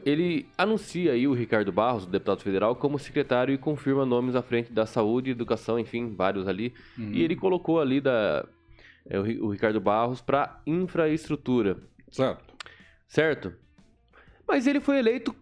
ele 0.05 0.47
anuncia 0.57 1.11
aí 1.13 1.27
o 1.27 1.33
Ricardo 1.33 1.71
Barros, 1.71 2.03
o 2.05 2.09
deputado 2.09 2.41
federal, 2.41 2.75
como 2.75 2.97
secretário 2.99 3.53
e 3.53 3.57
confirma 3.57 4.05
nomes 4.05 4.35
à 4.35 4.41
frente 4.41 4.71
da 4.71 4.85
saúde, 4.85 5.31
educação, 5.31 5.79
enfim, 5.79 6.13
vários 6.15 6.47
ali. 6.47 6.73
E 6.97 7.23
ele 7.23 7.35
colocou 7.35 7.79
ali 7.79 7.99
da, 8.01 8.45
é, 9.09 9.19
o, 9.19 9.45
o 9.45 9.49
Ricardo 9.49 9.79
Barros 9.79 10.21
para 10.21 10.61
infraestrutura, 10.65 11.77
Certo. 12.11 12.53
certo? 13.07 13.53
Mas 14.47 14.65
ele 14.67 14.79
foi 14.79 14.97
eleito 14.99 15.35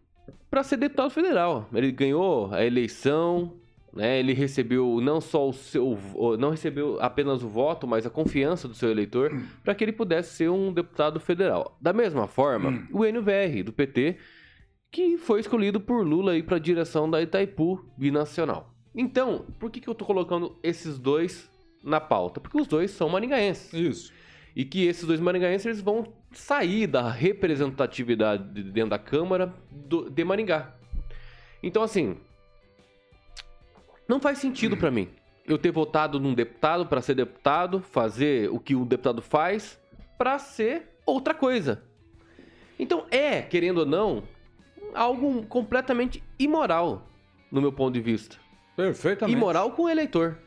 para 0.50 0.64
ser 0.64 0.78
deputado 0.78 1.10
federal. 1.10 1.68
Ele 1.74 1.92
ganhou 1.92 2.54
a 2.54 2.66
eleição, 2.66 3.54
né? 3.94 4.20
Ele 4.20 4.34
recebeu 4.34 5.00
não 5.02 5.20
só 5.22 5.48
o 5.48 5.54
seu, 5.54 5.98
não 6.38 6.50
recebeu 6.52 6.98
apenas 7.02 7.42
o 7.42 7.48
voto, 7.48 7.88
mas 7.88 8.06
a 8.06 8.10
confiança 8.10 8.68
do 8.68 8.74
seu 8.74 8.90
eleitor 8.92 9.32
para 9.64 9.74
que 9.74 9.84
ele 9.84 9.94
pudesse 9.94 10.36
ser 10.36 10.50
um 10.50 10.72
deputado 10.74 11.20
federal. 11.20 11.78
Da 11.82 11.94
mesma 11.94 12.28
forma, 12.28 12.86
o 12.92 13.06
NVR 13.06 13.64
do 13.64 13.72
PT, 13.74 14.18
que 14.92 15.18
foi 15.18 15.40
escolhido 15.40 15.80
por 15.80 16.06
Lula 16.06 16.32
aí 16.34 16.44
para 16.44 16.58
a 16.58 16.60
direção 16.60 17.10
da 17.10 17.22
Itaipu 17.22 17.86
Binacional. 17.98 18.74
Então, 18.96 19.46
por 19.60 19.70
que, 19.70 19.80
que 19.80 19.88
eu 19.88 19.94
tô 19.96 20.06
colocando 20.06 20.58
esses 20.64 20.98
dois 20.98 21.50
na 21.84 22.00
pauta? 22.00 22.40
Porque 22.40 22.60
os 22.60 22.68
dois 22.68 22.92
são 22.92 23.10
maringaenses. 23.10 23.72
Isso. 23.74 24.14
E 24.56 24.66
que 24.66 24.86
esses 24.88 25.06
dois 25.06 25.20
maringaenses 25.20 25.66
eles 25.68 25.82
vão 25.82 26.12
sair 26.32 26.88
da 26.88 27.12
representatividade 27.12 28.52
de 28.54 28.64
dentro 28.72 28.90
da 28.92 28.98
Câmara 29.00 29.54
do- 29.72 30.10
de 30.10 30.24
Maringá. 30.24 30.74
Então, 31.62 31.84
assim, 31.84 32.18
não 34.08 34.20
faz 34.20 34.40
sentido 34.40 34.76
pra 34.78 34.90
mim 34.90 35.10
eu 35.46 35.58
ter 35.58 35.72
votado 35.72 36.20
num 36.20 36.34
deputado 36.34 36.86
pra 36.88 37.02
ser 37.02 37.14
deputado, 37.14 37.80
fazer 37.82 38.50
o 38.52 38.60
que 38.60 38.76
o 38.76 38.84
deputado 38.84 39.22
faz 39.22 39.80
pra 40.18 40.40
ser 40.40 40.98
outra 41.06 41.34
coisa. 41.34 41.84
Então 42.80 43.06
é, 43.12 43.42
querendo 43.42 43.80
ou 43.80 43.86
não, 43.86 44.24
algo 44.94 45.46
completamente 45.48 46.24
imoral, 46.40 47.08
no 47.52 47.62
meu 47.62 47.72
ponto 47.72 47.94
de 47.94 48.02
vista. 48.02 48.38
Perfeitamente. 48.76 49.38
Imoral 49.38 49.72
com 49.72 49.84
o 49.84 49.90
eleitor. 49.90 50.38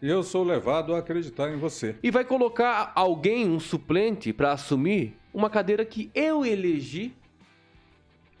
eu 0.00 0.22
sou 0.22 0.44
levado 0.44 0.94
a 0.94 0.98
acreditar 0.98 1.50
em 1.52 1.56
você. 1.56 1.96
E 2.02 2.10
vai 2.10 2.24
colocar 2.24 2.92
alguém, 2.94 3.48
um 3.48 3.58
suplente, 3.58 4.32
para 4.32 4.52
assumir 4.52 5.16
uma 5.32 5.50
cadeira 5.50 5.84
que 5.84 6.10
eu 6.14 6.44
elegi. 6.44 7.14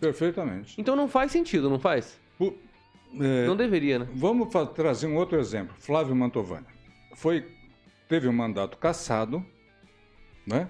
Perfeitamente. 0.00 0.80
Então 0.80 0.94
não 0.94 1.08
faz 1.08 1.32
sentido, 1.32 1.70
não 1.70 1.78
faz? 1.78 2.20
Por, 2.38 2.54
é, 3.20 3.46
não 3.46 3.56
deveria, 3.56 3.98
né? 4.00 4.08
Vamos 4.14 4.48
trazer 4.74 5.06
um 5.06 5.16
outro 5.16 5.38
exemplo. 5.38 5.74
Flávio 5.78 6.14
Mantovani. 6.14 6.66
Foi, 7.14 7.46
teve 8.08 8.28
um 8.28 8.32
mandato 8.32 8.78
cassado, 8.78 9.44
né? 10.46 10.68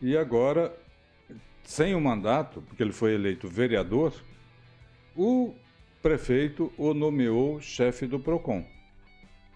E 0.00 0.16
agora, 0.16 0.74
sem 1.64 1.94
o 1.94 2.00
mandato, 2.00 2.62
porque 2.62 2.82
ele 2.82 2.92
foi 2.92 3.14
eleito 3.14 3.48
vereador, 3.48 4.12
o 5.16 5.54
prefeito 6.02 6.72
o 6.76 6.94
nomeou 6.94 7.60
chefe 7.60 8.06
do 8.06 8.18
PROCON. 8.18 8.64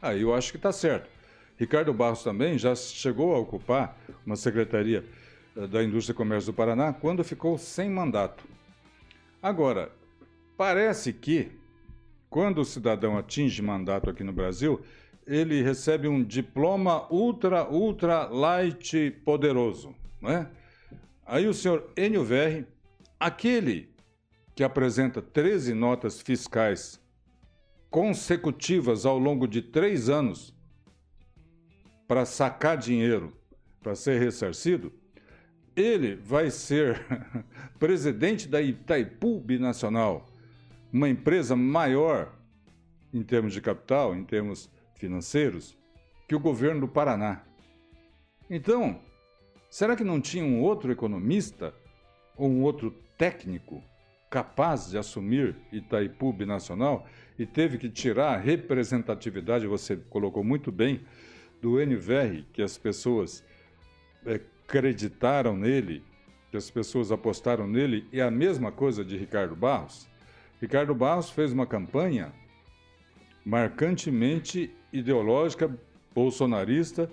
Aí 0.00 0.22
eu 0.22 0.34
acho 0.34 0.50
que 0.50 0.58
está 0.58 0.72
certo. 0.72 1.08
Ricardo 1.56 1.92
Barros 1.94 2.22
também 2.22 2.58
já 2.58 2.74
chegou 2.74 3.34
a 3.34 3.38
ocupar 3.38 3.98
uma 4.26 4.36
secretaria 4.36 5.04
eh, 5.56 5.66
da 5.66 5.82
Indústria 5.82 6.12
e 6.12 6.16
Comércio 6.16 6.52
do 6.52 6.56
Paraná 6.56 6.92
quando 6.92 7.24
ficou 7.24 7.56
sem 7.56 7.88
mandato. 7.88 8.44
Agora, 9.42 9.90
parece 10.56 11.12
que 11.12 11.52
quando 12.28 12.58
o 12.58 12.64
cidadão 12.64 13.16
atinge 13.16 13.62
mandato 13.62 14.10
aqui 14.10 14.24
no 14.24 14.32
Brasil, 14.32 14.80
ele 15.26 15.62
recebe 15.62 16.08
um 16.08 16.22
diploma 16.22 17.06
ultra, 17.10 17.70
ultra 17.70 18.26
light 18.26 19.12
poderoso. 19.24 19.94
Não 20.20 20.30
é? 20.30 20.50
Aí 21.26 21.46
o 21.46 21.54
senhor 21.54 21.90
Enio 21.96 22.24
Verri, 22.24 22.66
aquele 23.18 23.88
que 24.54 24.62
apresenta 24.62 25.22
13 25.22 25.72
notas 25.74 26.20
fiscais 26.20 27.00
consecutivas 27.90 29.06
ao 29.06 29.18
longo 29.18 29.46
de 29.46 29.62
três 29.62 30.08
anos 30.08 30.54
para 32.06 32.24
sacar 32.24 32.76
dinheiro 32.76 33.32
para 33.82 33.94
ser 33.94 34.18
ressarcido, 34.18 34.92
ele 35.76 36.14
vai 36.14 36.50
ser 36.50 37.04
presidente 37.78 38.48
da 38.48 38.60
Itaipu 38.60 39.40
Binacional, 39.40 40.26
uma 40.92 41.08
empresa 41.08 41.54
maior 41.54 42.32
em 43.12 43.22
termos 43.22 43.52
de 43.52 43.60
capital, 43.60 44.14
em 44.14 44.24
termos 44.24 44.70
financeiros, 44.94 45.76
que 46.26 46.34
o 46.34 46.40
governo 46.40 46.82
do 46.82 46.88
Paraná. 46.88 47.42
Então, 48.48 49.00
será 49.74 49.96
que 49.96 50.04
não 50.04 50.20
tinha 50.20 50.44
um 50.44 50.62
outro 50.62 50.92
economista 50.92 51.74
ou 52.36 52.48
um 52.48 52.62
outro 52.62 52.94
técnico 53.18 53.82
capaz 54.30 54.90
de 54.90 54.96
assumir 54.96 55.56
Itaipu 55.72 56.32
Binacional 56.32 57.04
e 57.36 57.44
teve 57.44 57.76
que 57.76 57.90
tirar 57.90 58.34
a 58.34 58.36
representatividade, 58.36 59.66
você 59.66 59.96
colocou 59.96 60.44
muito 60.44 60.70
bem, 60.70 61.00
do 61.60 61.80
NVR, 61.80 62.44
que 62.52 62.62
as 62.62 62.78
pessoas 62.78 63.42
é, 64.24 64.40
acreditaram 64.64 65.56
nele, 65.56 66.04
que 66.52 66.56
as 66.56 66.70
pessoas 66.70 67.10
apostaram 67.10 67.66
nele, 67.66 68.06
e 68.12 68.20
a 68.20 68.30
mesma 68.30 68.70
coisa 68.70 69.04
de 69.04 69.16
Ricardo 69.16 69.56
Barros. 69.56 70.08
Ricardo 70.60 70.94
Barros 70.94 71.30
fez 71.30 71.52
uma 71.52 71.66
campanha 71.66 72.32
marcantemente 73.44 74.72
ideológica, 74.92 75.68
bolsonarista, 76.14 77.10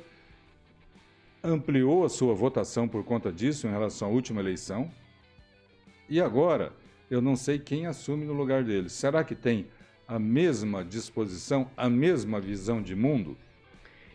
ampliou 1.44 2.06
a 2.06 2.10
sua 2.10 2.34
votação 2.34 2.88
por 2.88 3.04
conta 3.04 3.32
disso 3.32 3.68
em 3.68 3.72
relação 3.72 4.08
à 4.08 4.12
última 4.12 4.42
eleição. 4.42 4.92
E 6.10 6.22
agora 6.22 6.74
eu 7.10 7.22
não 7.22 7.36
sei 7.36 7.60
quem 7.60 7.86
assume 7.86 8.26
no 8.26 8.34
lugar 8.34 8.64
dele. 8.64 8.90
Será 8.90 9.24
que 9.24 9.36
tem 9.36 9.68
a 10.08 10.20
mesma 10.20 10.84
disposição, 10.84 11.70
a 11.76 11.90
mesma 11.90 12.40
visão 12.40 12.82
de 12.82 12.96
mundo? 12.96 13.38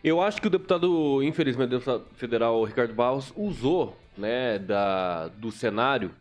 Eu 0.03 0.21
acho 0.21 0.41
que 0.41 0.47
o 0.47 0.49
deputado, 0.49 1.21
infelizmente, 1.23 1.67
o 1.67 1.79
deputado 1.79 2.05
federal 2.13 2.63
Ricardo 2.63 2.93
Barros 2.93 3.33
usou 3.35 3.97
né, 4.17 4.59
da, 4.59 5.27
do 5.27 5.51
cenário 5.51 6.11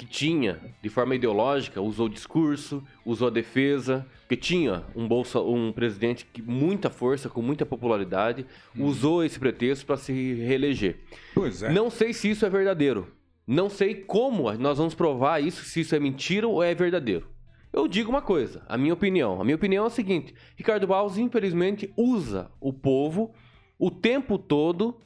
que 0.00 0.06
tinha 0.06 0.58
de 0.80 0.88
forma 0.88 1.14
ideológica, 1.14 1.78
usou 1.78 2.06
o 2.06 2.08
discurso, 2.08 2.82
usou 3.04 3.28
a 3.28 3.30
defesa, 3.30 4.06
que 4.26 4.34
tinha 4.34 4.82
um 4.96 5.06
bolsa, 5.06 5.38
um 5.40 5.70
presidente 5.70 6.24
que 6.24 6.40
muita 6.40 6.88
força, 6.88 7.28
com 7.28 7.42
muita 7.42 7.66
popularidade, 7.66 8.46
hum. 8.74 8.86
usou 8.86 9.22
esse 9.22 9.38
pretexto 9.38 9.84
para 9.84 9.98
se 9.98 10.32
reeleger. 10.32 11.00
Pois 11.34 11.62
é. 11.62 11.70
Não 11.70 11.90
sei 11.90 12.14
se 12.14 12.30
isso 12.30 12.46
é 12.46 12.48
verdadeiro. 12.48 13.12
Não 13.46 13.68
sei 13.68 13.94
como 13.94 14.50
nós 14.52 14.78
vamos 14.78 14.94
provar 14.94 15.44
isso, 15.44 15.66
se 15.66 15.80
isso 15.80 15.94
é 15.94 16.00
mentira 16.00 16.48
ou 16.48 16.62
é 16.62 16.74
verdadeiro. 16.74 17.28
Eu 17.70 17.86
digo 17.86 18.08
uma 18.08 18.22
coisa, 18.22 18.64
a 18.66 18.78
minha 18.78 18.94
opinião. 18.94 19.38
A 19.38 19.44
minha 19.44 19.56
opinião 19.56 19.84
é 19.84 19.88
a 19.88 19.90
seguinte: 19.90 20.34
Ricardo 20.56 20.86
Barros, 20.86 21.18
infelizmente, 21.18 21.92
usa 21.94 22.50
o 22.58 22.72
povo 22.72 23.34
o 23.78 23.90
tempo 23.90 24.38
todo 24.38 24.98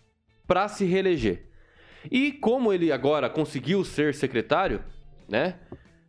para 0.46 0.68
se 0.68 0.84
reeleger. 0.84 1.48
E 2.10 2.32
como 2.32 2.72
ele 2.72 2.92
agora 2.92 3.28
conseguiu 3.30 3.84
ser 3.84 4.14
secretário, 4.14 4.82
né, 5.28 5.56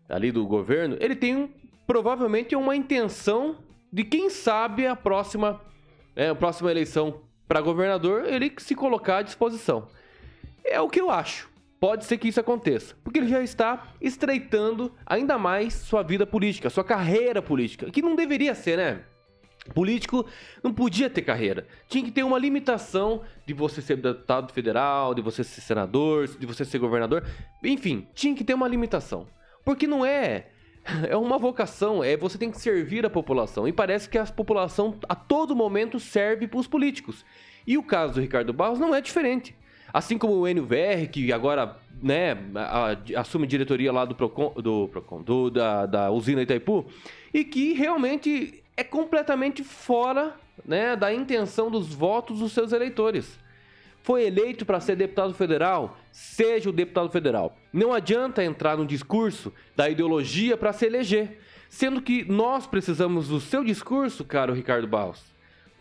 ali 0.10 0.32
do 0.32 0.46
governo, 0.46 0.98
ele 1.00 1.16
tem 1.16 1.54
provavelmente 1.88 2.56
uma 2.56 2.76
intenção 2.76 3.58
de 3.92 4.04
quem 4.04 4.30
sabe 4.30 4.86
a 4.88 4.96
próxima, 4.96 5.62
né, 6.16 6.30
a 6.32 6.36
próxima 6.36 6.72
eleição 6.72 7.22
para 7.48 7.62
governador 7.62 8.26
ele 8.26 8.52
se 8.58 8.76
colocar 8.76 9.18
à 9.18 9.22
disposição. 9.22 9.88
É 10.64 10.82
o 10.82 10.90
que 10.90 11.00
eu 11.00 11.10
acho 11.10 11.54
pode 11.80 12.06
ser 12.06 12.18
que 12.18 12.28
isso 12.28 12.40
aconteça, 12.40 12.96
porque 13.04 13.20
ele 13.20 13.28
já 13.28 13.44
está 13.44 13.94
estreitando 14.02 14.92
ainda 15.06 15.38
mais 15.38 15.74
sua 15.74 16.02
vida 16.02 16.26
política, 16.26 16.68
sua 16.68 16.84
carreira 16.84 17.44
política, 17.44 17.92
que 17.92 18.02
não 18.02 18.16
deveria 18.16 18.56
ser, 18.56 18.78
né? 18.78 19.04
Político 19.74 20.26
não 20.64 20.72
podia 20.72 21.10
ter 21.10 21.24
carreira. 21.24 21.68
Tinha 21.88 22.04
que 22.04 22.12
ter 22.12 22.24
uma 22.24 22.38
limitação 22.38 23.22
de 23.46 23.54
você 23.54 23.82
ser 23.82 23.98
deputado 23.98 24.54
federal, 24.54 25.16
de 25.16 25.22
você 25.22 25.44
ser 25.44 25.62
senador, 25.62 26.28
de 26.28 26.46
você 26.46 26.64
ser 26.64 26.78
governador. 26.78 27.24
Enfim, 27.64 28.08
tinha 28.14 28.36
que 28.36 28.44
ter 28.44 28.54
uma 28.54 28.68
limitação. 28.68 29.28
Porque 29.64 29.88
não 29.88 30.06
é. 30.06 30.48
É 31.10 31.18
uma 31.18 31.40
vocação, 31.40 32.04
é 32.04 32.16
você 32.16 32.38
tem 32.38 32.52
que 32.52 32.62
servir 32.62 33.06
a 33.08 33.10
população. 33.10 33.68
E 33.68 33.74
parece 33.74 34.08
que 34.08 34.20
a 34.20 34.26
população 34.26 34.96
a 35.10 35.16
todo 35.16 35.56
momento 35.56 36.00
serve 36.00 36.48
para 36.48 36.60
os 36.60 36.68
políticos. 36.68 37.26
E 37.66 37.76
o 37.76 37.82
caso 37.82 38.14
do 38.14 38.22
Ricardo 38.22 38.54
Barros 38.54 38.80
não 38.80 38.94
é 38.94 39.02
diferente. 39.02 39.56
Assim 39.92 40.16
como 40.16 40.34
o 40.34 40.48
NVR, 40.48 41.08
que 41.12 41.34
agora 41.34 41.80
né, 42.02 42.38
assume 43.18 43.48
diretoria 43.48 43.92
lá 43.92 44.06
do 44.06 44.14
Procon, 44.14 44.54
do, 44.62 44.88
Procon, 44.90 45.24
do 45.24 45.50
da, 45.50 45.86
da 45.86 46.12
usina 46.12 46.44
Itaipu, 46.44 46.86
e 47.34 47.44
que 47.44 47.74
realmente 47.74 48.64
é 48.78 48.84
completamente 48.84 49.64
fora 49.64 50.36
né, 50.66 50.96
da 50.96 51.14
intenção 51.14 51.70
dos 51.70 51.94
votos 51.94 52.40
dos 52.40 52.52
seus 52.52 52.72
eleitores. 52.72 53.40
Foi 54.02 54.26
eleito 54.26 54.66
para 54.66 54.80
ser 54.80 54.96
deputado 54.96 55.34
federal, 55.34 55.98
seja 56.12 56.70
o 56.70 56.74
deputado 56.74 57.10
federal. 57.10 57.58
Não 57.74 57.92
adianta 57.92 58.44
entrar 58.44 58.78
no 58.78 58.86
discurso 58.86 59.52
da 59.76 59.90
ideologia 59.90 60.56
para 60.56 60.74
se 60.74 60.86
eleger, 60.86 61.40
sendo 61.70 62.02
que 62.02 62.24
nós 62.24 62.68
precisamos 62.68 63.30
do 63.30 63.40
seu 63.40 63.64
discurso, 63.64 64.24
caro 64.24 64.54
Ricardo 64.54 64.88
Barros, 64.88 65.24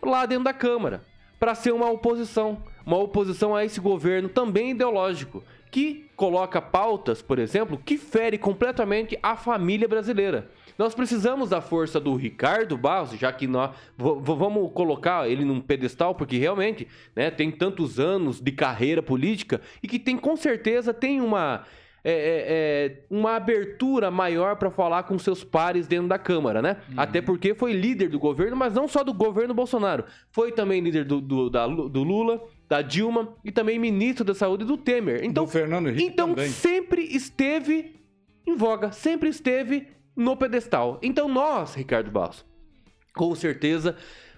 lá 0.01 0.25
dentro 0.25 0.45
da 0.45 0.53
Câmara, 0.53 1.03
para 1.39 1.53
ser 1.53 1.71
uma 1.71 1.89
oposição 1.89 2.63
uma 2.85 2.97
oposição 2.97 3.55
a 3.55 3.65
esse 3.65 3.79
governo 3.79 4.29
também 4.29 4.71
ideológico, 4.71 5.43
que 5.71 6.09
coloca 6.15 6.61
pautas, 6.61 7.21
por 7.21 7.39
exemplo, 7.39 7.79
que 7.83 7.97
fere 7.97 8.37
completamente 8.37 9.17
a 9.21 9.35
família 9.35 9.87
brasileira. 9.87 10.49
Nós 10.77 10.93
precisamos 10.93 11.49
da 11.49 11.61
força 11.61 11.99
do 11.99 12.15
Ricardo 12.15 12.77
Barros, 12.77 13.17
já 13.17 13.31
que 13.31 13.47
nós 13.47 13.71
vamos 13.97 14.71
colocar 14.73 15.29
ele 15.29 15.45
num 15.45 15.61
pedestal, 15.61 16.13
porque 16.15 16.37
realmente 16.37 16.87
né, 17.15 17.31
tem 17.31 17.49
tantos 17.49 17.99
anos 17.99 18.41
de 18.41 18.51
carreira 18.51 19.01
política 19.01 19.61
e 19.81 19.87
que 19.87 19.97
tem 19.97 20.17
com 20.17 20.35
certeza 20.35 20.93
tem 20.93 21.21
uma 21.21 21.63
é, 22.07 22.11
é, 22.11 22.45
é, 22.47 23.03
uma 23.09 23.35
abertura 23.35 24.11
maior 24.11 24.57
para 24.57 24.69
falar 24.69 25.03
com 25.03 25.17
seus 25.17 25.43
pares 25.43 25.87
dentro 25.87 26.07
da 26.07 26.19
Câmara, 26.19 26.61
né? 26.61 26.77
Uhum. 26.87 26.93
Até 26.97 27.19
porque 27.19 27.55
foi 27.55 27.73
líder 27.73 28.09
do 28.09 28.19
governo, 28.19 28.55
mas 28.55 28.75
não 28.75 28.87
só 28.87 29.03
do 29.03 29.11
governo 29.11 29.55
Bolsonaro. 29.55 30.05
Foi 30.29 30.51
também 30.51 30.81
líder 30.81 31.03
do, 31.03 31.19
do, 31.19 31.49
da, 31.49 31.65
do 31.65 32.03
Lula, 32.03 32.39
da 32.67 32.81
Dilma 32.81 33.35
e 33.43 33.51
também 33.51 33.77
ministro 33.77 34.23
da 34.23 34.33
Saúde 34.33 34.65
do 34.65 34.77
Temer. 34.77 35.23
Então, 35.23 35.45
do 35.45 35.51
Fernando 35.51 35.89
Henrique 35.89 36.03
então 36.03 36.29
também. 36.29 36.49
sempre 36.49 37.03
esteve 37.03 37.95
em 38.45 38.55
voga, 38.55 38.91
sempre 38.91 39.29
esteve 39.29 39.87
no 40.15 40.35
pedestal. 40.37 40.99
Então 41.01 41.27
nós, 41.27 41.75
Ricardo 41.75 42.09
Barros, 42.11 42.45
com 43.15 43.33
certeza 43.35 43.95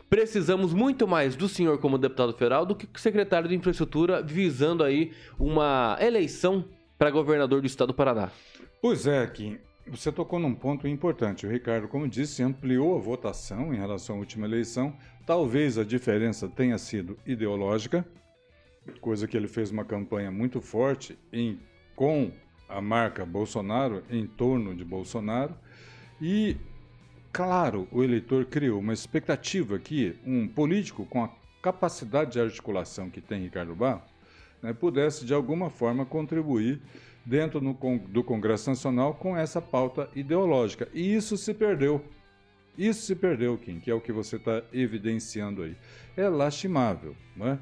precisamos 0.09 0.73
muito 0.73 1.05
mais 1.07 1.35
do 1.35 1.49
senhor 1.49 1.77
como 1.79 1.97
deputado 1.97 2.31
federal 2.33 2.65
do 2.65 2.75
que 2.75 2.87
secretário 2.99 3.49
de 3.49 3.55
infraestrutura 3.55 4.21
visando 4.21 4.83
aí 4.83 5.11
uma 5.37 5.97
eleição 5.99 6.65
para 6.97 7.11
governador 7.11 7.61
do 7.61 7.67
estado 7.67 7.89
do 7.89 7.93
Paraná. 7.93 8.31
Pois 8.81 9.05
é, 9.05 9.25
Kim. 9.27 9.57
Você 9.89 10.11
tocou 10.11 10.37
num 10.37 10.53
ponto 10.53 10.85
importante. 10.85 11.47
O 11.47 11.49
Ricardo, 11.49 11.87
como 11.87 12.09
disse, 12.09 12.43
ampliou 12.43 12.97
a 12.97 12.99
votação 12.99 13.73
em 13.73 13.77
relação 13.77 14.17
à 14.17 14.19
última 14.19 14.45
eleição. 14.45 14.93
Talvez 15.27 15.77
a 15.77 15.83
diferença 15.83 16.47
tenha 16.47 16.77
sido 16.77 17.19
ideológica, 17.25 18.07
coisa 19.01 19.27
que 19.27 19.35
ele 19.35 19.49
fez 19.49 19.69
uma 19.71 19.83
campanha 19.83 20.31
muito 20.31 20.61
forte 20.61 21.19
em, 21.33 21.59
com 21.97 22.31
a 22.69 22.79
marca 22.79 23.25
Bolsonaro, 23.25 24.05
em 24.09 24.25
torno 24.25 24.73
de 24.73 24.85
Bolsonaro. 24.85 25.53
E 26.21 26.55
claro, 27.33 27.89
o 27.91 28.01
eleitor 28.01 28.45
criou 28.45 28.79
uma 28.79 28.93
expectativa 28.93 29.77
que 29.77 30.15
um 30.25 30.47
político 30.47 31.05
com 31.05 31.25
a 31.25 31.29
capacidade 31.61 32.31
de 32.31 32.39
articulação 32.39 33.09
que 33.09 33.19
tem 33.19 33.41
Ricardo 33.41 33.75
Barros 33.75 34.09
né, 34.63 34.71
pudesse, 34.71 35.25
de 35.25 35.33
alguma 35.33 35.69
forma, 35.69 36.05
contribuir 36.05 36.81
dentro 37.25 37.59
no, 37.59 37.77
do 38.07 38.23
Congresso 38.23 38.69
Nacional 38.69 39.13
com 39.13 39.35
essa 39.35 39.61
pauta 39.61 40.09
ideológica. 40.15 40.87
E 40.93 41.13
isso 41.13 41.35
se 41.35 41.53
perdeu. 41.53 42.01
Isso 42.77 43.01
se 43.01 43.15
perdeu, 43.15 43.57
Kim, 43.57 43.79
que 43.79 43.89
é 43.89 43.93
o 43.93 43.99
que 43.99 44.11
você 44.11 44.35
está 44.35 44.61
evidenciando 44.71 45.63
aí. 45.63 45.75
É 46.15 46.29
lastimável. 46.29 47.15
Né? 47.35 47.57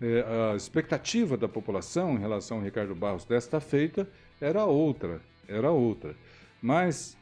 É, 0.00 0.52
a 0.52 0.56
expectativa 0.56 1.36
da 1.36 1.48
população 1.48 2.14
em 2.14 2.18
relação 2.18 2.58
ao 2.58 2.62
Ricardo 2.62 2.94
Barros 2.94 3.24
desta 3.24 3.60
feita 3.60 4.08
era 4.40 4.64
outra, 4.64 5.20
era 5.46 5.70
outra. 5.70 6.16
Mas 6.62 7.16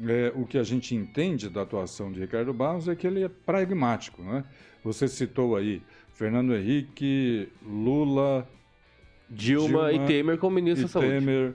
é, 0.00 0.32
o 0.34 0.46
que 0.46 0.58
a 0.58 0.62
gente 0.62 0.94
entende 0.94 1.48
da 1.48 1.62
atuação 1.62 2.12
de 2.12 2.20
Ricardo 2.20 2.52
Barros 2.52 2.88
é 2.88 2.94
que 2.94 3.06
ele 3.06 3.22
é 3.22 3.28
pragmático. 3.28 4.22
Né? 4.22 4.44
Você 4.84 5.08
citou 5.08 5.56
aí 5.56 5.82
Fernando 6.12 6.54
Henrique, 6.54 7.48
Lula, 7.62 8.48
Dilma, 9.30 9.90
Dilma 9.90 9.92
e 9.92 10.06
Temer 10.06 10.38
como 10.38 10.56
ministro 10.56 10.86
da 10.86 10.92
Saúde. 10.92 11.08
Temer 11.08 11.54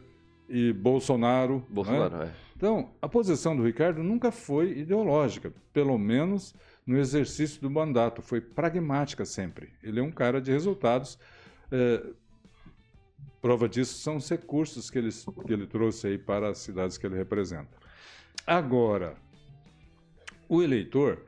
e 0.50 0.72
Bolsonaro. 0.74 1.66
Bolsonaro, 1.70 2.18
né? 2.18 2.26
é. 2.26 2.48
Então, 2.56 2.91
a 3.02 3.08
posição 3.08 3.56
do 3.56 3.64
Ricardo 3.64 4.02
nunca 4.02 4.32
foi 4.32 4.80
ideológica, 4.80 5.54
pelo 5.72 5.98
menos 5.98 6.56
no 6.86 6.98
exercício 6.98 7.62
do 7.62 7.70
mandato, 7.70 8.22
foi 8.22 8.41
pragmática 8.41 9.26
sempre. 9.26 9.74
Ele 9.84 10.00
é 10.00 10.04
um 10.04 10.12
cara 10.12 10.41
de 10.41 10.52
resultados. 10.52 11.20
É, 11.72 12.04
prova 13.41 13.70
disso 13.70 14.00
são 14.00 14.16
os 14.16 14.28
recursos 14.28 14.89
que 14.89 14.98
ele, 14.98 15.10
que 15.45 15.54
ele 15.54 15.68
trouxe 15.68 16.08
aí 16.08 16.18
para 16.18 16.50
as 16.50 16.60
cidades 16.60 16.98
que 16.98 17.06
ele 17.06 17.16
representa. 17.16 17.70
Agora, 18.45 19.18
o 20.50 20.64
eleitor 20.64 21.26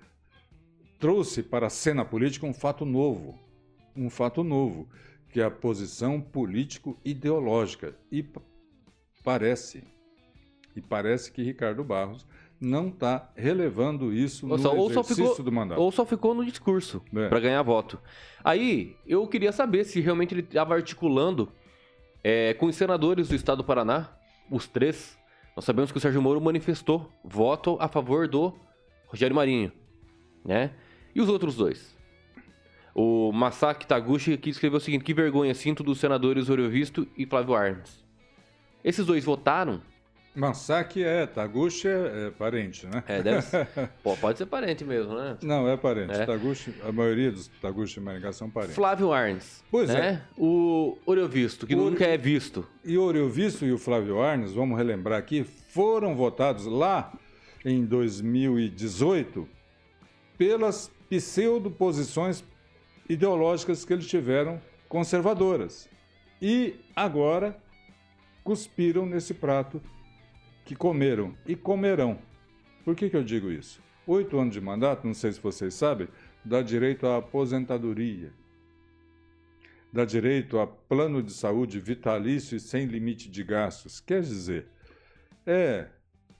trouxe 0.97 1.43
para 1.43 1.67
a 1.67 1.69
cena 1.69 2.03
política 2.03 2.45
um 2.45 2.53
fato 2.53 2.85
novo. 2.85 3.37
Um 3.95 4.09
fato 4.09 4.43
novo 4.43 4.87
que 5.29 5.39
é 5.39 5.43
a 5.43 5.51
posição 5.51 6.19
político-ideológica. 6.19 7.95
E 8.11 8.23
parece, 9.23 9.83
e 10.75 10.81
parece 10.81 11.31
que 11.31 11.43
Ricardo 11.43 11.83
Barros 11.83 12.25
não 12.59 12.89
está 12.89 13.31
relevando 13.35 14.13
isso 14.13 14.45
ou 14.45 14.57
no 14.57 14.63
só, 14.63 14.75
exercício 14.75 15.29
ficou, 15.29 15.45
do 15.45 15.51
mandato. 15.51 15.79
Ou 15.79 15.91
só 15.91 16.05
ficou 16.05 16.33
no 16.33 16.45
discurso 16.45 17.01
é. 17.15 17.29
para 17.29 17.39
ganhar 17.39 17.61
voto. 17.61 17.99
Aí, 18.43 18.97
eu 19.07 19.25
queria 19.27 19.51
saber 19.51 19.85
se 19.85 20.01
realmente 20.01 20.33
ele 20.33 20.41
estava 20.41 20.75
articulando 20.75 21.51
é, 22.23 22.53
com 22.55 22.65
os 22.65 22.75
senadores 22.75 23.29
do 23.29 23.35
estado 23.35 23.59
do 23.59 23.63
Paraná, 23.63 24.09
os 24.51 24.67
três. 24.67 25.17
Nós 25.55 25.63
sabemos 25.63 25.91
que 25.91 25.97
o 25.97 26.01
Sérgio 26.01 26.21
Moro 26.21 26.41
manifestou 26.41 27.11
voto 27.23 27.77
a 27.79 27.87
favor 27.87 28.27
do 28.27 28.53
Rogério 29.07 29.35
Marinho, 29.35 29.71
né? 30.43 30.71
E 31.15 31.21
os 31.21 31.29
outros 31.29 31.55
dois? 31.55 31.97
O 32.93 33.31
Masaki 33.31 33.87
Taguchi 33.87 34.33
aqui 34.33 34.49
escreveu 34.49 34.77
o 34.77 34.81
seguinte: 34.81 35.03
Que 35.03 35.13
vergonha, 35.13 35.53
sinto 35.53 35.83
dos 35.83 35.99
senadores 35.99 36.49
Oriovisto 36.49 37.07
e 37.17 37.25
Flávio 37.25 37.55
Arnes. 37.55 38.05
Esses 38.89 39.05
dois 39.05 39.23
votaram. 39.23 39.83
Masaki 40.33 41.03
é, 41.03 41.27
Taguchi 41.27 41.87
é, 41.87 42.27
é 42.27 42.31
parente, 42.31 42.87
né? 42.87 43.03
É, 43.07 43.21
deve 43.21 43.43
ser. 43.43 43.67
Pô, 44.01 44.17
pode 44.17 44.39
ser 44.39 44.47
parente 44.47 44.83
mesmo, 44.83 45.13
né? 45.13 45.37
Não, 45.43 45.69
é 45.69 45.77
parente. 45.77 46.13
É. 46.13 46.25
Taguchi, 46.25 46.73
a 46.83 46.91
maioria 46.91 47.31
dos 47.31 47.47
Taguchi 47.61 47.93
de 47.93 47.99
Maringá 47.99 48.33
são 48.33 48.49
parentes. 48.49 48.73
Flávio 48.73 49.13
Arnes. 49.13 49.63
Pois 49.69 49.89
né? 49.89 49.99
é. 49.99 50.21
O 50.35 50.97
Oriovisto, 51.05 51.67
que 51.67 51.75
o 51.75 51.77
nunca 51.77 52.03
é 52.03 52.17
visto. 52.17 52.67
E 52.83 52.97
o 52.97 53.03
Oriovisto 53.03 53.63
e 53.63 53.71
o 53.71 53.77
Flávio 53.77 54.19
Arnes, 54.19 54.53
vamos 54.53 54.75
relembrar 54.75 55.19
aqui, 55.19 55.43
foram 55.43 56.15
votados 56.15 56.65
lá 56.65 57.13
em 57.63 57.85
2018 57.85 59.47
pelas 60.35 60.89
pseudo-posições 61.07 62.43
ideológicas 63.07 63.85
que 63.85 63.93
eles 63.93 64.07
tiveram 64.07 64.59
conservadoras. 64.87 65.87
E 66.41 66.73
agora 66.95 67.55
cuspiram 68.49 69.05
nesse 69.05 69.35
prato 69.35 69.79
que 70.65 70.75
comeram 70.75 71.37
e 71.45 71.55
comerão. 71.55 72.17
Por 72.83 72.95
que, 72.95 73.07
que 73.07 73.15
eu 73.15 73.23
digo 73.23 73.51
isso? 73.51 73.79
Oito 74.07 74.39
anos 74.39 74.55
de 74.55 74.59
mandato, 74.59 75.05
não 75.05 75.13
sei 75.13 75.31
se 75.31 75.39
vocês 75.39 75.75
sabem, 75.75 76.07
dá 76.43 76.63
direito 76.63 77.05
à 77.05 77.17
aposentadoria, 77.17 78.33
dá 79.93 80.03
direito 80.03 80.57
a 80.57 80.65
plano 80.65 81.21
de 81.21 81.31
saúde 81.31 81.79
vitalício 81.79 82.55
e 82.55 82.59
sem 82.59 82.87
limite 82.87 83.29
de 83.29 83.43
gastos. 83.43 83.99
Quer 83.99 84.21
dizer, 84.23 84.65
é 85.45 85.85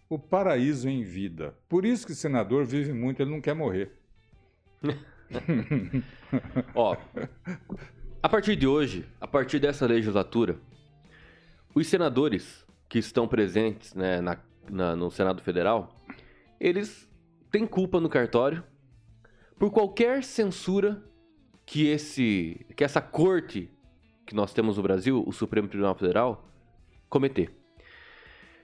o 0.10 0.18
paraíso 0.18 0.90
em 0.90 1.04
vida. 1.04 1.56
Por 1.70 1.86
isso 1.86 2.08
que 2.08 2.16
senador 2.16 2.66
vive 2.66 2.92
muito, 2.92 3.22
ele 3.22 3.30
não 3.30 3.40
quer 3.40 3.54
morrer. 3.54 3.92
Ó, 6.74 6.98
a 8.24 8.28
partir 8.28 8.56
de 8.56 8.66
hoje, 8.66 9.06
a 9.22 9.28
partir 9.28 9.60
dessa 9.60 9.86
legislatura, 9.86 10.60
os 11.74 11.88
senadores 11.88 12.66
que 12.88 13.00
estão 13.00 13.28
presentes 13.28 13.94
né, 13.94 14.22
na, 14.22 14.38
na, 14.70 14.96
no 14.96 15.12
Senado 15.12 15.42
Federal, 15.42 15.96
eles 16.60 17.08
têm 17.52 17.66
culpa 17.66 18.00
no 18.00 18.10
cartório 18.10 18.64
por 19.58 19.72
qualquer 19.72 20.24
censura 20.24 21.04
que 21.66 21.88
esse 21.88 22.66
que 22.76 22.84
essa 22.84 23.02
corte 23.02 23.70
que 24.26 24.36
nós 24.36 24.54
temos 24.54 24.78
no 24.78 24.84
Brasil, 24.84 25.24
o 25.26 25.32
Supremo 25.32 25.68
Tribunal 25.68 25.96
Federal, 25.96 26.46
cometer. 27.10 27.52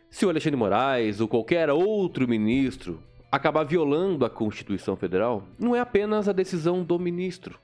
Se 0.10 0.26
o 0.26 0.30
Alexandre 0.30 0.58
Moraes 0.58 1.20
ou 1.20 1.28
qualquer 1.28 1.70
outro 1.72 2.28
ministro 2.28 3.02
acabar 3.32 3.64
violando 3.64 4.24
a 4.24 4.30
Constituição 4.30 4.96
Federal, 4.96 5.44
não 5.60 5.76
é 5.76 5.80
apenas 5.80 6.30
a 6.30 6.32
decisão 6.32 6.84
do 6.84 6.98
ministro, 7.00 7.60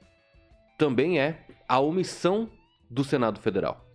também 0.77 1.19
é 1.19 1.45
a 1.67 1.79
omissão 1.79 2.49
do 2.89 3.03
Senado 3.03 3.39
Federal. 3.39 3.85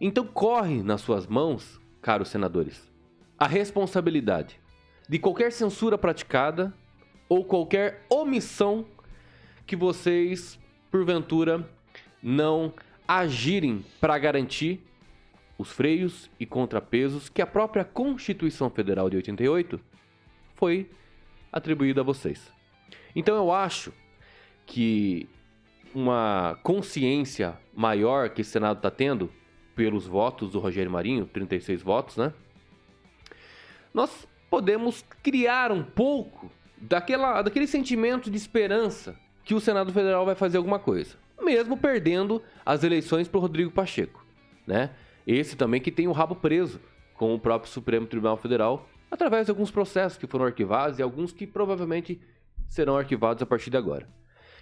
Então 0.00 0.26
corre 0.26 0.82
nas 0.82 1.00
suas 1.00 1.26
mãos, 1.26 1.80
caros 2.02 2.28
senadores, 2.28 2.90
a 3.38 3.46
responsabilidade 3.46 4.60
de 5.08 5.18
qualquer 5.18 5.52
censura 5.52 5.98
praticada 5.98 6.72
ou 7.28 7.44
qualquer 7.44 8.04
omissão 8.08 8.86
que 9.66 9.76
vocês, 9.76 10.58
porventura, 10.90 11.68
não 12.22 12.72
agirem 13.06 13.84
para 14.00 14.18
garantir 14.18 14.80
os 15.58 15.70
freios 15.70 16.30
e 16.38 16.46
contrapesos 16.46 17.28
que 17.28 17.40
a 17.40 17.46
própria 17.46 17.84
Constituição 17.84 18.68
Federal 18.70 19.08
de 19.08 19.16
88 19.16 19.80
foi 20.54 20.90
atribuído 21.52 22.00
a 22.00 22.04
vocês. 22.04 22.52
Então 23.14 23.36
eu 23.36 23.52
acho 23.52 23.92
que 24.66 25.28
uma 25.94 26.58
consciência 26.62 27.56
maior 27.72 28.30
que 28.30 28.42
o 28.42 28.44
Senado 28.44 28.78
está 28.78 28.90
tendo 28.90 29.30
pelos 29.74 30.06
votos 30.06 30.50
do 30.50 30.58
Rogério 30.58 30.90
Marinho, 30.90 31.26
36 31.26 31.82
votos, 31.82 32.16
né? 32.16 32.32
Nós 33.92 34.26
podemos 34.50 35.04
criar 35.22 35.72
um 35.72 35.82
pouco 35.82 36.50
daquela, 36.76 37.42
daquele 37.42 37.66
sentimento 37.66 38.30
de 38.30 38.36
esperança 38.36 39.16
que 39.44 39.54
o 39.54 39.60
Senado 39.60 39.92
Federal 39.92 40.24
vai 40.24 40.34
fazer 40.34 40.56
alguma 40.56 40.78
coisa, 40.78 41.16
mesmo 41.42 41.76
perdendo 41.76 42.42
as 42.64 42.82
eleições 42.82 43.28
para 43.28 43.38
o 43.38 43.40
Rodrigo 43.40 43.70
Pacheco, 43.70 44.24
né? 44.66 44.90
Esse 45.26 45.56
também 45.56 45.80
que 45.80 45.90
tem 45.90 46.06
o 46.06 46.12
rabo 46.12 46.34
preso 46.34 46.80
com 47.14 47.34
o 47.34 47.38
próprio 47.38 47.70
Supremo 47.70 48.06
Tribunal 48.06 48.36
Federal 48.36 48.88
através 49.10 49.46
de 49.46 49.50
alguns 49.50 49.70
processos 49.70 50.18
que 50.18 50.26
foram 50.26 50.44
arquivados 50.44 50.98
e 50.98 51.02
alguns 51.02 51.32
que 51.32 51.46
provavelmente 51.46 52.20
serão 52.66 52.96
arquivados 52.96 53.42
a 53.42 53.46
partir 53.46 53.70
de 53.70 53.76
agora. 53.76 54.08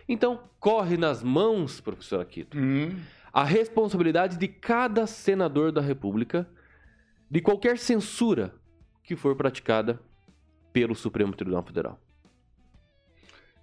Então, 0.08 0.40
corre 0.60 0.96
nas 0.96 1.22
mãos, 1.22 1.80
professor 1.80 2.20
Aquito, 2.20 2.58
uhum. 2.58 2.96
A 3.32 3.44
responsabilidade 3.44 4.36
de 4.36 4.46
cada 4.46 5.06
senador 5.06 5.72
da 5.72 5.80
República 5.80 6.48
de 7.30 7.40
qualquer 7.40 7.78
censura 7.78 8.54
que 9.02 9.16
for 9.16 9.34
praticada 9.34 10.00
pelo 10.72 10.94
Supremo 10.94 11.34
Tribunal 11.34 11.62
Federal. 11.62 12.00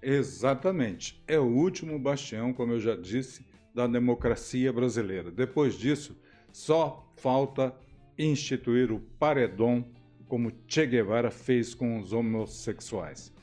Exatamente. 0.02 1.22
É 1.28 1.38
o 1.38 1.46
último 1.46 2.00
bastião, 2.00 2.54
como 2.54 2.74
eu 2.74 2.80
já 2.80 2.96
disse, 2.96 3.46
da 3.74 3.86
democracia 3.86 4.72
brasileira. 4.74 5.30
Depois 5.30 5.76
disso, 5.76 6.18
só 6.52 7.12
falta 7.18 7.76
instituir 8.18 8.92
o 8.92 9.00
paredão 9.00 9.86
como 10.28 10.52
Che 10.68 10.86
Guevara 10.86 11.32
fez 11.32 11.74
com 11.74 12.00
os 12.00 12.14
homossexuais. 12.14 13.34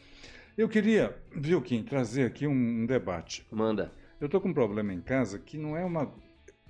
Eu 0.57 0.69
queria, 0.69 1.15
viu, 1.35 1.61
Kim, 1.61 1.83
trazer 1.83 2.25
aqui 2.25 2.47
um, 2.47 2.87
debate. 2.87 3.47
Manda. 3.51 3.93
Eu 4.21 4.29
tô 4.29 4.41
com 4.41 4.49
um 4.49 4.55
problema 4.55 4.93
em 4.95 5.01
casa 5.01 5.39
que 5.39 5.59
não 5.59 5.77
é 5.77 5.85
uma. 5.85 6.13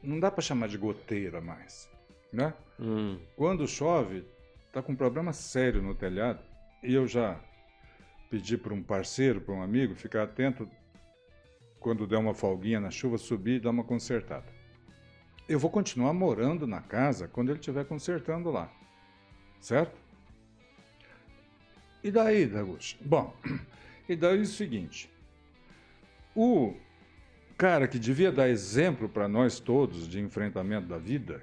Não 0.03 0.19
dá 0.19 0.31
para 0.31 0.43
chamar 0.43 0.69
de 0.69 0.77
goteira 0.77 1.41
mais. 1.41 1.89
Né? 2.33 2.53
Hum. 2.79 3.19
Quando 3.37 3.67
chove, 3.69 4.25
tá 4.73 4.83
com 4.83 4.93
um 4.93 4.97
problema 4.97 5.33
sério 5.33 5.81
no 5.81 5.95
telhado. 5.95 6.41
E 6.83 6.93
eu 6.93 7.07
já 7.07 7.41
pedi 8.29 8.59
para 8.59 8.75
um 8.75 8.83
parceiro, 8.83 9.41
para 9.41 9.55
um 9.55 9.63
amigo, 9.63 9.95
ficar 9.95 10.25
atento 10.25 10.69
quando 11.79 12.07
der 12.07 12.19
uma 12.19 12.35
folguinha 12.35 12.81
na 12.81 12.91
chuva, 12.91 13.17
subir 13.17 13.57
e 13.57 13.61
dar 13.61 13.71
uma 13.71 13.85
consertada. 13.85 14.47
Eu 15.49 15.61
vou 15.61 15.71
continuar 15.71 16.13
morando 16.13 16.67
na 16.67 16.81
casa 16.81 17.29
quando 17.29 17.51
ele 17.51 17.61
estiver 17.61 17.85
consertando 17.85 18.51
lá. 18.51 18.73
Certo? 19.61 19.97
E 22.03 22.11
daí, 22.11 22.47
Daguchi? 22.47 22.97
Bom, 23.01 23.35
e 24.09 24.17
daí 24.17 24.39
é 24.39 24.43
o 24.43 24.47
seguinte: 24.47 25.09
o 26.35 26.75
cara 27.57 27.89
que 27.89 27.99
devia 27.99 28.31
dar 28.31 28.49
exemplo 28.49 29.09
para 29.09 29.29
nós 29.29 29.59
todos 29.59 30.09
de 30.09 30.21
enfrentamento 30.21 30.87
da 30.89 30.99
vida, 30.99 31.41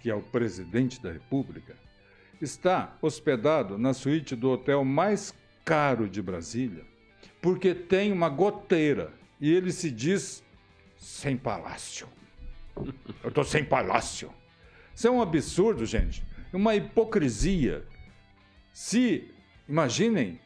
que 0.00 0.10
é 0.10 0.14
o 0.14 0.22
presidente 0.22 1.02
da 1.02 1.10
República, 1.10 1.74
está 2.40 2.96
hospedado 3.00 3.78
na 3.78 3.94
suíte 3.94 4.36
do 4.36 4.50
hotel 4.50 4.84
mais 4.84 5.34
caro 5.64 6.08
de 6.08 6.20
Brasília, 6.20 6.84
porque 7.40 7.74
tem 7.74 8.12
uma 8.12 8.28
goteira 8.28 9.12
e 9.40 9.52
ele 9.52 9.72
se 9.72 9.90
diz 9.90 10.44
sem 10.96 11.36
palácio. 11.36 12.06
Eu 13.22 13.28
estou 13.28 13.44
sem 13.44 13.64
palácio. 13.64 14.32
Isso 14.94 15.06
é 15.06 15.10
um 15.10 15.22
absurdo, 15.22 15.84
gente. 15.84 16.24
Uma 16.52 16.74
hipocrisia. 16.74 17.84
Se, 18.72 19.30
imaginem, 19.68 20.40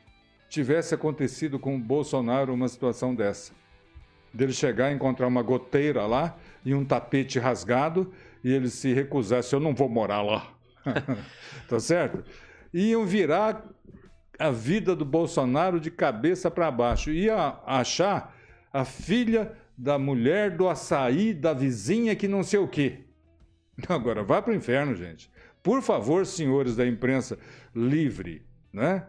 tivesse 0.48 0.94
acontecido 0.94 1.58
com 1.58 1.76
o 1.76 1.80
Bolsonaro 1.80 2.52
uma 2.52 2.68
situação 2.68 3.14
dessa. 3.14 3.52
Dele 4.32 4.52
chegar 4.52 4.90
e 4.90 4.94
encontrar 4.94 5.26
uma 5.26 5.42
goteira 5.42 6.06
lá 6.06 6.36
e 6.64 6.74
um 6.74 6.84
tapete 6.84 7.38
rasgado 7.38 8.12
e 8.42 8.52
ele 8.52 8.68
se 8.68 8.92
recusasse, 8.92 9.52
eu 9.54 9.60
não 9.60 9.74
vou 9.74 9.88
morar 9.88 10.22
lá. 10.22 10.52
tá 11.68 11.80
certo? 11.80 12.24
Iam 12.72 13.04
virar 13.04 13.64
a 14.38 14.50
vida 14.50 14.94
do 14.94 15.04
Bolsonaro 15.04 15.80
de 15.80 15.90
cabeça 15.90 16.50
para 16.50 16.70
baixo. 16.70 17.10
Ia 17.10 17.58
achar 17.66 18.36
a 18.72 18.84
filha 18.84 19.52
da 19.76 19.98
mulher 19.98 20.56
do 20.56 20.68
açaí 20.68 21.34
da 21.34 21.52
vizinha 21.52 22.14
que 22.14 22.28
não 22.28 22.42
sei 22.42 22.58
o 22.58 22.68
quê. 22.68 23.04
Agora, 23.88 24.22
vá 24.22 24.40
para 24.40 24.52
o 24.52 24.56
inferno, 24.56 24.94
gente. 24.94 25.30
Por 25.62 25.82
favor, 25.82 26.24
senhores 26.24 26.76
da 26.76 26.86
imprensa 26.86 27.38
livre, 27.74 28.46
né? 28.72 29.06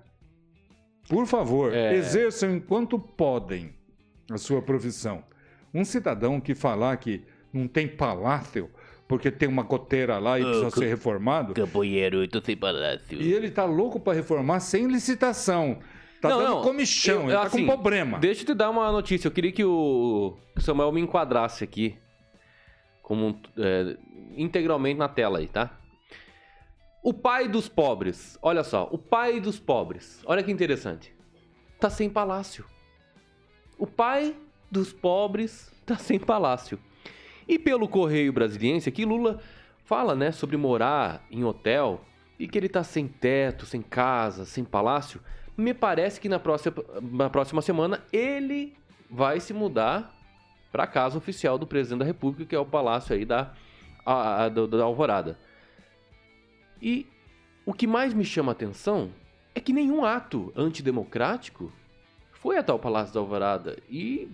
Por 1.08 1.26
favor, 1.26 1.74
é... 1.74 1.96
exerçam 1.96 2.56
enquanto 2.56 3.00
podem 3.00 3.74
a 4.32 4.38
sua 4.38 4.62
profissão. 4.62 5.24
Um 5.74 5.86
cidadão 5.86 6.40
que 6.40 6.56
falar 6.56 6.98
que 6.98 7.24
não 7.54 7.68
tem 7.68 7.88
palácio 7.88 8.70
porque 9.08 9.32
tem 9.32 9.50
uma 9.50 9.64
goteira 9.64 10.20
lá 10.20 10.40
e 10.40 10.44
oh, 10.44 10.46
precisa 10.46 10.70
ser 10.70 10.88
reformado. 10.88 11.56
Campanheiro, 11.56 12.24
eu 12.24 12.28
tô 12.28 12.40
sem 12.42 12.56
palácio. 12.56 13.20
E 13.20 13.34
ele 13.34 13.50
tá 13.50 13.66
louco 13.66 14.00
para 14.00 14.14
reformar 14.14 14.60
sem 14.60 14.86
licitação. 14.86 15.80
Tá 16.22 16.30
não, 16.30 16.38
dando 16.38 16.50
não, 16.50 16.62
comichão, 16.62 17.22
eu, 17.22 17.24
ele 17.24 17.34
tá 17.34 17.42
assim, 17.44 17.66
com 17.66 17.74
problema. 17.74 18.20
Deixa 18.20 18.42
eu 18.44 18.46
te 18.46 18.54
dar 18.54 18.70
uma 18.70 18.92
notícia. 18.92 19.28
Eu 19.28 19.32
queria 19.32 19.52
que 19.52 19.64
o 19.64 20.38
Samuel 20.58 20.92
me 20.92 21.02
enquadrasse 21.02 21.64
aqui 21.64 21.98
como 23.02 23.42
é, 23.58 23.98
integralmente 24.38 25.00
na 25.00 25.10
tela 25.10 25.40
aí, 25.40 25.48
tá? 25.48 25.76
O 27.04 27.12
pai 27.14 27.48
dos 27.48 27.68
pobres, 27.68 28.38
olha 28.42 28.64
só, 28.64 28.88
o 28.92 28.98
pai 28.98 29.40
dos 29.40 29.58
pobres, 29.58 30.22
olha 30.26 30.44
que 30.44 30.52
interessante, 30.52 31.16
tá 31.80 31.90
sem 31.90 32.10
palácio. 32.10 32.66
O 33.80 33.88
pai 33.88 34.36
dos 34.70 34.92
pobres 34.92 35.72
tá 35.86 35.96
sem 35.96 36.20
palácio. 36.20 36.78
E 37.48 37.58
pelo 37.58 37.88
Correio 37.88 38.34
Brasiliense, 38.34 38.90
aqui 38.90 39.06
Lula 39.06 39.40
fala, 39.86 40.14
né, 40.14 40.32
sobre 40.34 40.58
morar 40.58 41.26
em 41.32 41.46
hotel 41.46 42.02
e 42.38 42.46
que 42.46 42.58
ele 42.58 42.68
tá 42.68 42.84
sem 42.84 43.08
teto, 43.08 43.66
sem 43.66 43.82
casa, 43.82 44.46
sem 44.46 44.66
palácio. 44.66 45.22
Me 45.58 45.74
parece 45.74 46.20
que 46.20 46.28
na 46.28 46.38
próxima, 46.40 46.76
na 47.02 47.30
próxima 47.30 47.62
semana 47.62 48.04
ele 48.12 48.76
vai 49.10 49.40
se 49.40 49.54
mudar 49.54 50.14
para 50.72 50.84
a 50.84 50.88
casa 50.88 51.18
oficial 51.18 51.58
do 51.58 51.66
presidente 51.66 52.00
da 52.00 52.06
República, 52.06 52.46
que 52.46 52.56
é 52.56 52.60
o 52.60 52.66
palácio 52.66 53.16
aí 53.16 53.24
da, 53.24 53.54
a, 54.06 54.44
a, 54.44 54.50
da 54.50 54.84
Alvorada. 54.84 55.40
E 56.82 57.08
o 57.66 57.74
que 57.74 57.88
mais 57.88 58.14
me 58.14 58.26
chama 58.26 58.52
a 58.52 58.54
atenção 58.54 59.12
é 59.56 59.60
que 59.62 59.74
nenhum 59.74 60.04
ato 60.04 60.52
antidemocrático 60.56 61.72
foi 62.40 62.58
até 62.58 62.72
o 62.72 62.80
Palácio 62.80 63.14
da 63.14 63.20
Alvorada 63.20 63.78
e 63.90 64.32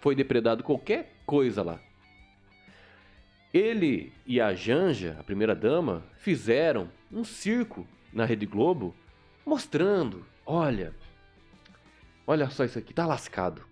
foi 0.00 0.14
depredado 0.14 0.62
qualquer 0.62 1.14
coisa 1.26 1.62
lá. 1.62 1.80
Ele 3.52 4.12
e 4.26 4.38
a 4.40 4.54
Janja, 4.54 5.16
a 5.18 5.24
primeira 5.24 5.54
dama, 5.54 6.04
fizeram 6.18 6.90
um 7.10 7.24
circo 7.24 7.86
na 8.12 8.26
Rede 8.26 8.44
Globo 8.44 8.94
mostrando, 9.46 10.26
olha, 10.44 10.94
olha 12.26 12.50
só 12.50 12.64
isso 12.64 12.78
aqui, 12.78 12.92
tá 12.92 13.06
lascado. 13.06 13.64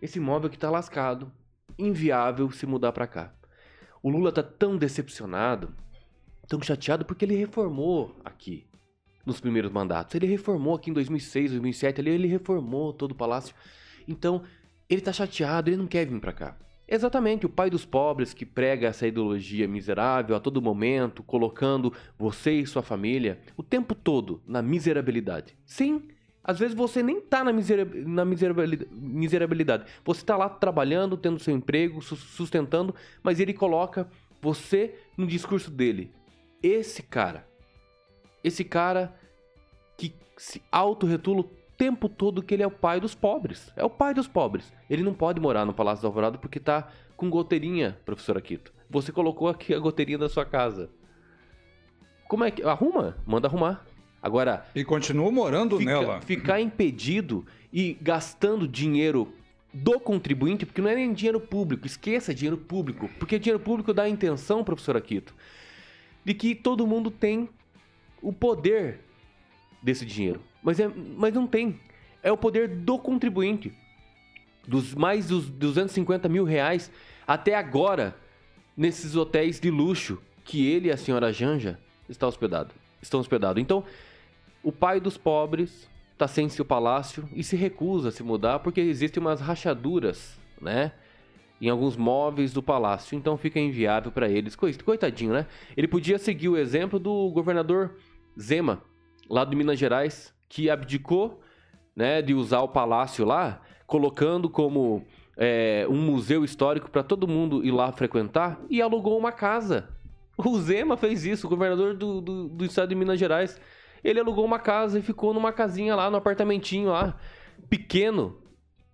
Esse 0.00 0.18
imóvel 0.18 0.48
aqui 0.48 0.58
tá 0.58 0.70
lascado, 0.70 1.32
inviável 1.78 2.50
se 2.50 2.66
mudar 2.66 2.92
para 2.92 3.06
cá. 3.06 3.32
O 4.02 4.10
Lula 4.10 4.30
tá 4.30 4.42
tão 4.42 4.76
decepcionado, 4.76 5.74
tão 6.46 6.60
chateado 6.60 7.06
porque 7.06 7.24
ele 7.24 7.34
reformou 7.34 8.14
aqui 8.22 8.66
nos 9.26 9.40
primeiros 9.40 9.70
mandatos. 9.70 10.14
Ele 10.14 10.26
reformou 10.26 10.76
aqui 10.76 10.90
em 10.90 10.94
2006, 10.94 11.50
2007, 11.50 12.00
ele, 12.00 12.10
ele 12.10 12.28
reformou 12.28 12.92
todo 12.92 13.10
o 13.10 13.14
palácio. 13.14 13.54
Então, 14.06 14.42
ele 14.88 15.00
tá 15.00 15.12
chateado, 15.12 15.68
ele 15.68 15.76
não 15.76 15.86
quer 15.86 16.06
vir 16.06 16.20
para 16.20 16.32
cá. 16.32 16.56
Exatamente, 16.88 17.44
o 17.44 17.48
pai 17.48 17.68
dos 17.68 17.84
pobres 17.84 18.32
que 18.32 18.46
prega 18.46 18.86
essa 18.86 19.08
ideologia 19.08 19.66
miserável 19.66 20.36
a 20.36 20.40
todo 20.40 20.62
momento, 20.62 21.20
colocando 21.24 21.92
você 22.16 22.60
e 22.60 22.66
sua 22.66 22.82
família 22.82 23.40
o 23.56 23.62
tempo 23.62 23.92
todo 23.92 24.40
na 24.46 24.62
miserabilidade. 24.62 25.56
Sim, 25.66 26.02
às 26.44 26.60
vezes 26.60 26.76
você 26.76 27.02
nem 27.02 27.20
tá 27.20 27.42
na, 27.42 27.52
na 28.06 28.24
miserabilidade. 28.24 29.84
Você 30.04 30.24
tá 30.24 30.36
lá 30.36 30.48
trabalhando, 30.48 31.16
tendo 31.16 31.40
seu 31.40 31.56
emprego, 31.56 32.00
sustentando, 32.00 32.94
mas 33.20 33.40
ele 33.40 33.52
coloca 33.52 34.08
você 34.40 34.94
no 35.18 35.26
discurso 35.26 35.72
dele. 35.72 36.12
Esse 36.62 37.02
cara, 37.02 37.48
esse 38.46 38.64
cara 38.64 39.12
que 39.96 40.14
se 40.36 40.62
auto-retula 40.70 41.44
tempo 41.76 42.08
todo 42.08 42.42
que 42.42 42.54
ele 42.54 42.62
é 42.62 42.66
o 42.66 42.70
pai 42.70 43.00
dos 43.00 43.14
pobres. 43.14 43.72
É 43.76 43.84
o 43.84 43.90
pai 43.90 44.14
dos 44.14 44.28
pobres. 44.28 44.72
Ele 44.88 45.02
não 45.02 45.12
pode 45.12 45.40
morar 45.40 45.64
no 45.64 45.74
Palácio 45.74 46.02
do 46.02 46.06
Alvorada 46.06 46.38
porque 46.38 46.60
tá 46.60 46.88
com 47.16 47.28
goteirinha, 47.28 47.98
professor 48.04 48.38
Aquito. 48.38 48.72
Você 48.88 49.10
colocou 49.10 49.48
aqui 49.48 49.74
a 49.74 49.78
goteirinha 49.78 50.18
da 50.18 50.28
sua 50.28 50.44
casa. 50.44 50.88
Como 52.28 52.44
é 52.44 52.50
que. 52.50 52.62
Arruma? 52.62 53.16
Manda 53.26 53.48
arrumar. 53.48 53.84
Agora. 54.22 54.64
E 54.74 54.84
continua 54.84 55.30
morando 55.30 55.78
fica, 55.78 55.90
nela. 55.90 56.20
Ficar 56.20 56.60
impedido 56.60 57.44
e 57.72 57.98
gastando 58.00 58.66
dinheiro 58.66 59.32
do 59.72 60.00
contribuinte, 60.00 60.64
porque 60.64 60.80
não 60.80 60.88
é 60.88 60.94
nem 60.94 61.12
dinheiro 61.12 61.40
público, 61.40 61.86
esqueça 61.86 62.32
dinheiro 62.32 62.56
público, 62.56 63.10
porque 63.18 63.38
dinheiro 63.38 63.62
público 63.62 63.92
dá 63.92 64.04
a 64.04 64.08
intenção, 64.08 64.64
professor 64.64 64.96
Aquito, 64.96 65.34
de 66.24 66.32
que 66.32 66.54
todo 66.54 66.86
mundo 66.86 67.10
tem 67.10 67.50
o 68.26 68.32
poder 68.32 68.98
desse 69.80 70.04
dinheiro. 70.04 70.40
Mas, 70.60 70.80
é, 70.80 70.90
mas 71.16 71.32
não 71.32 71.46
tem. 71.46 71.78
É 72.20 72.32
o 72.32 72.36
poder 72.36 72.66
do 72.66 72.98
contribuinte. 72.98 73.72
Dos 74.66 74.96
mais 74.96 75.28
dos 75.28 75.48
250 75.48 76.28
mil 76.28 76.42
reais 76.42 76.90
até 77.24 77.54
agora 77.54 78.16
nesses 78.76 79.14
hotéis 79.14 79.60
de 79.60 79.70
luxo 79.70 80.20
que 80.44 80.66
ele 80.66 80.88
e 80.88 80.90
a 80.90 80.96
senhora 80.96 81.32
Janja 81.32 81.78
está 82.08 82.26
hospedado, 82.26 82.74
estão 83.00 83.20
hospedados. 83.20 83.62
Então, 83.62 83.84
o 84.60 84.72
pai 84.72 84.98
dos 84.98 85.16
pobres 85.16 85.88
está 86.12 86.26
sem 86.26 86.48
seu 86.48 86.64
palácio 86.64 87.28
e 87.32 87.44
se 87.44 87.54
recusa 87.54 88.08
a 88.08 88.12
se 88.12 88.24
mudar 88.24 88.58
porque 88.58 88.80
existem 88.80 89.20
umas 89.20 89.40
rachaduras, 89.40 90.36
né? 90.60 90.90
Em 91.60 91.68
alguns 91.68 91.96
móveis 91.96 92.52
do 92.52 92.62
palácio, 92.62 93.16
então 93.16 93.36
fica 93.38 93.60
inviável 93.60 94.10
para 94.10 94.28
eles. 94.28 94.56
Coitadinho, 94.56 95.32
né? 95.32 95.46
Ele 95.76 95.86
podia 95.86 96.18
seguir 96.18 96.48
o 96.48 96.56
exemplo 96.56 96.98
do 96.98 97.30
governador 97.30 97.94
Zema, 98.38 98.82
lá 99.28 99.44
de 99.44 99.56
Minas 99.56 99.78
Gerais, 99.78 100.34
que 100.48 100.70
abdicou 100.70 101.40
né, 101.94 102.20
de 102.20 102.34
usar 102.34 102.60
o 102.60 102.68
palácio 102.68 103.24
lá, 103.24 103.60
colocando 103.86 104.50
como 104.50 105.04
é, 105.36 105.86
um 105.88 106.00
museu 106.00 106.44
histórico 106.44 106.90
para 106.90 107.02
todo 107.02 107.26
mundo 107.26 107.64
ir 107.64 107.70
lá 107.70 107.90
frequentar 107.92 108.60
e 108.68 108.80
alugou 108.82 109.18
uma 109.18 109.32
casa. 109.32 109.88
O 110.36 110.58
Zema 110.58 110.96
fez 110.96 111.24
isso, 111.24 111.46
o 111.46 111.50
governador 111.50 111.94
do, 111.94 112.20
do, 112.20 112.48
do 112.48 112.64
estado 112.64 112.90
de 112.90 112.94
Minas 112.94 113.18
Gerais. 113.18 113.58
Ele 114.04 114.20
alugou 114.20 114.44
uma 114.44 114.58
casa 114.58 114.98
e 114.98 115.02
ficou 115.02 115.32
numa 115.32 115.52
casinha 115.52 115.96
lá, 115.96 116.10
no 116.10 116.18
apartamentinho 116.18 116.90
lá, 116.90 117.18
pequeno. 117.70 118.36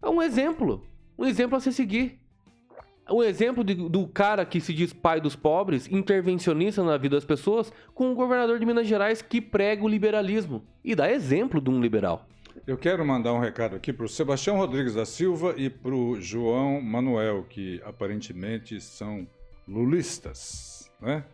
É 0.01 0.09
um 0.09 0.23
exemplo. 0.23 0.87
Um 1.19 1.25
exemplo 1.25 1.57
a 1.57 1.61
se 1.61 1.73
seguir. 1.73 2.22
Um 3.13 3.23
exemplo 3.23 3.63
de, 3.63 3.75
do 3.75 4.09
cara 4.09 4.45
que 4.47 4.61
se 4.61 4.73
diz 4.73 4.93
pai 4.93 5.21
dos 5.21 5.37
pobres, 5.37 5.87
intervencionista 5.89 6.83
na 6.83 6.97
vida 6.97 7.17
das 7.17 7.25
pessoas, 7.25 7.73
com 7.95 8.11
o 8.11 8.15
governador 8.15 8.59
de 8.59 8.65
Minas 8.65 8.87
Gerais 8.87 9.21
que 9.21 9.41
prega 9.41 9.85
o 9.85 9.89
liberalismo 9.89 10.65
e 10.83 10.95
dá 10.95 11.13
exemplo 11.13 11.61
de 11.61 11.69
um 11.69 11.81
liberal. 11.81 12.27
Eu 12.67 12.79
quero 12.79 13.05
mandar 13.05 13.33
um 13.33 13.39
recado 13.39 13.77
aqui 13.77 13.93
para 13.93 14.07
o 14.07 14.09
Sebastião 14.09 14.57
Rodrigues 14.57 14.95
da 14.95 15.05
Silva 15.05 15.55
e 15.57 15.69
para 15.69 15.95
o 15.95 16.21
João 16.21 16.81
Manuel, 16.81 17.45
que 17.49 17.83
aparentemente 17.85 18.81
são 18.81 19.27
lulistas. 19.69 20.91
Né? 21.01 21.25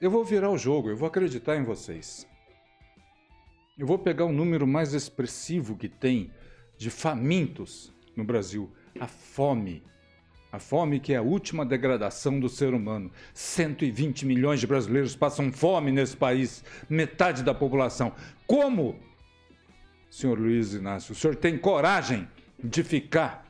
Eu 0.00 0.10
vou 0.10 0.24
virar 0.24 0.50
o 0.50 0.58
jogo, 0.58 0.90
eu 0.90 0.96
vou 0.96 1.06
acreditar 1.06 1.56
em 1.56 1.62
vocês. 1.62 2.26
Eu 3.78 3.86
vou 3.86 3.98
pegar 3.98 4.26
o 4.26 4.32
número 4.32 4.66
mais 4.66 4.92
expressivo 4.92 5.76
que 5.76 5.88
tem 5.88 6.30
de 6.76 6.90
famintos 6.90 7.92
no 8.16 8.24
Brasil, 8.24 8.70
a 8.98 9.06
fome 9.06 9.82
a 10.52 10.58
fome 10.58 11.00
que 11.00 11.12
é 11.12 11.16
a 11.16 11.22
última 11.22 11.64
degradação 11.64 12.40
do 12.40 12.48
ser 12.48 12.74
humano. 12.74 13.10
120 13.32 14.26
milhões 14.26 14.60
de 14.60 14.66
brasileiros 14.66 15.14
passam 15.14 15.52
fome 15.52 15.92
nesse 15.92 16.16
país, 16.16 16.64
metade 16.88 17.42
da 17.42 17.54
população. 17.54 18.12
Como 18.46 18.98
senhor 20.10 20.38
Luiz 20.38 20.74
Inácio, 20.74 21.12
o 21.12 21.14
senhor 21.14 21.36
tem 21.36 21.56
coragem 21.56 22.26
de 22.62 22.82
ficar 22.82 23.46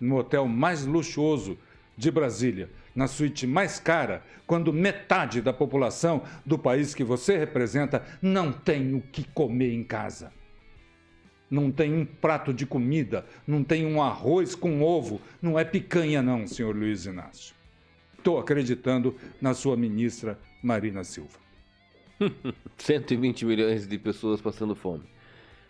no 0.00 0.16
hotel 0.16 0.48
mais 0.48 0.84
luxuoso 0.86 1.58
de 1.96 2.10
Brasília, 2.10 2.70
na 2.94 3.06
suíte 3.06 3.46
mais 3.46 3.78
cara, 3.78 4.22
quando 4.46 4.72
metade 4.72 5.42
da 5.42 5.52
população 5.52 6.22
do 6.44 6.58
país 6.58 6.94
que 6.94 7.04
você 7.04 7.36
representa 7.36 8.02
não 8.20 8.52
tem 8.52 8.94
o 8.94 9.00
que 9.00 9.24
comer 9.24 9.72
em 9.72 9.84
casa? 9.84 10.32
Não 11.52 11.70
tem 11.70 11.92
um 11.92 12.06
prato 12.06 12.50
de 12.50 12.64
comida, 12.64 13.26
não 13.46 13.62
tem 13.62 13.84
um 13.84 14.02
arroz 14.02 14.54
com 14.54 14.80
ovo, 14.82 15.20
não 15.42 15.58
é 15.58 15.64
picanha, 15.66 16.22
não, 16.22 16.46
senhor 16.46 16.74
Luiz 16.74 17.04
Inácio. 17.04 17.54
Estou 18.16 18.38
acreditando 18.38 19.14
na 19.38 19.52
sua 19.52 19.76
ministra 19.76 20.38
Marina 20.62 21.04
Silva. 21.04 21.38
120 22.78 23.44
milhões 23.44 23.86
de 23.86 23.98
pessoas 23.98 24.40
passando 24.40 24.74
fome. 24.74 25.02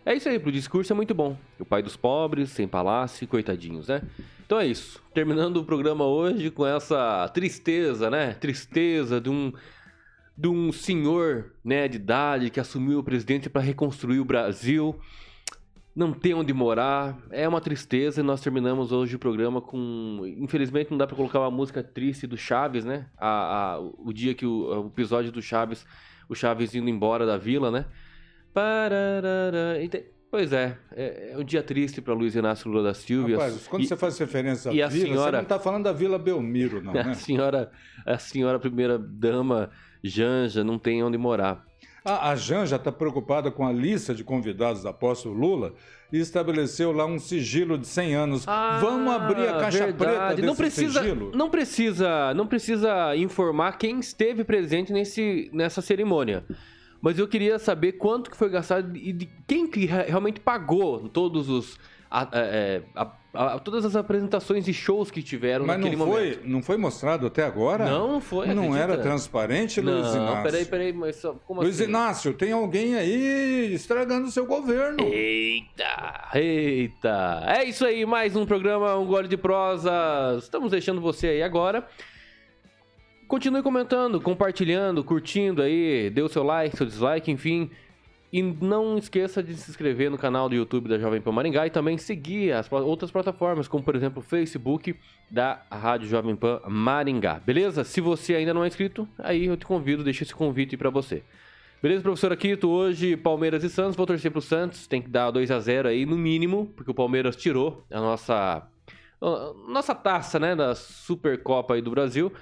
É 0.07 0.15
isso 0.15 0.29
aí, 0.29 0.39
pro 0.39 0.53
discurso 0.53 0.93
é 0.93 0.95
muito 0.95 1.17
bom. 1.17 1.37
O 1.59 1.65
pai 1.65 1.83
dos 1.83 1.97
pobres, 1.97 2.51
sem 2.51 2.69
palácio, 2.69 3.27
coitadinhos, 3.27 3.89
né? 3.89 4.03
Então 4.47 4.61
é 4.61 4.67
isso. 4.69 5.03
Terminando 5.13 5.57
o 5.57 5.65
programa 5.65 6.07
hoje 6.07 6.49
com 6.49 6.65
essa 6.65 7.29
tristeza, 7.35 8.09
né? 8.09 8.35
Tristeza 8.35 9.21
de 9.21 9.29
um 9.29 9.53
de 10.37 10.49
um 10.49 10.73
senhor, 10.73 11.53
né, 11.65 11.87
de 11.87 11.97
idade 11.97 12.51
que 12.51 12.59
assumiu 12.59 13.01
o 13.01 13.05
presidente 13.05 13.51
para 13.51 13.61
reconstruir 13.61 14.19
o 14.19 14.25
Brasil. 14.25 14.99
Não 15.95 16.13
tem 16.13 16.33
onde 16.33 16.53
morar, 16.55 17.19
é 17.31 17.47
uma 17.47 17.61
tristeza. 17.61 18.21
E 18.21 18.25
nós 18.25 18.41
terminamos 18.41 18.93
hoje 18.93 19.17
o 19.17 19.19
programa 19.19 19.61
com. 19.61 20.23
Infelizmente, 20.39 20.91
não 20.91 20.99
dá 20.99 21.07
para 21.07 21.17
colocar 21.17 21.41
uma 21.41 21.51
música 21.51 21.83
triste 21.83 22.27
do 22.27 22.37
Chaves, 22.37 22.85
né? 22.85 23.07
A, 23.19 23.75
a, 23.75 23.81
o 23.81 24.13
dia 24.13 24.35
que 24.35 24.47
o, 24.47 24.85
o 24.85 24.87
episódio 24.87 25.31
do 25.31 25.43
Chaves, 25.43 25.85
o 26.29 26.35
Chaves 26.35 26.75
indo 26.75 26.89
embora 26.89 27.27
da 27.27 27.37
vila, 27.37 27.71
né? 27.71 27.87
Pois 30.33 30.51
é, 30.51 30.79
é, 30.97 31.33
é 31.33 31.37
um 31.37 31.45
dia 31.45 31.63
triste 31.63 32.01
para 32.01 32.15
Luiz 32.15 32.35
Inácio 32.35 32.71
Lula 32.71 32.85
da 32.85 32.95
Silva. 32.95 33.33
Rapaz, 33.33 33.69
quando 33.69 33.83
e, 33.83 33.87
você 33.87 33.95
faz 33.99 34.17
referência 34.19 34.71
à 34.71 34.73
vila, 34.73 34.91
senhora, 34.91 35.25
você 35.25 35.33
não 35.33 35.43
está 35.43 35.59
falando 35.59 35.85
da 35.85 35.93
Vila 35.93 36.19
Belmiro, 36.19 36.83
não, 36.83 36.91
né? 36.95 37.03
A 37.03 37.13
senhora, 37.13 37.71
a 38.07 38.17
senhora 38.17 38.59
primeira 38.59 38.99
dama 38.99 39.69
Janja 40.03 40.65
não 40.65 40.79
tem 40.79 41.03
onde 41.03 41.19
morar. 41.19 41.63
A, 42.05 42.31
a 42.31 42.37
Janja 42.37 42.77
está 42.77 42.91
preocupada 42.91 43.51
com 43.51 43.67
a 43.67 43.73
lista 43.73 44.15
de 44.15 44.25
convidados 44.25 44.83
do 44.83 44.89
apóstolo 44.89 45.35
Lula 45.35 45.75
e 46.13 46.19
estabeleceu 46.19 46.93
lá 46.93 47.07
um 47.07 47.19
sigilo 47.19 47.79
de 47.79 47.87
100 47.87 48.15
anos. 48.15 48.45
Ah, 48.47 48.79
Vamos 48.81 49.13
abrir 49.13 49.49
a 49.49 49.61
caixa 49.61 49.87
verdade. 49.87 49.97
preta 49.97 50.29
desse 50.35 50.43
não 50.47 50.57
precisa, 50.57 51.01
sigilo? 51.01 51.31
Não 51.35 51.51
precisa, 51.51 52.35
não 52.35 52.47
precisa 52.47 53.17
informar 53.17 53.79
quem 53.79 54.01
esteve 54.01 54.45
presente 54.45 54.93
nesse, 54.93 55.51
nessa 55.53 55.81
cerimônia 55.81 56.45
mas 57.03 57.19
eu 57.19 57.27
queria 57.27 57.59
saber 57.59 57.93
quanto 57.93 58.31
que 58.31 58.37
foi 58.37 58.49
gastado 58.49 58.97
e 58.97 59.13
de 59.13 59.29
quem 59.45 59.67
que 59.67 59.87
realmente 59.87 60.39
pagou 60.39 61.09
todos 61.09 61.49
os 61.49 61.77
a, 62.09 62.29
é, 62.33 62.83
a, 62.95 63.11
a, 63.35 63.59
todas 63.59 63.85
as 63.85 63.97
apresentações 63.97 64.69
e 64.69 64.75
shows 64.75 65.11
que 65.11 65.23
tiveram 65.23 65.65
Mas 65.65 65.79
naquele 65.79 65.97
não 65.97 66.07
foi, 66.07 66.23
momento. 66.23 66.41
não 66.45 66.63
foi 66.63 66.77
mostrado 66.77 67.27
até 67.27 67.45
agora? 67.45 67.87
Não, 67.87 68.13
não 68.13 68.21
foi. 68.21 68.47
Não 68.49 68.65
acredita? 68.65 68.83
era 68.83 68.99
transparente, 68.99 69.81
Luiz 69.81 70.15
não, 70.15 70.23
Inácio? 70.23 70.43
peraí, 70.43 70.65
peraí, 70.67 70.93
mas 70.93 71.23
como 71.47 71.63
Luiz 71.63 71.81
assim? 71.81 71.89
Inácio, 71.89 72.35
tem 72.35 72.53
alguém 72.53 72.95
aí 72.95 73.73
estragando 73.73 74.29
o 74.29 74.31
seu 74.31 74.45
governo. 74.45 75.03
Eita, 75.03 76.31
eita. 76.35 77.43
É 77.47 77.65
isso 77.65 77.87
aí, 77.87 78.05
mais 78.05 78.37
um 78.37 78.45
programa, 78.45 78.97
um 78.97 79.07
gole 79.07 79.29
de 79.29 79.37
prosa. 79.37 79.91
Estamos 80.39 80.71
deixando 80.71 81.01
você 81.01 81.29
aí 81.29 81.43
agora. 81.43 81.87
Continue 83.29 83.63
comentando, 83.63 84.21
compartilhando, 84.21 85.03
curtindo 85.03 85.63
aí, 85.63 86.11
dê 86.11 86.21
o 86.21 86.29
seu 86.29 86.43
like, 86.43 86.77
seu 86.77 86.85
dislike, 86.85 87.31
enfim. 87.31 87.71
E 88.33 88.41
não 88.41 88.97
esqueça 88.97 89.43
de 89.43 89.55
se 89.55 89.71
inscrever 89.71 90.11
no 90.11 90.17
canal 90.17 90.49
do 90.49 90.55
YouTube 90.55 90.89
da 90.89 90.99
Jovem 90.99 91.21
Pan 91.21 91.33
Maringá 91.33 91.67
e 91.67 91.71
também 91.71 91.99
seguir 91.99 92.53
as 92.53 92.71
outras 92.73 93.11
plataformas, 93.11 93.69
como 93.69 93.85
por 93.85 93.95
exemplo 93.95 94.21
o 94.21 94.25
Facebook 94.25 94.97
da 95.31 95.61
Rádio 95.71 96.09
Jovem 96.09 96.35
Pan 96.35 96.63
Maringá. 96.67 97.41
Beleza? 97.41 97.85
Se 97.85 98.01
você 98.01 98.35
ainda 98.35 98.55
não 98.55 98.65
é 98.65 98.69
inscrito, 98.69 99.07
aí 99.19 99.45
eu 99.45 99.57
te 99.57 99.67
convido, 99.67 100.03
deixa 100.03 100.23
esse 100.23 100.35
convite 100.35 100.79
para 100.79 100.89
você. 100.89 101.23
Beleza, 101.83 102.01
professor 102.01 102.33
Aquito? 102.33 102.71
Hoje, 102.71 103.17
Palmeiras 103.17 103.65
e 103.65 103.69
Santos. 103.69 103.97
Vou 103.97 104.07
torcer 104.07 104.31
pro 104.31 104.41
Santos. 104.41 104.87
Tem 104.87 105.03
que 105.03 105.11
dar 105.11 105.33
2 105.33 105.51
a 105.51 105.59
0 105.59 105.89
aí, 105.89 106.07
no 106.07 106.17
mínimo, 106.17 106.73
porque 106.77 106.93
o 106.93 106.95
Palmeiras 106.95 107.35
tirou 107.35 107.85
a 107.91 108.01
nossa, 108.01 108.69
nossa 109.69 109.93
taça, 109.93 110.39
né, 110.39 110.55
da 110.55 110.77
Supercopa 110.77 111.75
aí 111.75 111.83
do 111.83 111.91
Brasil. 111.91 112.33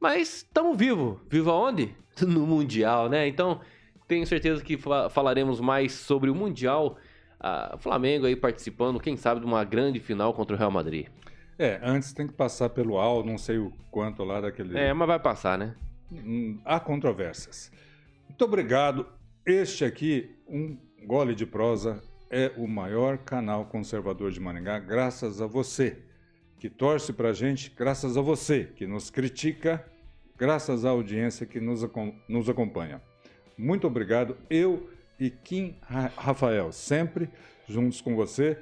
Mas 0.00 0.38
estamos 0.38 0.76
vivos. 0.76 1.16
Vivo 1.30 1.50
aonde? 1.50 1.94
No 2.26 2.44
Mundial, 2.44 3.08
né? 3.08 3.28
Então, 3.28 3.60
tenho 4.08 4.26
certeza 4.26 4.64
que 4.64 4.78
falaremos 5.10 5.60
mais 5.60 5.92
sobre 5.92 6.30
o 6.30 6.34
Mundial. 6.34 6.96
Ah, 7.38 7.76
Flamengo 7.78 8.26
aí 8.26 8.34
participando, 8.34 8.98
quem 8.98 9.16
sabe, 9.16 9.40
de 9.40 9.46
uma 9.46 9.62
grande 9.62 10.00
final 10.00 10.34
contra 10.34 10.56
o 10.56 10.58
Real 10.58 10.70
Madrid. 10.70 11.06
É, 11.58 11.78
antes 11.82 12.12
tem 12.12 12.26
que 12.26 12.32
passar 12.32 12.70
pelo 12.70 12.98
AL, 12.98 13.24
não 13.24 13.36
sei 13.36 13.58
o 13.58 13.72
quanto 13.90 14.24
lá 14.24 14.40
daquele. 14.40 14.76
É, 14.76 14.92
mas 14.92 15.06
vai 15.06 15.20
passar, 15.20 15.58
né? 15.58 15.74
Hum, 16.10 16.58
há 16.64 16.80
controvérsias. 16.80 17.70
Muito 18.28 18.44
obrigado. 18.44 19.06
Este 19.44 19.84
aqui, 19.84 20.36
um 20.48 20.78
gole 21.04 21.34
de 21.34 21.44
prosa, 21.44 22.02
é 22.30 22.52
o 22.56 22.66
maior 22.66 23.18
canal 23.18 23.66
conservador 23.66 24.30
de 24.30 24.40
Maringá, 24.40 24.78
graças 24.78 25.40
a 25.40 25.46
você 25.46 26.02
que 26.58 26.68
torce 26.68 27.12
para 27.12 27.30
a 27.30 27.32
gente, 27.32 27.72
graças 27.76 28.16
a 28.16 28.20
você 28.20 28.64
que 28.64 28.86
nos 28.86 29.10
critica, 29.10 29.84
graças 30.36 30.84
à 30.84 30.90
audiência 30.90 31.46
que 31.46 31.60
nos, 31.60 31.86
nos 32.28 32.48
acompanha. 32.48 33.00
Muito 33.58 33.86
obrigado. 33.86 34.36
Eu 34.48 34.88
e 35.18 35.28
Kim 35.28 35.76
Rafael, 36.16 36.70
sempre 36.70 37.28
juntos 37.66 38.00
com 38.00 38.14
você. 38.14 38.58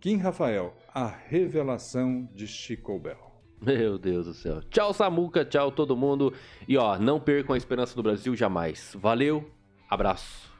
Kim 0.00 0.16
Rafael, 0.16 0.74
a 0.92 1.06
revelação 1.06 2.28
de 2.34 2.46
Chico 2.46 2.98
Bell. 2.98 3.32
Meu 3.62 3.96
Deus 3.96 4.26
do 4.26 4.34
céu. 4.34 4.60
Tchau, 4.68 4.92
Samuca. 4.92 5.44
Tchau, 5.44 5.70
todo 5.70 5.96
mundo. 5.96 6.34
E 6.68 6.76
ó, 6.76 6.98
não 6.98 7.18
percam 7.18 7.54
a 7.54 7.58
esperança 7.58 7.94
do 7.94 8.02
Brasil 8.02 8.36
jamais. 8.36 8.94
Valeu, 9.00 9.50
abraço. 9.88 10.53